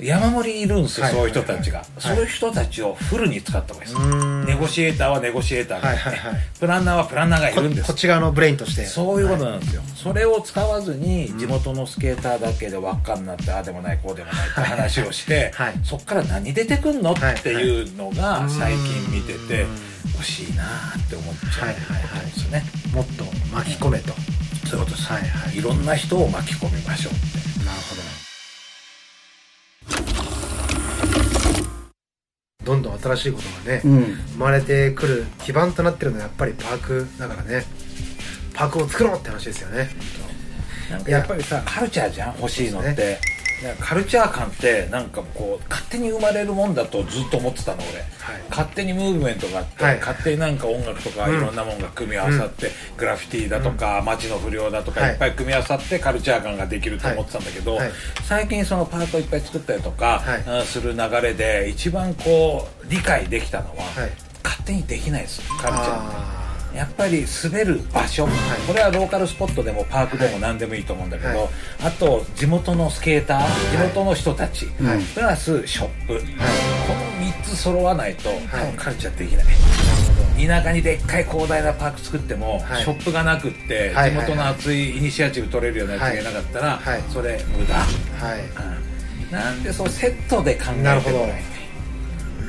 [0.00, 1.14] 山盛りいるんですよ、はい。
[1.14, 4.44] そういう人たちが、そういう人たちをフルに使った方がいいです。
[4.44, 6.42] ネゴシエーターはネゴシエーターがいて、はいはいはい。
[6.58, 7.86] プランナーはプランナーがいこるんです。
[7.86, 15.74] こっち側のブレインとしてそういうことなんですよ、それを使わずに地元のスケーターだけで輪っかになってああでもないこうでもないって話をして、はい。
[15.84, 19.66] そっから何出てくんのはいっていうのが最近見てて
[20.14, 22.02] 欲しいなって思っちゃうはいはいはい。
[22.02, 23.24] ことですよね、もっと
[23.54, 24.12] 巻き込めと。
[24.68, 25.58] そういうことです、はいはい。
[25.58, 27.64] いろんな人を巻き込みましょうって。
[27.64, 28.00] なるほど。
[32.62, 34.02] どんどん新しいことがね、うん。
[34.32, 37.64] 生まれてくる基盤となってるのはやっぱりパークだからね
[38.54, 39.88] パークを作ろうって話ですよね。
[40.90, 42.36] なんかやっぱりさカルチャーじゃん？
[42.36, 43.18] 欲しいのって、で
[43.62, 48.42] なんかカルチャー感ってなんかこう勝手に生まれるもんだとずっと思ってたの俺、はい。
[48.48, 49.98] 勝手にムーブメントがあって、はい。
[49.98, 55.12] 勝手になんか音楽とかいろんなもんが組み合わさって、グラフィティだとか、街の不良だとか、はい。
[55.12, 57.78] いっぱい組み合わさってカルチャー感ができると思ってたんだけど、
[58.24, 60.22] 最近そのパークをいっぱい作ったりとか、
[60.64, 64.10] する流れで一番こう理解できたのは、はい。
[64.42, 66.39] 勝手にできないですカルチャーって。
[66.72, 68.26] あやっぱり滑る場所、
[68.66, 71.48] これはローカルスポットでもパークでも何でもいいと思うんだけど、はい。
[71.84, 75.02] あと地元のスケーター、地元の人たち、はい。
[75.14, 76.20] プラスショップ、この
[77.26, 79.46] 3つ揃わないと多分カルチャーできない、
[80.46, 82.82] 田舎にでっかい広大なパーク作っても、はい。
[82.82, 84.10] ショップがなくって、はい。
[84.10, 86.24] 地元の熱いイニシアチブ取れるようなやつがい。
[86.24, 87.02] なかったら、はい。
[87.08, 87.78] それ無駄、ー
[88.24, 88.40] はい。
[88.40, 88.90] うん。
[89.30, 91.59] なんでそうセットで考えてもらいたい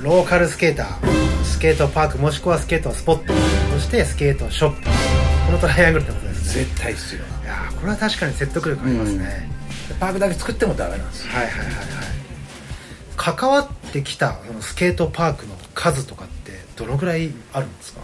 [0.01, 3.33] ローカルスケータースケートパークもしくはスケートスポット
[3.71, 4.81] そしてスケートショップ。
[5.45, 6.63] このトライアングルってことですね。
[6.65, 7.21] 絶対必要。
[7.21, 9.47] いやーこれは確かに説得力ありますね、
[9.99, 11.33] パークだけ作ってもダメなんですよ。
[11.33, 11.75] はいはいはいはい。
[13.15, 18.01] 関わってきたそのスケートパークの数とかってどのぐらいあるんですか？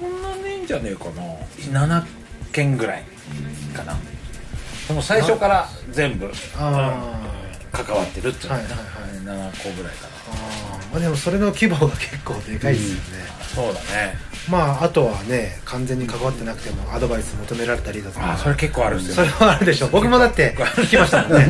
[0.00, 1.22] そんなねえんじゃねえかな。
[2.00, 2.06] 7
[2.50, 3.04] 件ぐらい
[3.74, 3.94] かな。
[4.88, 6.32] でも最初から全部。
[6.56, 7.20] あ
[7.72, 8.60] 関わってるっていうのは。
[8.62, 8.72] いはい
[9.22, 10.92] 7個ぐらいかあー。
[10.92, 14.32] まあでもそれの規模が結構でかいですよね、なそうだね。
[14.50, 18.32] まああとはね完全に関わってなくてもアドバイス求められたりだとか。
[18.32, 21.46] あそれ結構あるんですそよれはあるでしょ僕もだって聞きましたもんね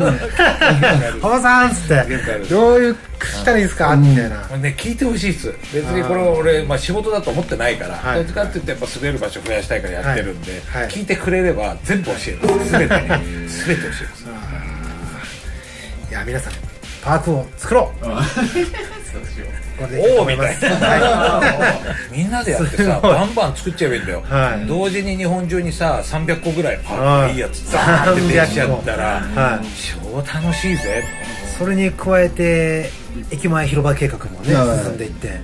[1.22, 4.36] 「浜さん」っつって結構ある「どういうしたらいいですか?」みたいな。
[4.58, 5.52] ね聞いてほしいっす。
[5.72, 8.18] 別にこれは俺、まあ、仕事だと思ってないから、はい。
[8.18, 10.82] どっちかって言ってやっぱ滑る場所増やしたいからやってるんで、はい。
[10.82, 10.90] はい。
[10.92, 12.38] 聞いてくれれば全部教える。
[12.42, 13.06] 全て全て教えま
[14.06, 14.51] す
[16.12, 16.52] いや皆さん
[17.02, 18.04] パークを作ろう。
[18.04, 21.42] これでおおみたいな、は
[22.12, 22.14] い。
[22.14, 24.66] みんなでやってさバンバン作っちゃえばいいんだよ、はい。
[24.66, 27.34] 同時に日本中にさ300個ぐらいパークがい。
[27.36, 29.66] いやつザーって出しちゃったら、はい。
[30.04, 31.02] 超楽しいぜ。
[31.58, 32.90] それに加えて
[33.30, 34.84] 駅前広場計画もねはい。
[34.84, 35.40] 進んでいって、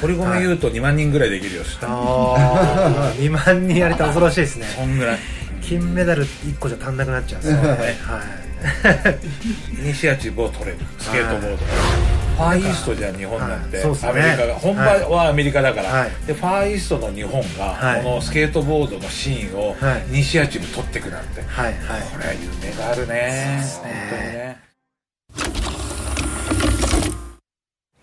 [0.00, 4.66] 堀米言うと2万人ぐらいできるよしたああ2万人やれたら恐ろしいですね。
[4.66, 5.18] そんぐらい。
[5.62, 7.68] 金メダル1個じゃ足んなくなっちゃうんですよね。
[7.68, 8.49] はい
[9.78, 10.78] イニシアチブを取れる。
[10.98, 11.56] スケートボード。
[11.56, 13.84] ファーイーストじゃ日本なんて、はい。
[13.84, 14.10] そうっすね。
[14.10, 14.54] アメリカが。
[14.54, 16.10] 本場はアメリカだから、はい。
[16.26, 18.02] でファーイーストの日本が、はい。
[18.02, 20.14] このスケートボードのシーンを、はい。
[20.14, 21.64] イニシアチブ取ってくなんて、はい。
[21.66, 21.74] はい。
[22.12, 23.62] これは夢があるね。
[23.82, 24.70] 本当にね。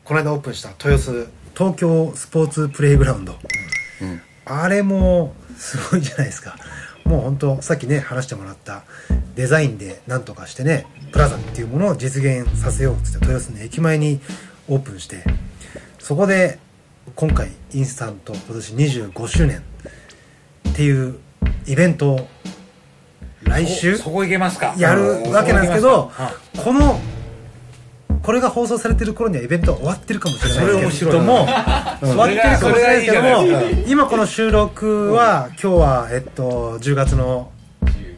[0.04, 3.36] この間オープンした豊洲東京スポーツプレイグラウンド、
[4.46, 6.56] あれもすごいじゃないですか
[7.08, 8.84] もう本当さっきね話してもらった
[9.36, 14.20] デザインでなんとかしてねプラザっていうものを実現させようっつって豊洲の駅前に
[14.68, 15.24] オープンして
[16.00, 16.60] そこで
[17.16, 19.64] 今回インスタント今年25周年
[20.70, 21.18] っていう
[21.66, 22.28] イベントを
[23.44, 24.76] 来週そそこ行けますか？
[24.78, 26.12] やるわけなんですけど
[26.64, 27.00] この
[28.22, 31.20] これが放送されてる頃にはイベントは終わってるかもしれそれない面白いな。
[31.20, 31.46] けども
[32.00, 37.52] 終わってるかもしれないですけども今この収録は今日はえっと10月の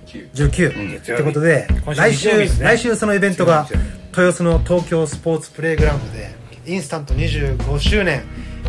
[0.08, 2.30] 19ってことで来週
[2.62, 3.68] 来週そのイベントが
[4.10, 6.36] 豊洲の東京スポーツプレイグラウンドで
[6.66, 8.24] インスタント25周年。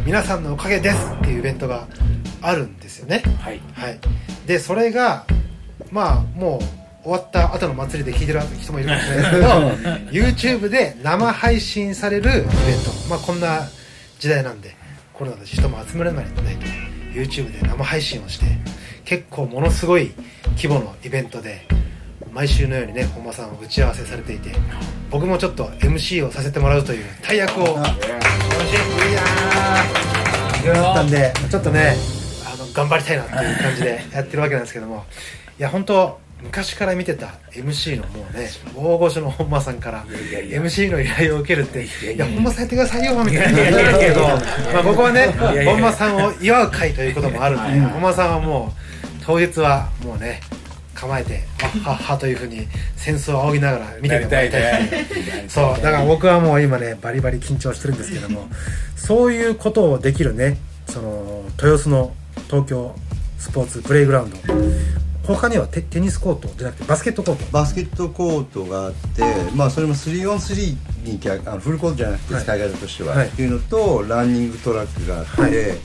[0.04, 1.86] 皆さんのおかげですっていうイベントが
[2.40, 3.22] あるんですよね。
[3.40, 3.60] はい。
[3.74, 3.98] はい、
[4.46, 5.26] でそれが
[5.90, 12.48] まあもう終わった後の祭りで聞いてる人もいるかもしれないですけど YouTube で生配信されるイベント。
[13.08, 13.68] まあこんな
[14.18, 14.76] 時代なんで
[15.14, 16.56] コロナで人も集まれないので
[17.14, 18.46] YouTube で生配信をして
[19.04, 20.12] 結構ものすごい
[20.56, 21.66] 規模のイベントで
[22.32, 24.50] 毎週のようにね本間さんを打ち合わせされていて
[25.10, 31.96] 僕もちょっと MC をさせてもらうという大役を楽しみいやーだったんでちょっとね
[32.46, 35.04] あの頑張りたいなっていう感じでやってるわけなんですけども。
[35.58, 41.84] いや本当昔から見てた MC のもうね大御所の本間さんから MC の依頼を受けるって
[42.14, 43.58] いや本間さんやってくださいよみたいな。
[43.58, 45.26] ですけどまあここはね
[45.64, 48.80] 本間さんを祝う会ということもあるんで本間さんはもう
[49.24, 50.40] 当日はもうね
[50.94, 55.04] 構えて「はっはっは」というふうに戦争を仰ぎながら見てもらいたいね。
[55.48, 58.48] そうだから僕はもう今ねバリバリ緊張してるんですけども
[58.96, 60.58] そういうことをできるね
[60.88, 62.12] その豊洲の
[62.48, 62.94] 東京
[63.38, 64.36] スポーツプレイグラウンド
[65.26, 67.44] 他にはテテニスコートじゃなくてバスケットコート。
[67.52, 69.22] バスケットコートがあって、
[69.54, 72.42] まあそれも 3on3 に逆あのフルコートじゃなくてはい。
[72.42, 73.28] 使い方としては、はい。
[73.28, 75.78] っていうのとランニングトラックがあって、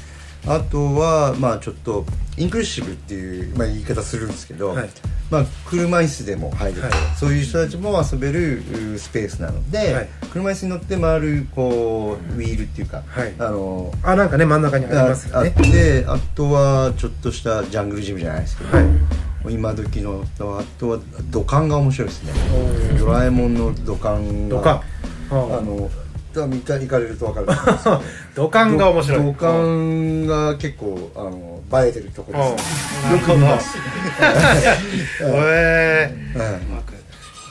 [0.48, 2.06] あとはまあちょっと
[2.38, 4.90] インクルーシブっていう、まあ、言い方するんですけど、はい。
[5.30, 6.94] まあ車椅子でも入ると、はい。
[7.18, 8.62] そういう人たちも遊べる
[8.96, 10.10] うスペースなので、はい。
[10.32, 13.34] 車椅子に乗って回るこうウィールっていうか、はい。
[13.38, 18.86] あのあなんかね真ん中にありますよあねってあとはちょっとしたジャングルジムじゃないですけど、はい
[19.52, 21.00] 今時のあとは
[21.30, 22.34] 土管が面白いですね。
[23.00, 24.82] ドラえもんの土管が土管。
[25.32, 25.34] あ。
[25.62, 25.90] の
[26.34, 27.58] 多分行か行かれると分かる。
[28.36, 29.24] 土管が面白い。
[29.24, 32.52] 土管が結構あの映えてるとこです。
[32.52, 32.58] ね
[33.06, 33.46] なるほど。
[35.38, 36.62] へえはい。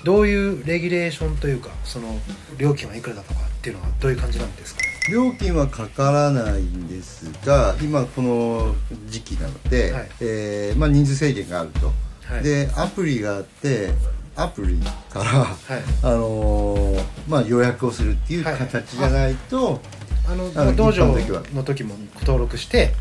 [0.05, 2.19] どういうレギュレーションというかその
[2.59, 4.84] 料金はいくらだとかっていうのはどういう感じなんですか？
[5.11, 8.75] 料金はかからないんですが今この
[9.09, 10.09] 時期なので、はい。
[10.21, 11.93] えーまあ、人数制限があると、
[12.25, 12.43] はい。
[12.43, 13.91] でアプリがあって
[14.37, 14.79] アプリ
[15.11, 15.83] から、い。
[16.03, 19.81] あのーまあ、予約をするっていう形じゃないと、
[20.27, 22.93] あのあの道場の時も登録して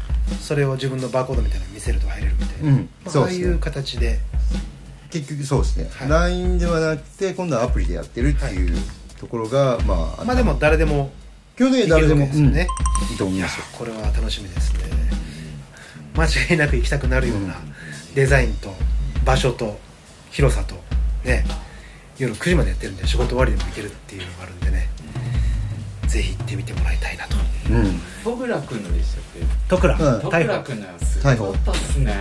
[0.41, 2.89] それを自分のバーコードみたいなの見せると入れるみたいな、うん。
[3.03, 3.33] まあそうね。
[3.35, 4.19] いう形で。
[5.09, 6.09] 結局そうですね、はい。
[6.09, 8.75] LINE ではなくて今度はアプリでやってるっていう
[9.19, 11.11] ところが、まあまあでも誰でも
[11.55, 12.31] 去年誰でもね。
[12.33, 12.57] うん。
[13.11, 14.79] いいと思いますよこれは楽しみですね。
[16.15, 17.55] 間違いなく行きたくなるような
[18.15, 18.73] デザインと
[19.25, 19.77] 場所と
[20.31, 20.75] 広さと
[21.23, 21.45] ね。
[22.17, 24.89] 夜9時までやってるんで仕事終わりでも行けるっていうのがあるんでね。
[26.07, 27.35] ぜひ行ってみてもらいたいなと。
[27.71, 27.99] うん。
[28.23, 29.39] トグラ君のでしたっけ？
[29.43, 29.47] ん。
[30.63, 32.13] 君のやつすごかったっすね。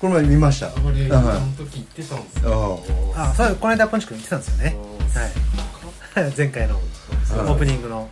[0.00, 0.70] この前見ました。
[0.84, 2.80] 俺あはいの時行ってたんですよ。
[3.16, 4.76] あそうこの間ポンチ君来てたんですよね。
[6.14, 6.32] はい。
[6.36, 8.08] 前回のオープニングの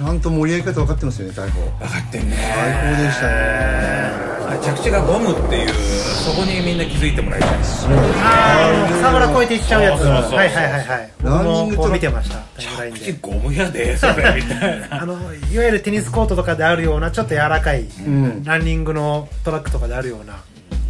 [0.00, 2.36] ちゃんと盛り上げ方分かってますよね逮捕分かってんね。
[2.54, 4.30] 最高でしたね。
[4.62, 7.86] 着地がゴムっていうそこにみんな気づいてもらいたいです。
[7.86, 10.02] ああ草むら越えていっちゃうやつ。
[10.02, 10.38] そうそうそうそう。
[10.38, 11.12] はいはいはいはい。
[11.18, 12.38] 僕ランニングトラ見てました。
[12.58, 15.02] 着地でゴムやでそれ みたいな。
[15.02, 18.42] あのいわゆるテニスコートとかであるようなちょっと柔らかい、ん。
[18.42, 20.38] ランニングのトラックとかであるような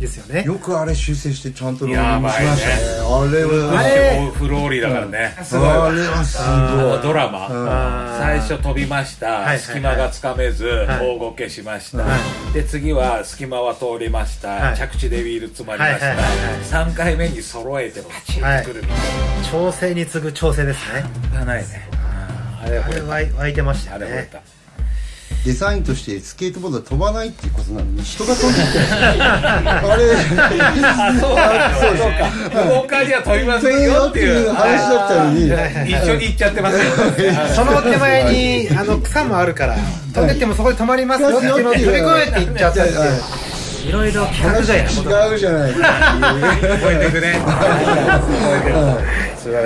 [0.01, 0.43] ですよね。
[0.45, 2.57] よくあれ修正してちゃんとローリングしましたね。
[2.57, 3.79] やあれは。
[3.79, 4.31] あれ。
[4.35, 5.37] フローリーだからね。
[5.43, 8.17] すごいわあれはすあごいのドラマ。
[8.19, 11.07] 最初飛びました、はいはい隙間がつかめず、はい。
[11.07, 12.17] 大ごけしました、は
[12.53, 14.77] で次は隙間は通りました、はい。
[14.77, 18.83] 着地でウィール詰まりました、はいはいはい3回目に揃えてパチンとくる。
[18.83, 18.97] みたい。
[19.51, 21.05] 調整に次ぐ調整ですね。
[21.33, 21.89] な、ないね。
[22.63, 24.07] あれあれ湧いてましたよね。
[24.07, 24.43] あれ
[25.45, 30.13] デザインとしてスケートボードは飛ばないっていうことなのに人が飛んできてあれ。
[30.85, 32.31] あそうかそうか
[32.67, 35.47] 福岡には飛びませんよっていう話だったのに
[35.91, 36.83] 一緒に行っちゃってますよ
[37.55, 39.77] その手前にあの草もあるから
[40.15, 41.95] 飛んでってもそこで止まりますよっていうのを飛び越
[42.29, 43.50] えていっちゃったっていう
[43.89, 45.11] いろいろ規格外なこと。
[45.11, 47.41] が違うじゃないか覚えてくね。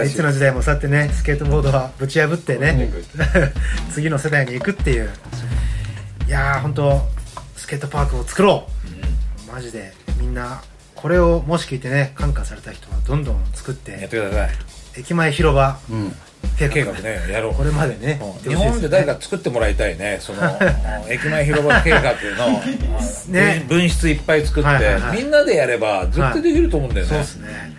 [0.05, 0.07] い。
[0.07, 2.91] いつの時代もそうやってねスケートボードはぶち破ってね
[3.93, 5.11] 次の世代に行くっていう。
[6.27, 7.01] いやー本当
[7.57, 8.67] スケートパークを作ろ
[9.49, 9.53] う。
[9.53, 9.93] マジで。
[10.19, 10.63] みんな
[10.95, 14.51] これをもし聞いてね感化された人はどんどん作っやっててください。
[14.97, 15.79] 駅前広場。
[15.91, 16.17] うん
[16.59, 17.55] 計計画画ねやろう。
[17.55, 18.51] これまでねうん。
[18.51, 22.63] 日本で誰か作ってもらいたいねその うん駅前広場計画の
[23.29, 23.65] ね。
[23.69, 25.19] 分分室いっぱい作って、はいはいはい。
[25.19, 27.75] みんなでやれば絶対できると思うんだよね、そうですね。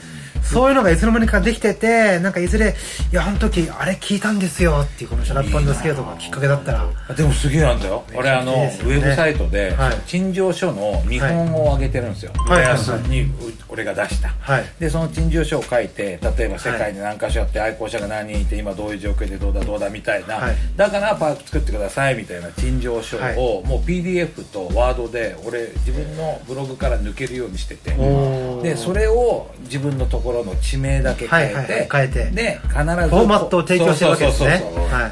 [0.46, 2.76] そういうのがいつの間にかできててなんかいずれ
[3.12, 6.88] いやあの時あれ聞いたんですよっていうこの Shut Up And Skate がきっかけだったら。
[7.16, 8.04] でもすげえなんだよ。
[8.14, 9.98] 俺あの、ウェブサイトで、はい。
[10.06, 12.32] 陳情書の見本を上げてるんですよ、
[13.08, 13.28] にう
[13.76, 14.66] 俺が出した、はい。
[14.80, 20.56] でその陳情書を書いて例えば世界に何か所あって愛好者が何人いて今どういう状況でどうだどうだみたいな、はい。
[20.78, 23.38] だからパーク作ってくださいみたいな陳情書はい。
[23.38, 27.92] を、もう PDF とワードで俺自分のブログから抜けるようにしてて。
[28.64, 31.90] でそれを自分のところの地名だけ変えて、はいはいはい。
[31.92, 34.64] 変えてで必ずフォーマットを提供してるわけですね。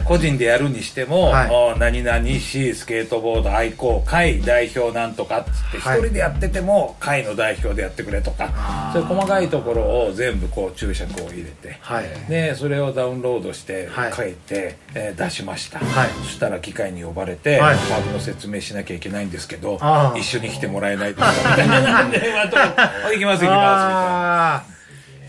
[0.05, 1.49] 個人でやるにしても、はい。
[1.51, 5.99] お何々市スケートボード愛好会代表なんとかっつって一はい。
[5.99, 8.52] 人でやってても会の代表でやってくれとか、
[8.93, 12.05] そういう細かいところを全部こう注釈を入れて、はい。
[12.29, 14.13] でそれをダウンロードしてはい。
[14.13, 16.09] 書いて、えー出しました、はい。
[16.23, 17.77] そしたら機械に呼ばれて、はい。
[17.77, 19.79] パークの説明しなきゃいけないんですけど
[20.15, 22.09] 一緒に来てもらえないとかみたいな。
[22.09, 24.63] でまた行きます行きますみたいな。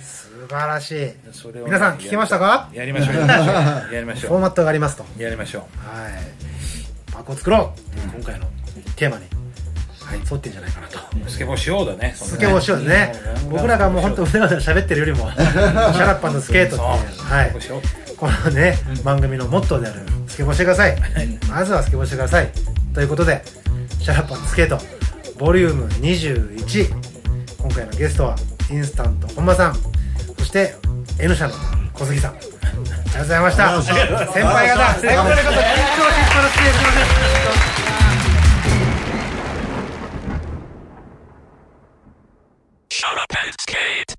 [0.00, 1.10] 素晴らしい。
[1.32, 2.68] それをね皆さん聞きましたか？
[2.74, 3.14] やりましょう。
[3.16, 4.30] やりましょう。
[4.30, 5.04] フォーマットがありますと。
[5.18, 5.62] うやりましょう。
[5.88, 6.12] はい。
[7.12, 8.46] パークを作ろう、今回の
[8.96, 9.34] テーマに、はい、
[10.12, 10.98] 沿ってんじゃないかなと。
[11.28, 12.14] スケボーしようだね。
[12.16, 13.12] スケボーしようですね
[13.50, 16.86] 僕らがもう本当うだうだ喋ってるよりも Shut Up And Skate ってい
[17.16, 17.22] う。
[17.22, 17.52] はい。
[18.16, 20.96] このね番組のモットーであるスケボーしてください。
[21.48, 22.50] まずはスケボーしてください。
[22.94, 23.42] ということで
[24.00, 24.78] Shut Up And Skate
[25.38, 26.92] ボリューム21
[27.58, 28.36] 今回のゲストは
[28.70, 29.74] インスタント本間さん。
[30.38, 30.74] そして
[31.18, 31.54] N 社の
[31.92, 32.34] 小杉さん。
[32.34, 33.76] ありがとうございました。
[33.76, 34.32] ありがとうございました。
[34.32, 36.60] 先輩方先輩方緊張しっぱなしで
[37.78, 37.83] す
[43.04, 44.16] Shut up and skate.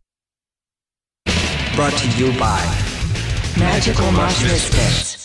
[1.75, 2.61] Brought to you by
[3.57, 5.24] Magical Mosh Biscuits.